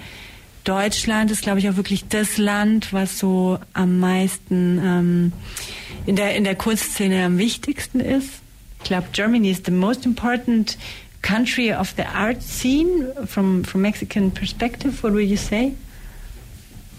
Deutschland 0.65 1.31
ist, 1.31 1.41
glaube 1.41 1.59
ich, 1.59 1.69
auch 1.69 1.77
wirklich 1.77 2.07
das 2.09 2.37
Land, 2.37 2.91
was 2.91 3.17
so 3.17 3.57
am 3.73 3.99
meisten 3.99 4.79
ähm, 4.83 5.33
in 6.05 6.17
der 6.17 6.35
in 6.35 6.43
der 6.43 6.55
Kunstszene 6.55 7.25
am 7.25 7.37
wichtigsten 7.37 8.01
ist. 8.01 8.29
Ich 8.79 8.85
glaube, 8.85 9.07
Germany 9.13 9.49
is 9.49 9.61
the 9.65 9.71
most 9.71 10.05
important 10.05 10.77
country 11.21 11.73
of 11.73 11.93
the 11.95 12.03
art 12.03 12.41
scene 12.43 13.13
from 13.25 13.63
from 13.63 13.81
Mexican 13.81 14.31
perspective. 14.31 15.01
What 15.01 15.13
would 15.13 15.29
you 15.29 15.37
say? 15.37 15.73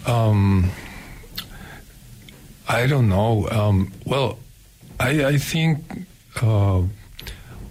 Um, 0.07 0.71
I 2.67 2.87
don't 2.87 3.09
know. 3.09 3.47
Um, 3.51 3.91
well, 4.05 4.39
I, 4.99 5.33
I 5.33 5.37
think 5.37 6.07
uh, 6.41 6.81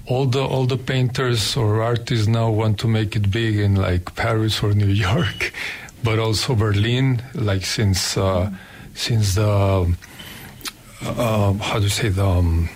all 0.06 0.26
the 0.26 0.42
all 0.42 0.66
the 0.66 0.76
painters 0.76 1.56
or 1.56 1.82
artists 1.82 2.26
now 2.26 2.50
want 2.50 2.78
to 2.80 2.88
make 2.88 3.14
it 3.16 3.30
big 3.30 3.56
in 3.58 3.76
like 3.76 4.14
Paris 4.16 4.62
or 4.62 4.72
New 4.72 4.86
York, 5.08 5.52
but 6.02 6.18
also 6.18 6.54
Berlin. 6.54 7.22
Like 7.34 7.64
since 7.64 8.16
uh, 8.16 8.50
since 8.94 9.34
the 9.34 9.94
uh, 11.02 11.52
how 11.54 11.78
do 11.78 11.84
you 11.84 11.90
say 11.90 12.08
the 12.08 12.26
um, 12.26 12.68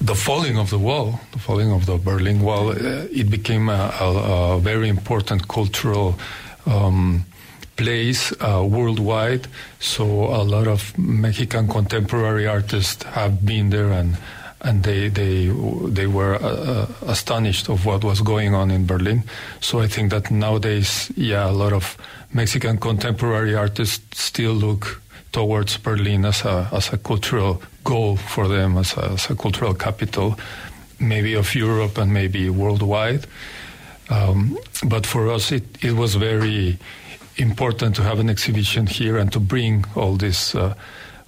the 0.00 0.14
falling 0.14 0.58
of 0.58 0.70
the 0.70 0.78
wall, 0.78 1.20
the 1.32 1.38
falling 1.38 1.72
of 1.72 1.86
the 1.86 1.96
Berlin 1.96 2.42
Wall, 2.42 2.70
uh, 2.70 3.06
it 3.10 3.30
became 3.30 3.68
a, 3.68 3.94
a, 4.00 4.56
a 4.56 4.58
very 4.58 4.88
important 4.88 5.46
cultural 5.46 6.18
um, 6.66 7.24
place 7.76 8.32
uh, 8.40 8.66
worldwide. 8.68 9.46
So 9.78 10.04
a 10.04 10.42
lot 10.42 10.66
of 10.66 10.96
Mexican 10.98 11.68
contemporary 11.68 12.46
artists 12.46 13.02
have 13.04 13.44
been 13.46 13.70
there, 13.70 13.92
and 13.92 14.16
and 14.62 14.82
they 14.82 15.08
they 15.08 15.50
they 15.90 16.06
were 16.06 16.34
uh, 16.36 16.38
uh, 16.40 16.86
astonished 17.06 17.68
of 17.68 17.84
what 17.84 18.04
was 18.04 18.20
going 18.20 18.54
on 18.54 18.70
in 18.70 18.86
Berlin. 18.86 19.22
So 19.60 19.80
I 19.80 19.88
think 19.88 20.10
that 20.10 20.30
nowadays, 20.30 21.10
yeah, 21.16 21.50
a 21.50 21.52
lot 21.52 21.72
of 21.72 21.96
Mexican 22.32 22.78
contemporary 22.78 23.54
artists 23.54 24.20
still 24.20 24.54
look 24.54 25.02
towards 25.32 25.78
Berlin 25.78 26.24
as 26.24 26.44
a 26.44 26.68
as 26.72 26.92
a 26.92 26.98
cultural 26.98 27.62
goal 27.84 28.16
for 28.16 28.48
them, 28.48 28.78
as 28.78 28.96
a, 28.96 29.10
as 29.12 29.30
a 29.30 29.34
cultural 29.34 29.74
capital, 29.74 30.38
maybe 31.00 31.34
of 31.34 31.54
Europe 31.54 31.98
and 31.98 32.12
maybe 32.12 32.48
worldwide. 32.48 33.26
Um, 34.10 34.58
but 34.84 35.06
for 35.06 35.28
us, 35.28 35.52
it, 35.52 35.64
it 35.82 35.92
was 35.92 36.16
very 36.16 36.78
important 37.36 37.96
to 37.96 38.02
have 38.02 38.20
an 38.20 38.28
exhibition 38.28 38.86
here 38.86 39.16
and 39.16 39.32
to 39.32 39.40
bring 39.40 39.84
all 39.96 40.16
this. 40.16 40.54
uh, 40.54 40.74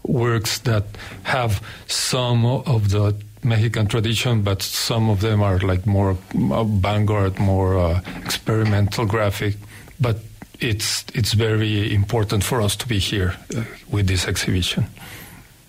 works 0.04 0.58
that 0.60 0.84
have 1.24 1.60
some 1.86 2.46
of 2.46 2.90
the 2.90 3.14
Mexican 3.42 3.86
tradition, 3.86 4.42
but 4.42 4.62
some 4.62 5.10
of 5.10 5.20
them 5.20 5.42
are 5.42 5.58
like 5.58 5.86
more 5.86 6.16
uh, 6.50 6.64
vanguard, 6.64 7.38
more 7.38 7.78
uh, 7.78 8.00
experimental 8.24 9.06
graphic. 9.06 9.56
But 10.00 10.16
it's 10.60 11.04
it's 11.14 11.34
very 11.34 11.92
important 11.94 12.44
for 12.44 12.60
us 12.60 12.76
to 12.76 12.88
be 12.88 12.98
here 12.98 13.34
uh, 13.56 13.64
with 13.90 14.06
this 14.06 14.26
exhibition. 14.26 14.86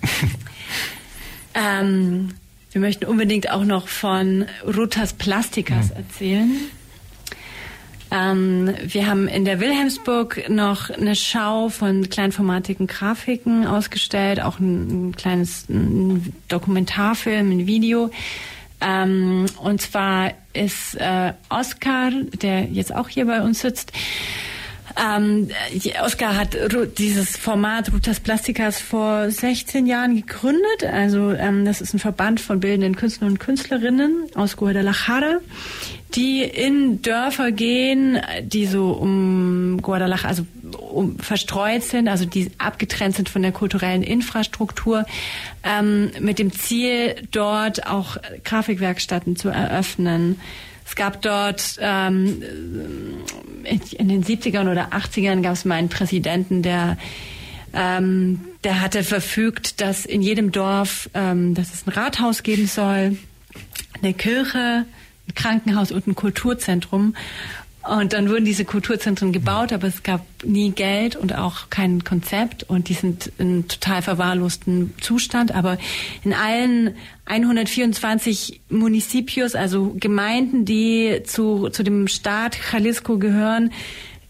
Ähm, 1.55 2.33
wir 2.71 2.81
möchten 2.81 3.05
unbedingt 3.05 3.49
auch 3.49 3.63
noch 3.63 3.87
von 3.87 4.45
Rutas 4.65 5.13
Plastikas 5.13 5.91
erzählen. 5.91 6.51
Ähm, 8.11 8.73
wir 8.83 9.07
haben 9.07 9.27
in 9.27 9.45
der 9.45 9.59
Wilhelmsburg 9.59 10.49
noch 10.49 10.89
eine 10.89 11.15
Schau 11.15 11.69
von 11.69 12.09
kleinformatigen 12.09 12.87
Grafiken 12.87 13.65
ausgestellt, 13.65 14.41
auch 14.41 14.59
ein, 14.59 15.09
ein 15.09 15.15
kleines 15.15 15.67
ein 15.69 16.33
Dokumentarfilm, 16.47 17.51
ein 17.51 17.67
Video. 17.67 18.11
Ähm, 18.81 19.45
und 19.61 19.81
zwar 19.81 20.31
ist 20.53 20.95
äh, 20.95 21.33
Oscar, 21.49 22.11
der 22.41 22.65
jetzt 22.65 22.93
auch 22.93 23.09
hier 23.09 23.25
bei 23.25 23.41
uns 23.41 23.61
sitzt, 23.61 23.91
Ähm, 24.97 25.49
Oskar 26.03 26.37
hat 26.37 26.55
dieses 26.97 27.35
Format 27.35 27.91
Rutas 27.91 28.21
Plasticas 28.21 28.79
vor 28.79 29.29
16 29.29 29.87
Jahren 29.87 30.15
gegründet. 30.15 30.83
Also 30.89 31.31
ähm, 31.31 31.65
das 31.65 31.81
ist 31.81 31.93
ein 31.93 31.99
Verband 31.99 32.39
von 32.39 32.59
bildenden 32.59 32.95
Künstlern 32.95 33.31
und 33.31 33.39
Künstlerinnen 33.39 34.27
aus 34.35 34.55
Guadalajara, 34.55 35.39
die 36.13 36.43
in 36.43 37.01
Dörfer 37.01 37.51
gehen, 37.51 38.19
die 38.43 38.65
so 38.65 38.91
um 38.91 39.81
Guadalajara, 39.81 40.29
also 40.29 40.45
um, 40.89 41.19
verstreut 41.19 41.83
sind, 41.83 42.07
also 42.07 42.25
die 42.25 42.51
abgetrennt 42.57 43.15
sind 43.15 43.27
von 43.27 43.41
der 43.41 43.51
kulturellen 43.51 44.03
Infrastruktur, 44.03 45.05
ähm, 45.63 46.11
mit 46.19 46.39
dem 46.39 46.53
Ziel, 46.53 47.15
dort 47.31 47.87
auch 47.87 48.17
Grafikwerkstätten 48.43 49.35
zu 49.35 49.49
eröffnen. 49.49 50.39
Es 50.85 50.95
gab 50.95 51.21
dort 51.21 51.77
ähm, 51.79 52.41
in 53.63 54.07
den 54.07 54.23
70ern 54.23 54.71
oder 54.71 54.89
80ern 54.93 55.41
gab 55.41 55.53
es 55.53 55.65
mal 55.65 55.75
einen 55.75 55.89
Präsidenten, 55.89 56.61
der 56.61 56.97
ähm, 57.73 58.39
der 58.63 58.81
hatte 58.81 59.03
verfügt, 59.03 59.81
dass 59.81 60.05
in 60.05 60.21
jedem 60.21 60.51
Dorf, 60.51 61.09
ähm, 61.13 61.53
dass 61.53 61.73
es 61.73 61.85
ein 61.85 61.91
Rathaus 61.91 62.41
geben 62.41 62.67
soll, 62.67 63.17
eine 64.01 64.13
Kirche, 64.13 64.85
ein 65.27 65.35
Krankenhaus 65.35 65.91
und 65.91 66.07
ein 66.07 66.15
Kulturzentrum. 66.15 67.15
Und 67.87 68.13
dann 68.13 68.29
wurden 68.29 68.45
diese 68.45 68.65
Kulturzentren 68.65 69.31
gebaut, 69.31 69.71
aber 69.71 69.87
es 69.87 70.01
gab 70.01 70.25
nie 70.43 70.71
Geld 70.71 71.15
und 71.15 71.35
auch 71.35 71.69
kein 71.69 72.03
Konzept 72.03 72.63
und 72.63 72.89
die 72.89 72.95
sind 72.95 73.31
in 73.37 73.67
total 73.67 74.01
verwahrlosten 74.01 74.95
Zustand. 74.99 75.53
Aber 75.53 75.77
in 76.23 76.33
allen 76.33 76.95
124 77.25 78.61
Municipios, 78.69 79.53
also 79.53 79.95
Gemeinden, 79.99 80.65
die 80.65 81.21
zu, 81.25 81.69
zu 81.69 81.83
dem 81.83 82.07
Staat 82.07 82.57
Jalisco 82.71 83.19
gehören, 83.19 83.71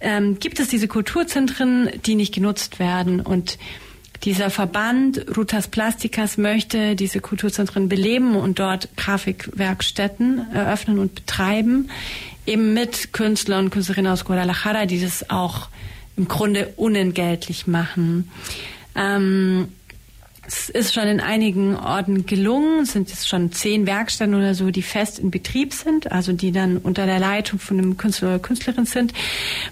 ähm, 0.01 0.37
gibt 0.39 0.59
es 0.59 0.67
diese 0.67 0.89
Kulturzentren, 0.89 1.89
die 2.05 2.15
nicht 2.15 2.33
genutzt 2.33 2.79
werden. 2.79 3.21
Und 3.21 3.57
dieser 4.25 4.49
Verband 4.49 5.37
Rutas 5.37 5.67
Plasticas 5.67 6.37
möchte 6.37 6.95
diese 6.95 7.19
Kulturzentren 7.19 7.87
beleben 7.87 8.35
und 8.35 8.59
dort 8.59 8.89
Grafikwerkstätten 8.97 10.51
eröffnen 10.51 10.99
und 10.99 11.13
betreiben 11.13 11.89
eben 12.47 12.73
mit 12.73 13.13
Künstlern 13.13 13.65
und 13.65 13.71
Künstlerinnen 13.71 14.11
aus 14.11 14.25
Guadalajara, 14.25 14.85
die 14.85 14.99
das 14.99 15.29
auch 15.29 15.69
im 16.17 16.27
Grunde 16.27 16.73
unentgeltlich 16.75 17.67
machen. 17.67 18.29
Ähm, 18.95 19.67
es 20.47 20.69
ist 20.69 20.93
schon 20.93 21.07
in 21.07 21.19
einigen 21.19 21.75
Orten 21.75 22.27
gelungen, 22.27 22.83
es 22.83 22.91
sind 22.91 23.09
jetzt 23.09 23.27
schon 23.27 23.51
zehn 23.51 23.87
Werkstätten 23.87 24.35
oder 24.35 24.53
so, 24.53 24.69
die 24.69 24.83
fest 24.83 25.17
in 25.17 25.31
Betrieb 25.31 25.73
sind, 25.73 26.11
also 26.11 26.33
die 26.33 26.51
dann 26.51 26.77
unter 26.77 27.07
der 27.07 27.19
Leitung 27.19 27.59
von 27.59 27.79
einem 27.79 27.97
Künstler 27.97 28.29
oder 28.29 28.39
Künstlerin 28.39 28.85
sind. 28.85 29.13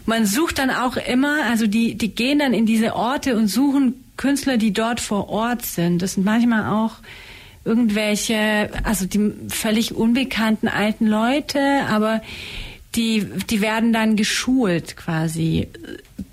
Man 0.07 0.25
sucht 0.25 0.57
dann 0.57 0.71
auch 0.71 0.97
immer, 0.97 1.43
also 1.45 1.67
die, 1.67 1.95
die 1.95 2.15
gehen 2.15 2.39
dann 2.39 2.53
in 2.53 2.65
diese 2.65 2.95
Orte 2.95 3.37
und 3.37 3.47
suchen 3.47 4.02
Künstler, 4.23 4.55
die 4.55 4.71
dort 4.71 5.01
vor 5.01 5.27
Ort 5.27 5.65
sind. 5.65 6.01
Das 6.01 6.13
sind 6.13 6.23
manchmal 6.23 6.73
auch 6.73 6.93
irgendwelche, 7.65 8.69
also 8.85 9.05
die 9.05 9.33
völlig 9.49 9.95
unbekannten 9.95 10.69
alten 10.69 11.07
Leute, 11.07 11.59
aber 11.89 12.21
die, 12.95 13.27
die 13.49 13.59
werden 13.59 13.91
dann 13.91 14.15
geschult 14.15 14.95
quasi, 14.95 15.67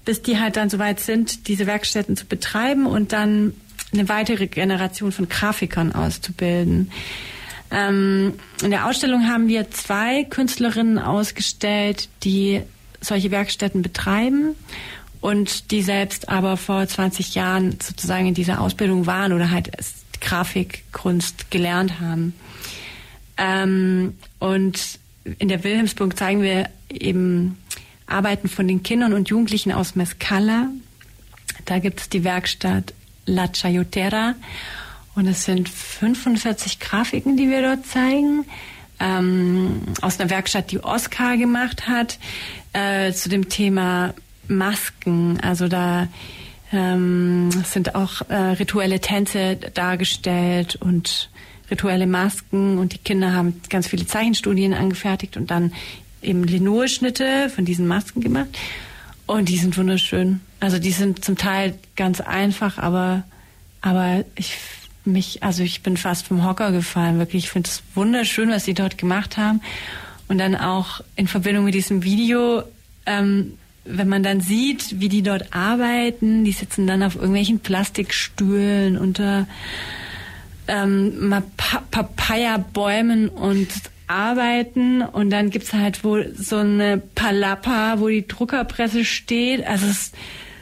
bis 0.04 0.22
die 0.22 0.38
halt 0.38 0.56
dann 0.56 0.70
soweit 0.70 1.00
sind, 1.00 1.48
diese 1.48 1.66
Werkstätten 1.66 2.16
zu 2.16 2.26
betreiben 2.26 2.86
und 2.86 3.12
dann 3.12 3.54
eine 3.92 4.08
weitere 4.08 4.46
Generation 4.46 5.10
von 5.10 5.28
Grafikern 5.28 5.92
auszubilden. 5.92 6.92
Ähm, 7.72 8.34
in 8.62 8.70
der 8.70 8.86
Ausstellung 8.86 9.26
haben 9.26 9.48
wir 9.48 9.68
zwei 9.72 10.22
Künstlerinnen 10.22 11.00
ausgestellt, 11.00 12.08
die 12.22 12.62
solche 13.00 13.32
Werkstätten 13.32 13.82
betreiben 13.82 14.54
und 15.20 15.70
die 15.70 15.82
selbst 15.82 16.28
aber 16.28 16.56
vor 16.56 16.86
20 16.86 17.34
Jahren 17.34 17.78
sozusagen 17.80 18.26
in 18.26 18.34
dieser 18.34 18.60
Ausbildung 18.60 19.06
waren 19.06 19.32
oder 19.32 19.50
halt 19.50 19.70
Grafikkunst 20.20 21.50
gelernt 21.50 22.00
haben. 22.00 22.34
Ähm, 23.36 24.14
und 24.38 24.98
in 25.38 25.48
der 25.48 25.64
Wilhelmsburg 25.64 26.16
zeigen 26.16 26.42
wir 26.42 26.68
eben 26.88 27.58
Arbeiten 28.06 28.48
von 28.48 28.66
den 28.66 28.82
Kindern 28.82 29.12
und 29.12 29.28
Jugendlichen 29.28 29.72
aus 29.72 29.94
Mescala. 29.94 30.68
Da 31.64 31.78
gibt 31.78 32.00
es 32.00 32.08
die 32.08 32.24
Werkstatt 32.24 32.94
La 33.26 33.48
Chayotera 33.48 34.34
und 35.14 35.26
es 35.26 35.44
sind 35.44 35.68
45 35.68 36.80
Grafiken, 36.80 37.36
die 37.36 37.48
wir 37.48 37.62
dort 37.62 37.86
zeigen. 37.86 38.44
Ähm, 38.98 39.82
aus 40.02 40.20
einer 40.20 40.28
Werkstatt, 40.30 40.70
die 40.72 40.82
Oscar 40.82 41.36
gemacht 41.36 41.88
hat, 41.88 42.18
äh, 42.72 43.12
zu 43.12 43.28
dem 43.28 43.48
Thema 43.48 44.14
Masken. 44.50 45.40
Also 45.40 45.68
da 45.68 46.08
ähm, 46.72 47.50
sind 47.64 47.94
auch 47.94 48.22
äh, 48.28 48.34
rituelle 48.34 49.00
Tänze 49.00 49.56
dargestellt 49.56 50.76
und 50.76 51.30
rituelle 51.70 52.06
Masken 52.06 52.78
und 52.78 52.92
die 52.92 52.98
Kinder 52.98 53.32
haben 53.32 53.60
ganz 53.68 53.86
viele 53.86 54.06
Zeichenstudien 54.06 54.74
angefertigt 54.74 55.36
und 55.36 55.50
dann 55.50 55.72
eben 56.22 56.44
Linolschnitte 56.44 57.48
von 57.48 57.64
diesen 57.64 57.86
Masken 57.86 58.20
gemacht. 58.20 58.58
Und 59.26 59.48
die 59.48 59.56
sind 59.56 59.76
wunderschön. 59.78 60.40
Also 60.58 60.78
die 60.78 60.90
sind 60.90 61.24
zum 61.24 61.36
Teil 61.36 61.78
ganz 61.96 62.20
einfach, 62.20 62.78
aber, 62.78 63.22
aber 63.80 64.24
ich 64.34 64.56
mich, 65.04 65.42
also 65.42 65.62
ich 65.62 65.82
bin 65.82 65.96
fast 65.96 66.26
vom 66.26 66.44
Hocker 66.44 66.72
gefallen, 66.72 67.18
wirklich. 67.18 67.44
Ich 67.44 67.50
finde 67.50 67.68
es 67.68 67.82
wunderschön, 67.94 68.50
was 68.50 68.64
sie 68.64 68.74
dort 68.74 68.98
gemacht 68.98 69.36
haben. 69.36 69.60
Und 70.28 70.38
dann 70.38 70.54
auch 70.54 71.00
in 71.16 71.26
Verbindung 71.26 71.64
mit 71.64 71.74
diesem 71.74 72.02
Video, 72.02 72.62
ähm, 73.06 73.54
wenn 73.84 74.08
man 74.08 74.22
dann 74.22 74.40
sieht, 74.40 75.00
wie 75.00 75.08
die 75.08 75.22
dort 75.22 75.54
arbeiten, 75.54 76.44
die 76.44 76.52
sitzen 76.52 76.86
dann 76.86 77.02
auf 77.02 77.16
irgendwelchen 77.16 77.60
Plastikstühlen 77.60 78.98
unter 78.98 79.46
ähm, 80.68 81.34
Papaya-Bäumen 81.90 83.28
und 83.28 83.68
arbeiten 84.06 85.02
und 85.02 85.30
dann 85.30 85.50
gibt's 85.50 85.72
halt 85.72 86.02
wohl 86.04 86.34
so 86.36 86.56
eine 86.56 86.98
Palappa, 86.98 88.00
wo 88.00 88.08
die 88.08 88.26
Druckerpresse 88.26 89.04
steht. 89.04 89.64
Also 89.66 89.86
es, 89.86 90.12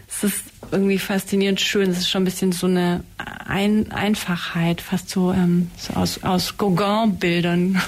es 0.08 0.24
ist 0.24 0.44
irgendwie 0.70 0.98
faszinierend 0.98 1.60
schön. 1.60 1.90
Es 1.90 1.98
ist 1.98 2.08
schon 2.08 2.22
ein 2.22 2.26
bisschen 2.26 2.52
so 2.52 2.66
eine 2.66 3.04
ein 3.48 3.90
Einfachheit, 3.90 4.80
fast 4.80 5.08
so, 5.08 5.32
ähm, 5.32 5.70
so 5.76 5.94
aus, 5.94 6.22
aus 6.22 6.58
Gauguin-Bildern. 6.58 7.80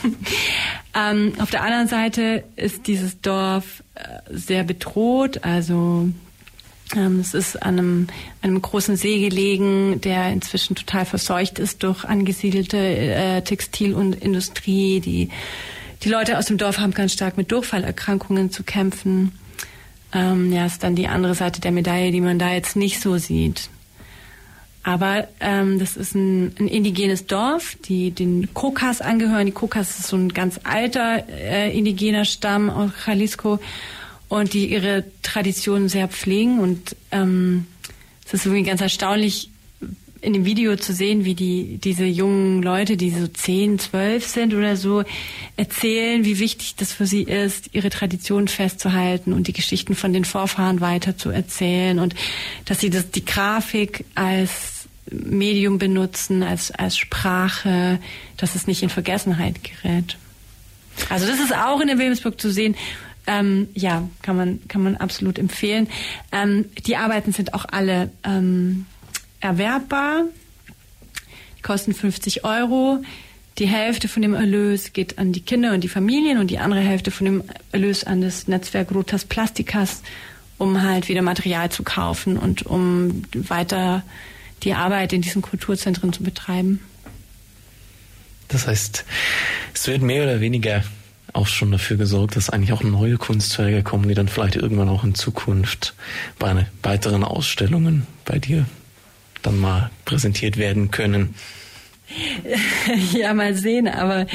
ähm, 0.94 1.32
auf 1.38 1.50
der 1.50 1.62
anderen 1.62 1.86
Seite 1.86 2.44
ist 2.56 2.86
dieses 2.86 3.20
Dorf 3.20 3.82
äh, 3.94 4.00
sehr 4.30 4.64
bedroht. 4.64 5.44
Also 5.44 6.08
ähm, 6.96 7.20
es 7.20 7.34
ist 7.34 7.62
an 7.62 7.78
einem, 7.78 8.06
einem 8.42 8.62
großen 8.62 8.96
See 8.96 9.20
gelegen, 9.20 10.00
der 10.00 10.32
inzwischen 10.32 10.74
total 10.74 11.04
verseucht 11.04 11.58
ist 11.58 11.82
durch 11.82 12.04
angesiedelte 12.04 12.78
äh, 12.78 13.42
Textil- 13.42 13.94
und 13.94 14.14
Industrie. 14.14 15.00
Die, 15.00 15.28
die 16.02 16.08
Leute 16.08 16.38
aus 16.38 16.46
dem 16.46 16.56
Dorf 16.56 16.78
haben 16.78 16.92
ganz 16.92 17.12
stark 17.12 17.36
mit 17.36 17.52
Durchfallerkrankungen 17.52 18.50
zu 18.50 18.62
kämpfen. 18.62 19.32
Ähm, 20.12 20.52
ja, 20.52 20.66
ist 20.66 20.82
dann 20.82 20.96
die 20.96 21.08
andere 21.08 21.34
Seite 21.34 21.60
der 21.60 21.72
Medaille, 21.72 22.10
die 22.10 22.20
man 22.20 22.38
da 22.38 22.52
jetzt 22.52 22.76
nicht 22.76 23.00
so 23.00 23.16
sieht. 23.18 23.70
Aber 24.82 25.28
ähm, 25.40 25.78
das 25.78 25.96
ist 25.96 26.14
ein, 26.14 26.54
ein 26.58 26.66
indigenes 26.66 27.26
Dorf, 27.26 27.76
die 27.84 28.10
den 28.10 28.52
Kokas 28.54 29.00
angehören. 29.00 29.46
Die 29.46 29.52
Kokas 29.52 29.98
ist 29.98 30.08
so 30.08 30.16
ein 30.16 30.30
ganz 30.30 30.58
alter 30.64 31.28
äh, 31.28 31.76
indigener 31.76 32.24
Stamm 32.24 32.70
aus 32.70 32.90
Jalisco 33.06 33.60
und 34.28 34.54
die 34.54 34.72
ihre 34.72 35.04
Traditionen 35.22 35.88
sehr 35.88 36.08
pflegen. 36.08 36.60
Und 36.60 36.96
ähm, 37.10 37.66
es 38.24 38.34
ist 38.34 38.46
irgendwie 38.46 38.62
ganz 38.62 38.80
erstaunlich, 38.80 39.50
in 40.20 40.32
dem 40.32 40.44
Video 40.44 40.76
zu 40.76 40.92
sehen, 40.92 41.24
wie 41.24 41.34
die 41.34 41.78
diese 41.78 42.04
jungen 42.04 42.62
Leute, 42.62 42.96
die 42.96 43.10
so 43.10 43.26
zehn, 43.26 43.78
zwölf 43.78 44.26
sind 44.26 44.54
oder 44.54 44.76
so, 44.76 45.04
erzählen, 45.56 46.24
wie 46.24 46.38
wichtig 46.38 46.76
das 46.76 46.92
für 46.92 47.06
sie 47.06 47.22
ist, 47.22 47.70
ihre 47.72 47.90
Traditionen 47.90 48.48
festzuhalten 48.48 49.32
und 49.32 49.48
die 49.48 49.52
Geschichten 49.52 49.94
von 49.94 50.12
den 50.12 50.24
Vorfahren 50.24 50.80
weiter 50.80 51.16
zu 51.16 51.30
erzählen 51.30 51.98
und 51.98 52.14
dass 52.64 52.80
sie 52.80 52.90
das 52.90 53.10
die 53.10 53.24
Grafik 53.24 54.04
als 54.14 54.88
Medium 55.10 55.78
benutzen, 55.78 56.42
als 56.42 56.70
als 56.70 56.96
Sprache, 56.96 57.98
dass 58.36 58.54
es 58.54 58.66
nicht 58.66 58.82
in 58.82 58.90
Vergessenheit 58.90 59.56
gerät. 59.64 60.16
Also 61.08 61.26
das 61.26 61.40
ist 61.40 61.54
auch 61.54 61.80
in 61.80 61.88
der 61.88 61.98
Wilhelmsburg 61.98 62.40
zu 62.40 62.50
sehen, 62.50 62.76
ähm, 63.26 63.68
ja, 63.74 64.08
kann 64.22 64.36
man, 64.36 64.60
kann 64.68 64.82
man 64.82 64.96
absolut 64.96 65.38
empfehlen. 65.38 65.88
Ähm, 66.32 66.66
die 66.86 66.96
Arbeiten 66.96 67.32
sind 67.32 67.54
auch 67.54 67.64
alle 67.70 68.10
ähm, 68.24 68.86
erwerbbar. 69.40 70.24
Die 71.58 71.62
kosten 71.62 71.94
50 71.94 72.44
Euro. 72.44 73.02
Die 73.58 73.66
Hälfte 73.66 74.08
von 74.08 74.22
dem 74.22 74.34
Erlös 74.34 74.92
geht 74.92 75.18
an 75.18 75.32
die 75.32 75.42
Kinder 75.42 75.74
und 75.74 75.82
die 75.82 75.88
Familien 75.88 76.38
und 76.38 76.50
die 76.50 76.58
andere 76.58 76.80
Hälfte 76.80 77.10
von 77.10 77.26
dem 77.26 77.44
Erlös 77.72 78.04
an 78.04 78.22
das 78.22 78.48
Netzwerk 78.48 78.90
Rotas 78.92 79.24
Plasticas, 79.24 80.02
um 80.56 80.82
halt 80.82 81.08
wieder 81.08 81.20
Material 81.20 81.70
zu 81.70 81.82
kaufen 81.82 82.38
und 82.38 82.64
um 82.64 83.24
weiter 83.34 84.02
die 84.62 84.72
Arbeit 84.72 85.12
in 85.12 85.20
diesen 85.20 85.42
Kulturzentren 85.42 86.12
zu 86.12 86.22
betreiben. 86.22 86.80
Das 88.48 88.66
heißt, 88.66 89.04
es 89.74 89.86
wird 89.86 90.02
mehr 90.02 90.22
oder 90.22 90.40
weniger 90.40 90.82
auch 91.32 91.46
schon 91.46 91.70
dafür 91.70 91.96
gesorgt, 91.96 92.36
dass 92.36 92.50
eigentlich 92.50 92.72
auch 92.72 92.82
neue 92.82 93.16
Kunstwerke 93.16 93.82
kommen, 93.82 94.08
die 94.08 94.14
dann 94.14 94.28
vielleicht 94.28 94.56
irgendwann 94.56 94.88
auch 94.88 95.04
in 95.04 95.14
Zukunft 95.14 95.94
bei 96.38 96.66
weiteren 96.82 97.24
Ausstellungen 97.24 98.06
bei 98.24 98.38
dir 98.38 98.66
dann 99.42 99.58
mal 99.58 99.90
präsentiert 100.04 100.56
werden 100.56 100.90
können. 100.90 101.34
Ja, 103.12 103.32
mal 103.34 103.54
sehen. 103.54 103.86
Aber 103.86 104.26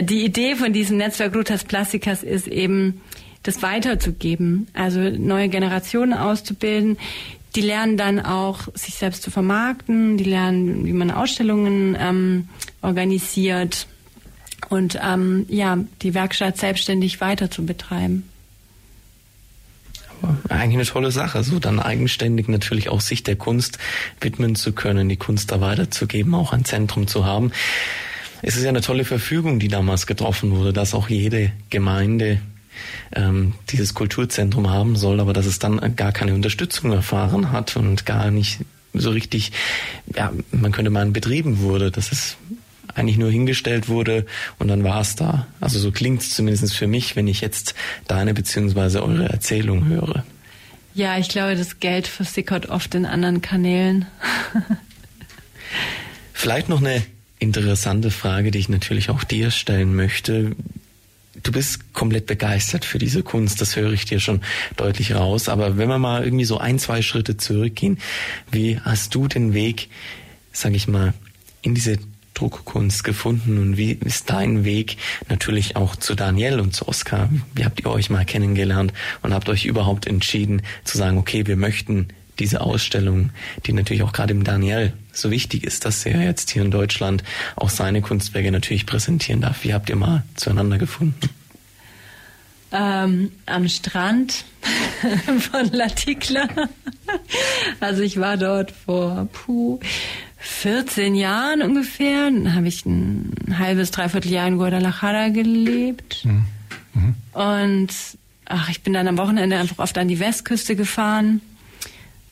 die 0.00 0.24
Idee 0.24 0.56
von 0.56 0.72
diesem 0.72 0.96
Netzwerk 0.96 1.34
Rutas 1.36 1.62
Plasticas 1.62 2.22
ist 2.22 2.48
eben, 2.48 3.02
das 3.42 3.62
weiterzugeben, 3.62 4.68
also 4.74 5.00
neue 5.00 5.48
Generationen 5.48 6.12
auszubilden. 6.12 6.98
Die 7.56 7.62
lernen 7.62 7.96
dann 7.96 8.20
auch, 8.20 8.68
sich 8.74 8.94
selbst 8.94 9.22
zu 9.22 9.30
vermarkten, 9.30 10.18
die 10.18 10.24
lernen, 10.24 10.84
wie 10.84 10.92
man 10.92 11.10
Ausstellungen 11.10 11.96
ähm, 11.98 12.48
organisiert 12.82 13.86
und 14.68 14.98
ähm, 15.02 15.46
ja, 15.48 15.78
die 16.02 16.14
Werkstatt 16.14 16.58
selbstständig 16.58 17.20
weiter 17.20 17.50
zu 17.50 17.64
betreiben. 17.64 18.28
Eigentlich 20.48 20.74
eine 20.74 20.84
tolle 20.84 21.10
Sache, 21.10 21.42
so 21.42 21.58
dann 21.58 21.80
eigenständig 21.80 22.48
natürlich 22.48 22.88
auch 22.88 23.00
sich 23.00 23.22
der 23.22 23.36
Kunst 23.36 23.78
widmen 24.20 24.54
zu 24.54 24.72
können, 24.72 25.08
die 25.08 25.16
Kunst 25.16 25.52
da 25.52 25.60
weiterzugeben, 25.60 26.34
auch 26.34 26.52
ein 26.52 26.64
Zentrum 26.64 27.06
zu 27.06 27.24
haben. 27.24 27.52
Es 28.42 28.56
ist 28.56 28.62
ja 28.62 28.68
eine 28.68 28.80
tolle 28.80 29.04
Verfügung, 29.04 29.58
die 29.58 29.68
damals 29.68 30.06
getroffen 30.06 30.52
wurde, 30.52 30.72
dass 30.72 30.94
auch 30.94 31.08
jede 31.08 31.52
Gemeinde 31.70 32.40
ähm, 33.14 33.54
dieses 33.70 33.94
Kulturzentrum 33.94 34.70
haben 34.70 34.96
soll, 34.96 35.20
aber 35.20 35.32
dass 35.32 35.46
es 35.46 35.58
dann 35.58 35.96
gar 35.96 36.12
keine 36.12 36.34
Unterstützung 36.34 36.92
erfahren 36.92 37.50
hat 37.50 37.76
und 37.76 38.06
gar 38.06 38.30
nicht 38.30 38.60
so 38.94 39.10
richtig, 39.10 39.52
ja, 40.14 40.32
man 40.52 40.72
könnte 40.72 40.90
meinen, 40.90 41.12
betrieben 41.12 41.58
wurde. 41.60 41.90
Das 41.90 42.12
ist 42.12 42.36
eigentlich 42.94 43.18
nur 43.18 43.30
hingestellt 43.30 43.88
wurde 43.88 44.26
und 44.58 44.68
dann 44.68 44.84
war 44.84 45.00
es 45.00 45.16
da. 45.16 45.46
Also 45.60 45.78
so 45.78 45.92
klingt 45.92 46.22
es 46.22 46.30
zumindest 46.30 46.74
für 46.74 46.86
mich, 46.86 47.16
wenn 47.16 47.26
ich 47.26 47.40
jetzt 47.40 47.74
deine 48.06 48.34
bzw. 48.34 48.98
eure 48.98 49.28
Erzählung 49.28 49.86
höre. 49.86 50.24
Ja, 50.94 51.16
ich 51.18 51.28
glaube, 51.28 51.54
das 51.54 51.78
Geld 51.80 52.08
versickert 52.08 52.70
oft 52.70 52.94
in 52.94 53.06
anderen 53.06 53.40
Kanälen. 53.40 54.06
Vielleicht 56.32 56.68
noch 56.68 56.80
eine 56.80 57.04
interessante 57.38 58.10
Frage, 58.10 58.50
die 58.50 58.58
ich 58.58 58.68
natürlich 58.68 59.10
auch 59.10 59.24
dir 59.24 59.50
stellen 59.50 59.94
möchte. 59.94 60.56
Du 61.42 61.52
bist 61.52 61.92
komplett 61.92 62.26
begeistert 62.26 62.84
für 62.84 62.98
diese 62.98 63.22
Kunst, 63.22 63.60
das 63.60 63.76
höre 63.76 63.92
ich 63.92 64.06
dir 64.06 64.18
schon 64.18 64.40
deutlich 64.76 65.14
raus. 65.14 65.48
Aber 65.48 65.76
wenn 65.78 65.88
wir 65.88 65.98
mal 65.98 66.24
irgendwie 66.24 66.44
so 66.44 66.58
ein, 66.58 66.78
zwei 66.78 67.00
Schritte 67.02 67.36
zurückgehen, 67.36 67.98
wie 68.50 68.80
hast 68.80 69.14
du 69.14 69.28
den 69.28 69.54
Weg, 69.54 69.88
sag 70.52 70.74
ich 70.74 70.88
mal, 70.88 71.14
in 71.62 71.74
diese 71.74 71.98
Druckkunst 72.38 73.02
gefunden 73.04 73.58
und 73.58 73.76
wie 73.76 73.92
ist 73.92 74.30
dein 74.30 74.64
Weg 74.64 74.96
natürlich 75.28 75.76
auch 75.76 75.96
zu 75.96 76.14
Daniel 76.14 76.60
und 76.60 76.74
zu 76.74 76.86
Oskar? 76.86 77.28
Wie 77.54 77.64
habt 77.64 77.80
ihr 77.80 77.90
euch 77.90 78.10
mal 78.10 78.24
kennengelernt 78.24 78.92
und 79.22 79.34
habt 79.34 79.48
euch 79.48 79.64
überhaupt 79.64 80.06
entschieden 80.06 80.62
zu 80.84 80.96
sagen, 80.98 81.18
okay, 81.18 81.46
wir 81.46 81.56
möchten 81.56 82.08
diese 82.38 82.60
Ausstellung, 82.60 83.30
die 83.66 83.72
natürlich 83.72 84.04
auch 84.04 84.12
gerade 84.12 84.32
im 84.32 84.44
Daniel 84.44 84.92
so 85.12 85.30
wichtig 85.30 85.64
ist, 85.64 85.84
dass 85.84 86.06
er 86.06 86.22
jetzt 86.22 86.50
hier 86.50 86.62
in 86.62 86.70
Deutschland 86.70 87.24
auch 87.56 87.70
seine 87.70 88.00
Kunstwerke 88.00 88.52
natürlich 88.52 88.86
präsentieren 88.86 89.40
darf. 89.40 89.64
Wie 89.64 89.74
habt 89.74 89.90
ihr 89.90 89.96
mal 89.96 90.22
zueinander 90.36 90.78
gefunden? 90.78 91.28
Ähm, 92.70 93.32
am 93.46 93.68
Strand 93.68 94.44
von 95.50 95.72
Latikla. 95.72 96.46
Also 97.80 98.02
ich 98.02 98.20
war 98.20 98.36
dort 98.36 98.70
vor 98.70 99.26
puh, 99.32 99.80
14 100.58 101.14
Jahren 101.14 101.62
ungefähr. 101.62 102.24
Dann 102.24 102.54
habe 102.54 102.66
ich 102.66 102.84
ein 102.84 103.32
halbes, 103.56 103.92
dreiviertel 103.92 104.32
Jahr 104.32 104.48
in 104.48 104.58
Guadalajara 104.58 105.28
gelebt. 105.28 106.24
Mhm. 106.24 106.46
Mhm. 106.94 107.14
Und 107.32 107.88
ach, 108.46 108.68
ich 108.68 108.82
bin 108.82 108.92
dann 108.92 109.06
am 109.06 109.18
Wochenende 109.18 109.56
einfach 109.56 109.78
oft 109.78 109.96
an 109.98 110.08
die 110.08 110.18
Westküste 110.18 110.74
gefahren. 110.74 111.40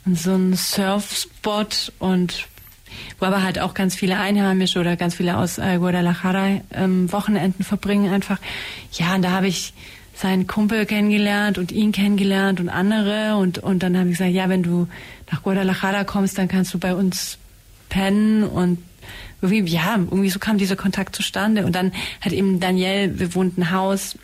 An 0.05 0.17
so 0.17 0.35
einen 0.35 0.57
Surfspot 0.57 1.93
und 2.01 2.49
wo 3.21 3.27
aber 3.27 3.43
halt 3.43 3.61
auch 3.61 3.75
ganz 3.75 3.95
viele 3.95 4.19
Einheimische 4.19 4.81
oder 4.81 4.97
ganz 4.97 5.15
viele 5.15 5.37
aus 5.37 5.59
äh, 5.59 5.79
Guadalajara 5.79 6.63
ähm, 6.73 7.13
Wochenenden 7.13 7.63
verbringen 7.63 8.13
einfach. 8.13 8.39
Ja, 8.93 9.15
und 9.15 9.23
da 9.23 9.31
habe 9.31 9.47
ich 9.47 9.73
seinen 10.15 10.47
Kumpel 10.49 10.85
kennengelernt 10.87 11.59
und 11.59 11.71
ihn 11.71 11.93
kennengelernt 11.93 12.59
und 12.59 12.71
andere 12.71 13.37
und 13.37 13.59
und 13.59 13.83
dann 13.83 13.97
habe 13.97 14.09
ich 14.09 14.19
gesagt, 14.19 14.33
ja, 14.33 14.49
wenn 14.49 14.63
du 14.63 14.89
nach 15.31 15.43
Guadalajara 15.43 16.05
kommst, 16.05 16.39
dann 16.39 16.49
kannst 16.49 16.73
du 16.73 16.79
bei 16.79 16.95
uns 16.95 17.39
pennen 17.89 18.45
und 18.45 18.79
irgendwie, 19.41 19.73
ja, 19.73 19.97
irgendwie 19.97 20.31
so 20.31 20.39
kam 20.39 20.59
dieser 20.59 20.77
Kontakt 20.77 21.15
zustande. 21.15 21.65
Und 21.65 21.75
dann 21.75 21.93
hat 22.21 22.33
eben 22.33 22.61
Daniel, 22.61 23.19
wir 23.19 23.35
wohnten 23.35 23.63
ein 23.63 23.71
Haus, 23.71 24.17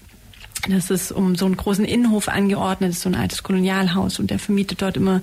das 0.69 0.91
ist 0.91 1.11
um 1.13 1.35
so 1.35 1.47
einen 1.47 1.57
großen 1.57 1.85
Innenhof 1.85 2.29
angeordnet, 2.29 2.91
ist 2.91 3.01
so 3.01 3.09
ein 3.09 3.15
altes 3.15 3.43
Kolonialhaus 3.43 4.19
und 4.19 4.31
der 4.31 4.39
vermietet 4.39 4.81
dort 4.81 4.97
immer 4.97 5.21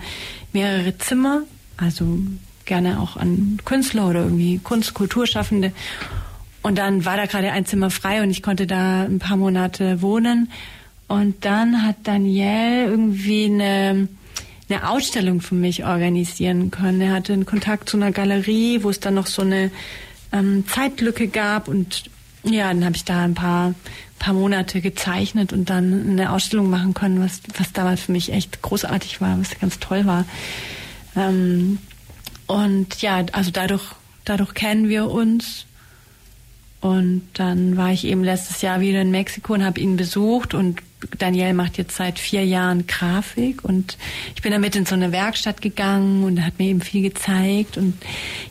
mehrere 0.51 0.97
Zimmer, 0.97 1.43
also 1.77 2.19
gerne 2.65 2.99
auch 2.99 3.15
an 3.15 3.57
Künstler 3.63 4.09
oder 4.09 4.23
irgendwie 4.23 4.59
Kunst, 4.59 4.93
Kulturschaffende. 4.93 5.71
Und 6.61 6.77
dann 6.77 7.05
war 7.05 7.15
da 7.15 7.25
gerade 7.25 7.51
ein 7.51 7.65
Zimmer 7.65 7.89
frei 7.89 8.21
und 8.21 8.31
ich 8.31 8.43
konnte 8.43 8.67
da 8.67 9.03
ein 9.03 9.19
paar 9.19 9.37
Monate 9.37 10.01
wohnen. 10.01 10.51
Und 11.07 11.45
dann 11.45 11.83
hat 11.83 11.95
Daniel 12.03 12.87
irgendwie 12.89 13.45
eine 13.45 14.09
eine 14.69 14.89
Ausstellung 14.89 15.41
für 15.41 15.55
mich 15.55 15.85
organisieren 15.85 16.71
können. 16.71 17.01
Er 17.01 17.13
hatte 17.13 17.33
einen 17.33 17.45
Kontakt 17.45 17.89
zu 17.89 17.97
einer 17.97 18.11
Galerie, 18.11 18.83
wo 18.83 18.89
es 18.89 18.99
dann 18.99 19.15
noch 19.15 19.27
so 19.27 19.41
eine 19.41 19.71
ähm, 20.31 20.65
Zeitlücke 20.67 21.27
gab 21.27 21.67
und 21.67 22.09
ja, 22.43 22.67
dann 22.69 22.85
habe 22.85 22.95
ich 22.95 23.03
da 23.03 23.23
ein 23.23 23.33
paar 23.33 23.73
paar 24.17 24.33
Monate 24.33 24.81
gezeichnet 24.81 25.53
und 25.53 25.69
dann 25.69 26.09
eine 26.09 26.31
Ausstellung 26.31 26.69
machen 26.69 26.93
können, 26.93 27.21
was 27.21 27.41
was 27.57 27.71
damals 27.73 28.01
für 28.01 28.11
mich 28.11 28.31
echt 28.31 28.61
großartig 28.61 29.21
war, 29.21 29.39
was 29.39 29.59
ganz 29.59 29.79
toll 29.79 30.05
war. 30.05 30.25
Ähm, 31.15 31.79
und 32.47 33.01
ja, 33.01 33.25
also 33.31 33.51
dadurch 33.51 33.83
dadurch 34.25 34.53
kennen 34.53 34.89
wir 34.89 35.09
uns. 35.09 35.65
Und 36.81 37.23
dann 37.33 37.75
war 37.75 37.91
ich 37.91 38.05
eben 38.05 38.23
letztes 38.23 38.61
Jahr 38.61 38.79
wieder 38.79 39.01
in 39.01 39.11
Mexiko 39.11 39.53
und 39.53 39.65
habe 39.65 39.81
ihn 39.81 39.97
besucht 39.97 40.53
und 40.53 40.81
Daniel 41.17 41.53
macht 41.53 41.77
jetzt 41.77 41.95
seit 41.95 42.19
vier 42.19 42.45
Jahren 42.45 42.85
Grafik 42.87 43.63
und 43.63 43.97
ich 44.35 44.41
bin 44.41 44.51
damit 44.51 44.75
in 44.75 44.85
so 44.85 44.95
eine 44.95 45.11
Werkstatt 45.11 45.61
gegangen 45.61 46.23
und 46.23 46.45
hat 46.45 46.59
mir 46.59 46.67
eben 46.67 46.81
viel 46.81 47.01
gezeigt 47.01 47.77
und 47.77 47.93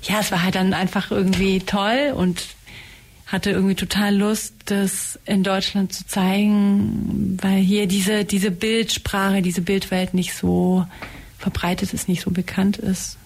ja, 0.03 0.21
es 0.21 0.31
war 0.31 0.43
halt 0.43 0.55
dann 0.55 0.73
einfach 0.73 1.11
irgendwie 1.11 1.61
toll 1.61 2.15
und 2.15 2.43
hatte 3.27 3.51
irgendwie 3.51 3.75
total 3.75 4.17
Lust, 4.17 4.55
das 4.67 5.19
in 5.27 5.43
Deutschland 5.43 5.93
zu 5.93 6.07
zeigen, 6.07 7.37
weil 7.43 7.61
hier 7.61 7.87
diese, 7.87 8.25
diese 8.25 8.51
Bildsprache, 8.51 9.43
diese 9.43 9.61
Bildwelt 9.61 10.15
nicht 10.15 10.35
so 10.35 10.87
verbreitet 11.39 11.93
ist, 11.93 12.09
nicht 12.09 12.23
so 12.23 12.31
bekannt 12.31 12.79
ist. 12.79 13.19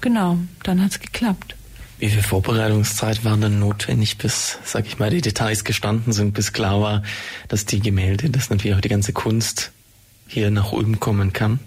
Genau, 0.00 0.38
dann 0.62 0.82
hat's 0.82 1.00
geklappt. 1.00 1.56
Wie 2.00 2.08
viel 2.08 2.22
Vorbereitungszeit 2.22 3.26
war 3.26 3.36
denn 3.36 3.58
notwendig, 3.58 4.16
bis, 4.16 4.58
sag 4.64 4.86
ich 4.86 4.98
mal, 4.98 5.10
die 5.10 5.20
Details 5.20 5.64
gestanden 5.64 6.14
sind, 6.14 6.32
bis 6.32 6.54
klar 6.54 6.80
war, 6.80 7.02
dass 7.48 7.66
die 7.66 7.80
Gemälde, 7.80 8.30
dass 8.30 8.48
natürlich 8.48 8.74
auch 8.74 8.80
die 8.80 8.88
ganze 8.88 9.12
Kunst 9.12 9.70
hier 10.26 10.50
nach 10.50 10.72
Ulm 10.72 10.98
kommen 10.98 11.34
kann? 11.34 11.60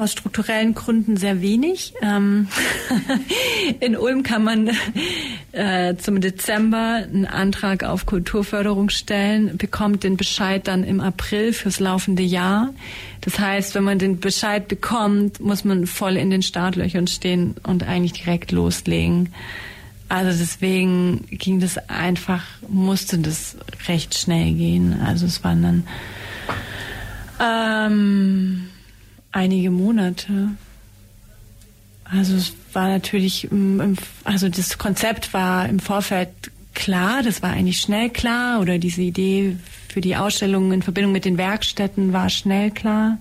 Aus 0.00 0.12
strukturellen 0.12 0.74
Gründen 0.74 1.18
sehr 1.18 1.42
wenig. 1.42 1.92
Ähm 2.00 2.48
in 3.80 3.98
Ulm 3.98 4.22
kann 4.22 4.42
man 4.42 4.70
äh, 5.52 5.94
zum 5.96 6.22
Dezember 6.22 7.04
einen 7.04 7.26
Antrag 7.26 7.84
auf 7.84 8.06
Kulturförderung 8.06 8.88
stellen, 8.88 9.58
bekommt 9.58 10.02
den 10.02 10.16
Bescheid 10.16 10.66
dann 10.66 10.84
im 10.84 11.02
April 11.02 11.52
fürs 11.52 11.80
laufende 11.80 12.22
Jahr. 12.22 12.70
Das 13.20 13.38
heißt, 13.38 13.74
wenn 13.74 13.84
man 13.84 13.98
den 13.98 14.20
Bescheid 14.20 14.68
bekommt, 14.68 15.38
muss 15.38 15.64
man 15.64 15.86
voll 15.86 16.16
in 16.16 16.30
den 16.30 16.40
Startlöchern 16.40 17.06
stehen 17.06 17.56
und 17.62 17.86
eigentlich 17.86 18.24
direkt 18.24 18.52
loslegen. 18.52 19.34
Also 20.08 20.30
deswegen 20.30 21.26
ging 21.30 21.60
das 21.60 21.76
einfach, 21.90 22.44
musste 22.68 23.18
das 23.18 23.58
recht 23.86 24.16
schnell 24.16 24.54
gehen. 24.54 24.98
Also 25.04 25.26
es 25.26 25.44
waren 25.44 25.62
dann 25.62 25.84
ähm, 27.38 28.69
einige 29.32 29.70
Monate. 29.70 30.50
Also 32.04 32.34
es 32.34 32.52
war 32.72 32.88
natürlich, 32.88 33.48
also 34.24 34.48
das 34.48 34.78
Konzept 34.78 35.32
war 35.32 35.68
im 35.68 35.78
Vorfeld 35.78 36.30
klar, 36.74 37.22
das 37.22 37.42
war 37.42 37.50
eigentlich 37.50 37.80
schnell 37.80 38.10
klar 38.10 38.60
oder 38.60 38.78
diese 38.78 39.02
Idee 39.02 39.56
für 39.88 40.00
die 40.00 40.16
Ausstellung 40.16 40.72
in 40.72 40.82
Verbindung 40.82 41.12
mit 41.12 41.24
den 41.24 41.38
Werkstätten 41.38 42.12
war 42.12 42.30
schnell 42.30 42.70
klar. 42.70 43.18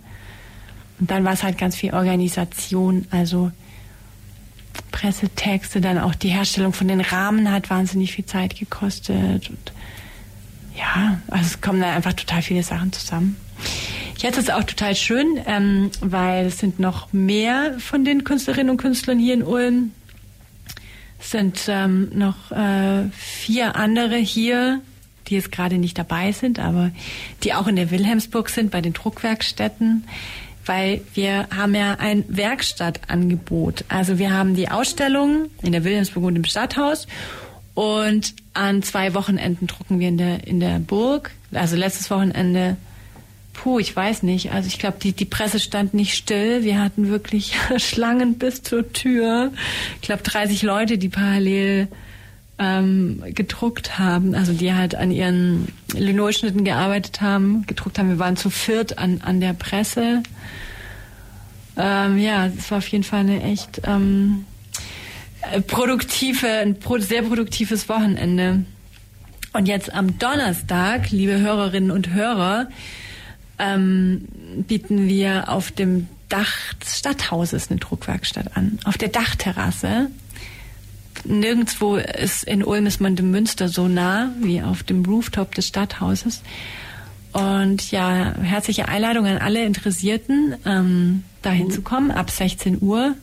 Und 1.00 1.10
dann 1.12 1.24
war 1.24 1.34
es 1.34 1.44
halt 1.44 1.58
ganz 1.58 1.76
viel 1.76 1.94
Organisation, 1.94 3.08
also 3.10 3.52
Pressetexte, 4.92 5.82
dann 5.82 5.98
auch 5.98 6.16
die 6.16 6.30
Herstellung 6.30 6.74
von 6.74 6.88
den 6.88 7.02
Rahmen 7.02 7.52
hat 7.52 7.70
wahnsinnig 7.70 8.12
viel 8.12 8.26
Zeit 8.26 8.58
gekostet. 8.58 9.50
Und 9.50 9.72
ja, 10.76 11.20
also 11.28 11.46
es 11.46 11.62
kommen 11.62 11.82
da 11.82 11.96
einfach 11.96 12.14
total 12.14 12.42
viele 12.42 12.64
Sachen 12.64 12.92
zusammen. 12.92 13.36
Jetzt 14.20 14.38
ist 14.38 14.50
es 14.50 14.54
auch 14.54 14.66
total 14.66 14.96
schön, 14.98 15.40
ähm, 15.46 15.92
weil 16.02 16.48
es 16.48 16.60
sind 16.60 16.78
noch 16.78 17.14
mehr 17.14 17.80
von 17.80 18.04
den 18.04 18.26
Künstlerinnen 18.26 18.70
und 18.70 18.76
Künstlern 18.76 19.18
hier 19.18 19.34
in 19.34 19.44
Ulm. 19.44 19.94
Es 21.22 21.32
sind 21.32 21.62
ähm, 21.70 22.10
noch 22.14 22.52
äh, 22.52 23.10
vier 23.14 23.78
andere 23.78 24.18
hier, 24.18 24.82
die 25.28 25.36
jetzt 25.36 25.54
gerade 25.54 25.78
nicht 25.78 25.98
dabei 25.98 26.34
sind, 26.34 26.60
aber 26.60 26.92
die 27.44 27.54
auch 27.54 27.68
in 27.68 27.78
der 27.78 27.92
Wilhelmsburg 27.92 28.50
sind, 28.50 28.72
bei 28.72 28.82
den 28.82 28.92
Druckwerkstätten, 28.92 30.04
weil 30.66 31.00
wir 31.14 31.48
haben 31.56 31.74
ja 31.74 31.96
ein 32.00 32.26
Werkstattangebot. 32.28 33.86
Also 33.88 34.20
wir 34.20 34.34
haben 34.34 34.54
die 34.54 34.70
Ausstellung 34.70 35.46
in 35.62 35.72
der 35.72 35.86
Wilhelmsburg 35.86 36.26
und 36.26 36.36
im 36.36 36.44
Stadthaus 36.44 37.08
und 37.74 38.34
an 38.54 38.84
zwei 38.84 39.14
Wochenenden 39.14 39.68
drucken 39.68 40.02
wir 40.02 40.10
in 40.10 40.18
der, 40.18 40.46
in 40.46 40.60
der 40.60 40.80
Burg. 40.80 41.32
Also 41.54 41.78
letztes 41.78 42.12
Wochenende 42.12 42.76
Puh, 43.62 43.78
ich 43.78 43.94
weiß 43.94 44.24
nicht. 44.24 44.54
Also 44.54 44.68
ich 44.68 44.80
glaube, 44.80 45.00
die, 45.04 45.12
die 45.12 45.26
Presse 45.26 45.60
stand 45.60 45.94
nicht 45.94 46.16
still. 46.16 46.64
Wir 46.64 46.82
hatten 46.82 47.10
wirklich 47.10 47.58
Schlangen 47.78 48.36
bis 48.38 48.64
zur 48.64 48.94
Tür. 48.94 49.52
Ich 49.96 50.02
glaube, 50.02 50.24
30 50.24 50.62
Leute, 50.62 50.98
die 50.98 51.10
parallel 51.10 51.90
ähm, 52.58 53.22
gedruckt 53.28 54.00
haben, 54.00 54.34
also 54.34 54.54
die 54.54 54.74
halt 54.74 54.96
an 54.96 55.12
ihren 55.12 55.68
Linolschnitten 55.94 56.64
gearbeitet 56.64 57.20
haben, 57.20 57.66
gedruckt 57.68 58.00
haben. 58.00 58.08
Wir 58.08 58.20
waren 58.20 58.38
zu 58.38 58.50
viert 58.50 58.98
an, 58.98 59.20
an 59.26 59.42
der 59.42 59.52
Presse. 59.52 60.24
Ähm, 61.76 62.18
ja, 62.18 62.46
es 62.46 62.72
war 62.72 62.78
auf 62.78 62.88
jeden 62.88 63.04
Fall 63.04 63.20
eine 63.20 63.44
echt 63.44 63.82
ähm, 63.84 64.46
produktive, 65.68 66.48
ein 66.48 66.78
sehr 67.00 67.24
produktives 67.24 67.90
Wochenende. 67.90 68.64
Und 69.52 69.68
jetzt 69.68 69.94
am 69.94 70.18
Donnerstag, 70.18 71.12
liebe 71.12 71.40
Hörerinnen 71.40 71.92
und 71.92 72.14
Hörer, 72.14 72.70
ähm, 73.60 74.26
bieten 74.68 75.08
wir 75.08 75.50
auf 75.50 75.72
dem 75.72 76.08
Dach 76.30 76.74
des 76.76 77.00
Stadthauses 77.00 77.70
eine 77.70 77.80
Druckwerkstatt 77.80 78.56
an. 78.56 78.80
Auf 78.86 78.98
der 78.98 79.10
Dachterrasse. 79.10 80.10
Nirgendwo 81.26 81.98
ist 81.98 82.46
in 82.46 82.64
Ulm 82.64 82.86
ist 82.86 83.02
man 83.02 83.16
dem 83.16 83.32
Münster 83.32 83.68
so 83.68 83.88
nah 83.88 84.32
wie 84.40 84.62
auf 84.62 84.84
dem 84.84 85.04
Rooftop 85.04 85.54
des 85.56 85.68
Stadthauses. 85.68 86.42
Und 87.34 87.92
ja, 87.92 88.34
herzliche 88.42 88.88
Einladung 88.88 89.26
an 89.26 89.38
alle 89.38 89.64
Interessierten, 89.66 90.56
ähm, 90.66 91.24
dahin 91.42 91.68
mhm. 91.68 91.72
zu 91.72 91.82
kommen. 91.82 92.12
Ab 92.12 92.32
16 92.32 92.82
Uhr 92.82 93.16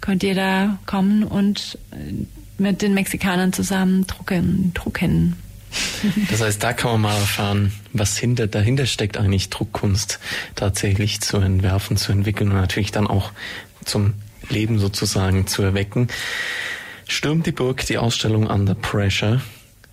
könnt 0.00 0.22
ihr 0.22 0.34
da 0.34 0.78
kommen 0.86 1.24
und 1.24 1.78
äh, 1.92 2.26
mit 2.58 2.82
den 2.82 2.94
Mexikanern 2.94 3.52
zusammen 3.52 4.06
drucken, 4.06 4.72
drucken. 4.74 5.36
Das 6.30 6.40
heißt, 6.40 6.62
da 6.62 6.72
kann 6.72 6.92
man 6.92 7.00
mal 7.02 7.16
erfahren, 7.16 7.72
was 7.92 8.16
hinter, 8.16 8.46
dahinter 8.46 8.86
steckt 8.86 9.16
eigentlich 9.16 9.50
Druckkunst 9.50 10.18
tatsächlich 10.54 11.20
zu 11.20 11.38
entwerfen, 11.38 11.96
zu 11.96 12.12
entwickeln 12.12 12.50
und 12.50 12.56
natürlich 12.56 12.92
dann 12.92 13.06
auch 13.06 13.32
zum 13.84 14.14
Leben 14.48 14.78
sozusagen 14.78 15.46
zu 15.46 15.62
erwecken. 15.62 16.08
Stürmt 17.06 17.46
die 17.46 17.52
Burg 17.52 17.86
die 17.86 17.98
Ausstellung 17.98 18.46
Under 18.46 18.74
Pressure. 18.74 19.40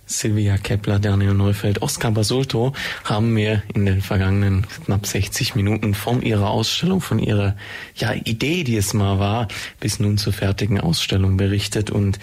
Silvia 0.06 0.56
Kepler, 0.56 0.98
Daniel 0.98 1.34
Neufeld, 1.34 1.82
Oskar 1.82 2.12
Basulto 2.12 2.72
haben 3.04 3.34
mir 3.34 3.62
in 3.74 3.84
den 3.84 4.00
vergangenen 4.00 4.66
knapp 4.86 5.06
60 5.06 5.54
Minuten 5.54 5.92
von 5.92 6.22
ihrer 6.22 6.48
Ausstellung, 6.48 7.02
von 7.02 7.18
ihrer 7.18 7.56
ja, 7.94 8.14
Idee, 8.14 8.64
die 8.64 8.78
es 8.78 8.94
mal 8.94 9.18
war, 9.18 9.48
bis 9.80 10.00
nun 10.00 10.16
zur 10.16 10.32
fertigen 10.32 10.80
Ausstellung 10.80 11.36
berichtet. 11.36 11.90
Und 11.90 12.18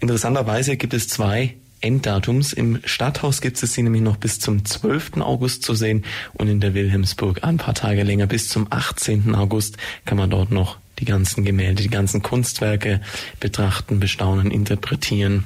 interessanterweise 0.00 0.76
gibt 0.76 0.92
es 0.92 1.08
zwei 1.08 1.54
Enddatums. 1.80 2.52
Im 2.52 2.80
Stadthaus 2.84 3.40
gibt 3.40 3.62
es 3.62 3.72
sie 3.72 3.82
nämlich 3.82 4.02
noch 4.02 4.16
bis 4.16 4.40
zum 4.40 4.64
12. 4.64 5.18
August 5.18 5.62
zu 5.62 5.74
sehen 5.74 6.04
und 6.34 6.48
in 6.48 6.60
der 6.60 6.74
Wilhelmsburg 6.74 7.44
ein 7.44 7.56
paar 7.56 7.74
Tage 7.74 8.02
länger. 8.02 8.26
Bis 8.26 8.48
zum 8.48 8.66
18. 8.70 9.34
August 9.34 9.76
kann 10.04 10.18
man 10.18 10.30
dort 10.30 10.50
noch 10.50 10.78
die 10.98 11.04
ganzen 11.04 11.44
Gemälde, 11.44 11.82
die 11.82 11.90
ganzen 11.90 12.22
Kunstwerke 12.22 13.00
betrachten, 13.40 14.00
bestaunen, 14.00 14.50
interpretieren 14.50 15.44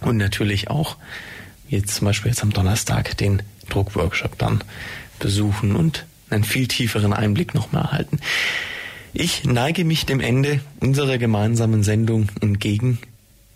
und 0.00 0.16
natürlich 0.16 0.68
auch 0.68 0.96
jetzt 1.68 1.94
zum 1.96 2.06
Beispiel 2.06 2.30
jetzt 2.30 2.42
am 2.42 2.52
Donnerstag 2.52 3.16
den 3.16 3.42
Druckworkshop 3.68 4.38
dann 4.38 4.62
besuchen 5.18 5.76
und 5.76 6.06
einen 6.30 6.44
viel 6.44 6.68
tieferen 6.68 7.12
Einblick 7.12 7.54
nochmal 7.54 7.82
erhalten. 7.82 8.20
Ich 9.14 9.44
neige 9.44 9.84
mich 9.84 10.06
dem 10.06 10.20
Ende 10.20 10.60
unserer 10.80 11.18
gemeinsamen 11.18 11.82
Sendung 11.82 12.28
entgegen 12.40 12.98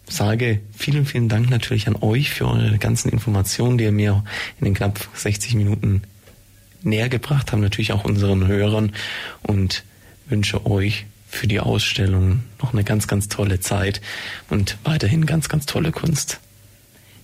sage 0.09 0.61
vielen, 0.77 1.07
vielen 1.07 1.29
Dank 1.29 1.51
natürlich 1.51 1.89
an 1.89 1.97
euch 1.97 2.31
für 2.31 2.47
eure 2.47 2.79
ganzen 2.79 3.11
Informationen, 3.11 3.79
die 3.79 3.85
ihr 3.85 3.93
mir 3.93 4.25
in 4.59 4.65
den 4.65 4.75
knapp 4.75 5.09
60 5.15 5.55
Minuten 5.55 6.03
näher 6.83 7.09
gebracht 7.09 7.53
habt, 7.53 7.63
natürlich 7.63 7.93
auch 7.93 8.05
unseren 8.05 8.47
Hörern 8.47 8.93
und 9.43 9.85
wünsche 10.27 10.67
euch 10.67 11.07
für 11.29 11.47
die 11.47 11.61
Ausstellung 11.61 12.43
noch 12.61 12.73
eine 12.73 12.85
ganz, 12.85 13.09
ganz 13.09 13.29
tolle 13.29 13.61
Zeit 13.61 14.01
und 14.51 14.77
weiterhin 14.85 15.25
ganz, 15.25 15.49
ganz 15.49 15.67
tolle 15.67 15.93
Kunst. 15.93 16.41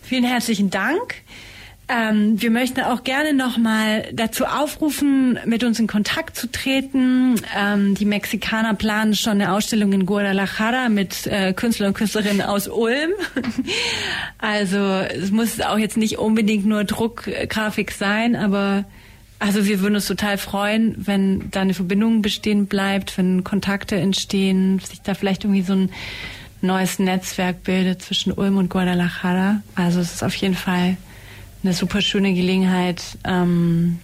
Vielen 0.03 0.25
herzlichen 0.25 0.71
Dank. 0.71 1.17
Ähm, 1.91 2.41
wir 2.41 2.51
möchten 2.51 2.83
auch 2.83 3.03
gerne 3.03 3.33
nochmal 3.33 4.05
dazu 4.13 4.45
aufrufen, 4.45 5.39
mit 5.47 5.65
uns 5.65 5.81
in 5.81 5.87
Kontakt 5.87 6.37
zu 6.37 6.51
treten. 6.51 7.41
Ähm, 7.57 7.95
die 7.95 8.05
Mexikaner 8.05 8.75
planen 8.75 9.15
schon 9.15 9.33
eine 9.33 9.53
Ausstellung 9.53 9.95
in 9.95 10.05
Guadalajara 10.05 10.91
mit 10.91 11.27
äh, 11.27 11.55
Künstlern 11.55 11.89
und 11.89 11.95
Künstlerinnen 11.95 12.43
aus 12.43 12.69
Ulm. 12.69 13.13
also 14.39 14.79
es 14.79 15.31
muss 15.31 15.63
auch 15.63 15.79
jetzt 15.79 15.97
nicht 15.97 16.19
unbedingt 16.19 16.67
nur 16.67 16.85
Druckgrafik 16.85 17.93
sein, 17.93 18.37
aber 18.37 18.85
also 19.39 19.67
wir 19.67 19.81
würden 19.81 19.95
uns 19.95 20.07
total 20.07 20.37
freuen, 20.37 20.95
wenn 20.99 21.51
da 21.53 21.63
eine 21.63 21.73
Verbindung 21.73 22.21
bestehen 22.21 22.67
bleibt, 22.67 23.17
wenn 23.17 23.45
Kontakte 23.45 23.97
entstehen, 23.97 24.79
sich 24.81 25.01
da 25.01 25.15
vielleicht 25.15 25.45
irgendwie 25.45 25.63
so 25.63 25.73
ein 25.73 25.91
neues 26.61 26.99
Netzwerk 26.99 27.63
bildet 27.63 28.03
zwischen 28.03 28.33
Ulm 28.33 28.59
und 28.59 28.69
Guadalajara. 28.69 29.63
Also 29.75 30.01
es 30.01 30.15
ist 30.15 30.25
auf 30.25 30.35
jeden 30.35 30.57
Fall 30.57 30.99
eine 31.63 31.73
super 31.73 32.01
schöne 32.01 32.35
Gelegenheit, 32.35 33.03
ähm, 33.25 33.99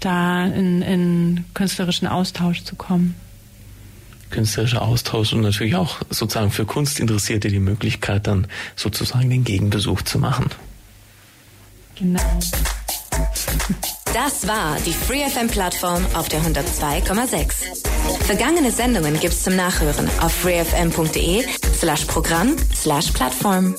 da 0.00 0.46
in, 0.46 0.82
in 0.82 1.44
künstlerischen 1.54 2.08
Austausch 2.08 2.64
zu 2.64 2.74
kommen. 2.76 3.14
Künstlerischer 4.30 4.82
Austausch 4.82 5.32
und 5.32 5.42
natürlich 5.42 5.76
auch 5.76 5.98
sozusagen 6.10 6.50
für 6.50 6.64
Kunstinteressierte 6.64 7.48
die 7.48 7.60
Möglichkeit, 7.60 8.26
dann 8.26 8.46
sozusagen 8.76 9.28
den 9.30 9.44
Gegenbesuch 9.44 10.02
zu 10.02 10.18
machen. 10.18 10.50
Genau. 11.96 12.20
Das 14.14 14.46
war 14.46 14.76
die 14.84 14.92
FreeFM-Plattform 14.92 16.04
auf 16.14 16.28
der 16.28 16.40
102,6. 16.40 18.24
Vergangene 18.26 18.70
Sendungen 18.70 19.18
gibt's 19.20 19.42
zum 19.42 19.56
Nachhören 19.56 20.08
auf 20.20 20.32
freefm.de 20.32 21.44
slash 21.78 22.04
Programm 22.04 22.56
slash 22.74 23.10
Plattform. 23.12 23.74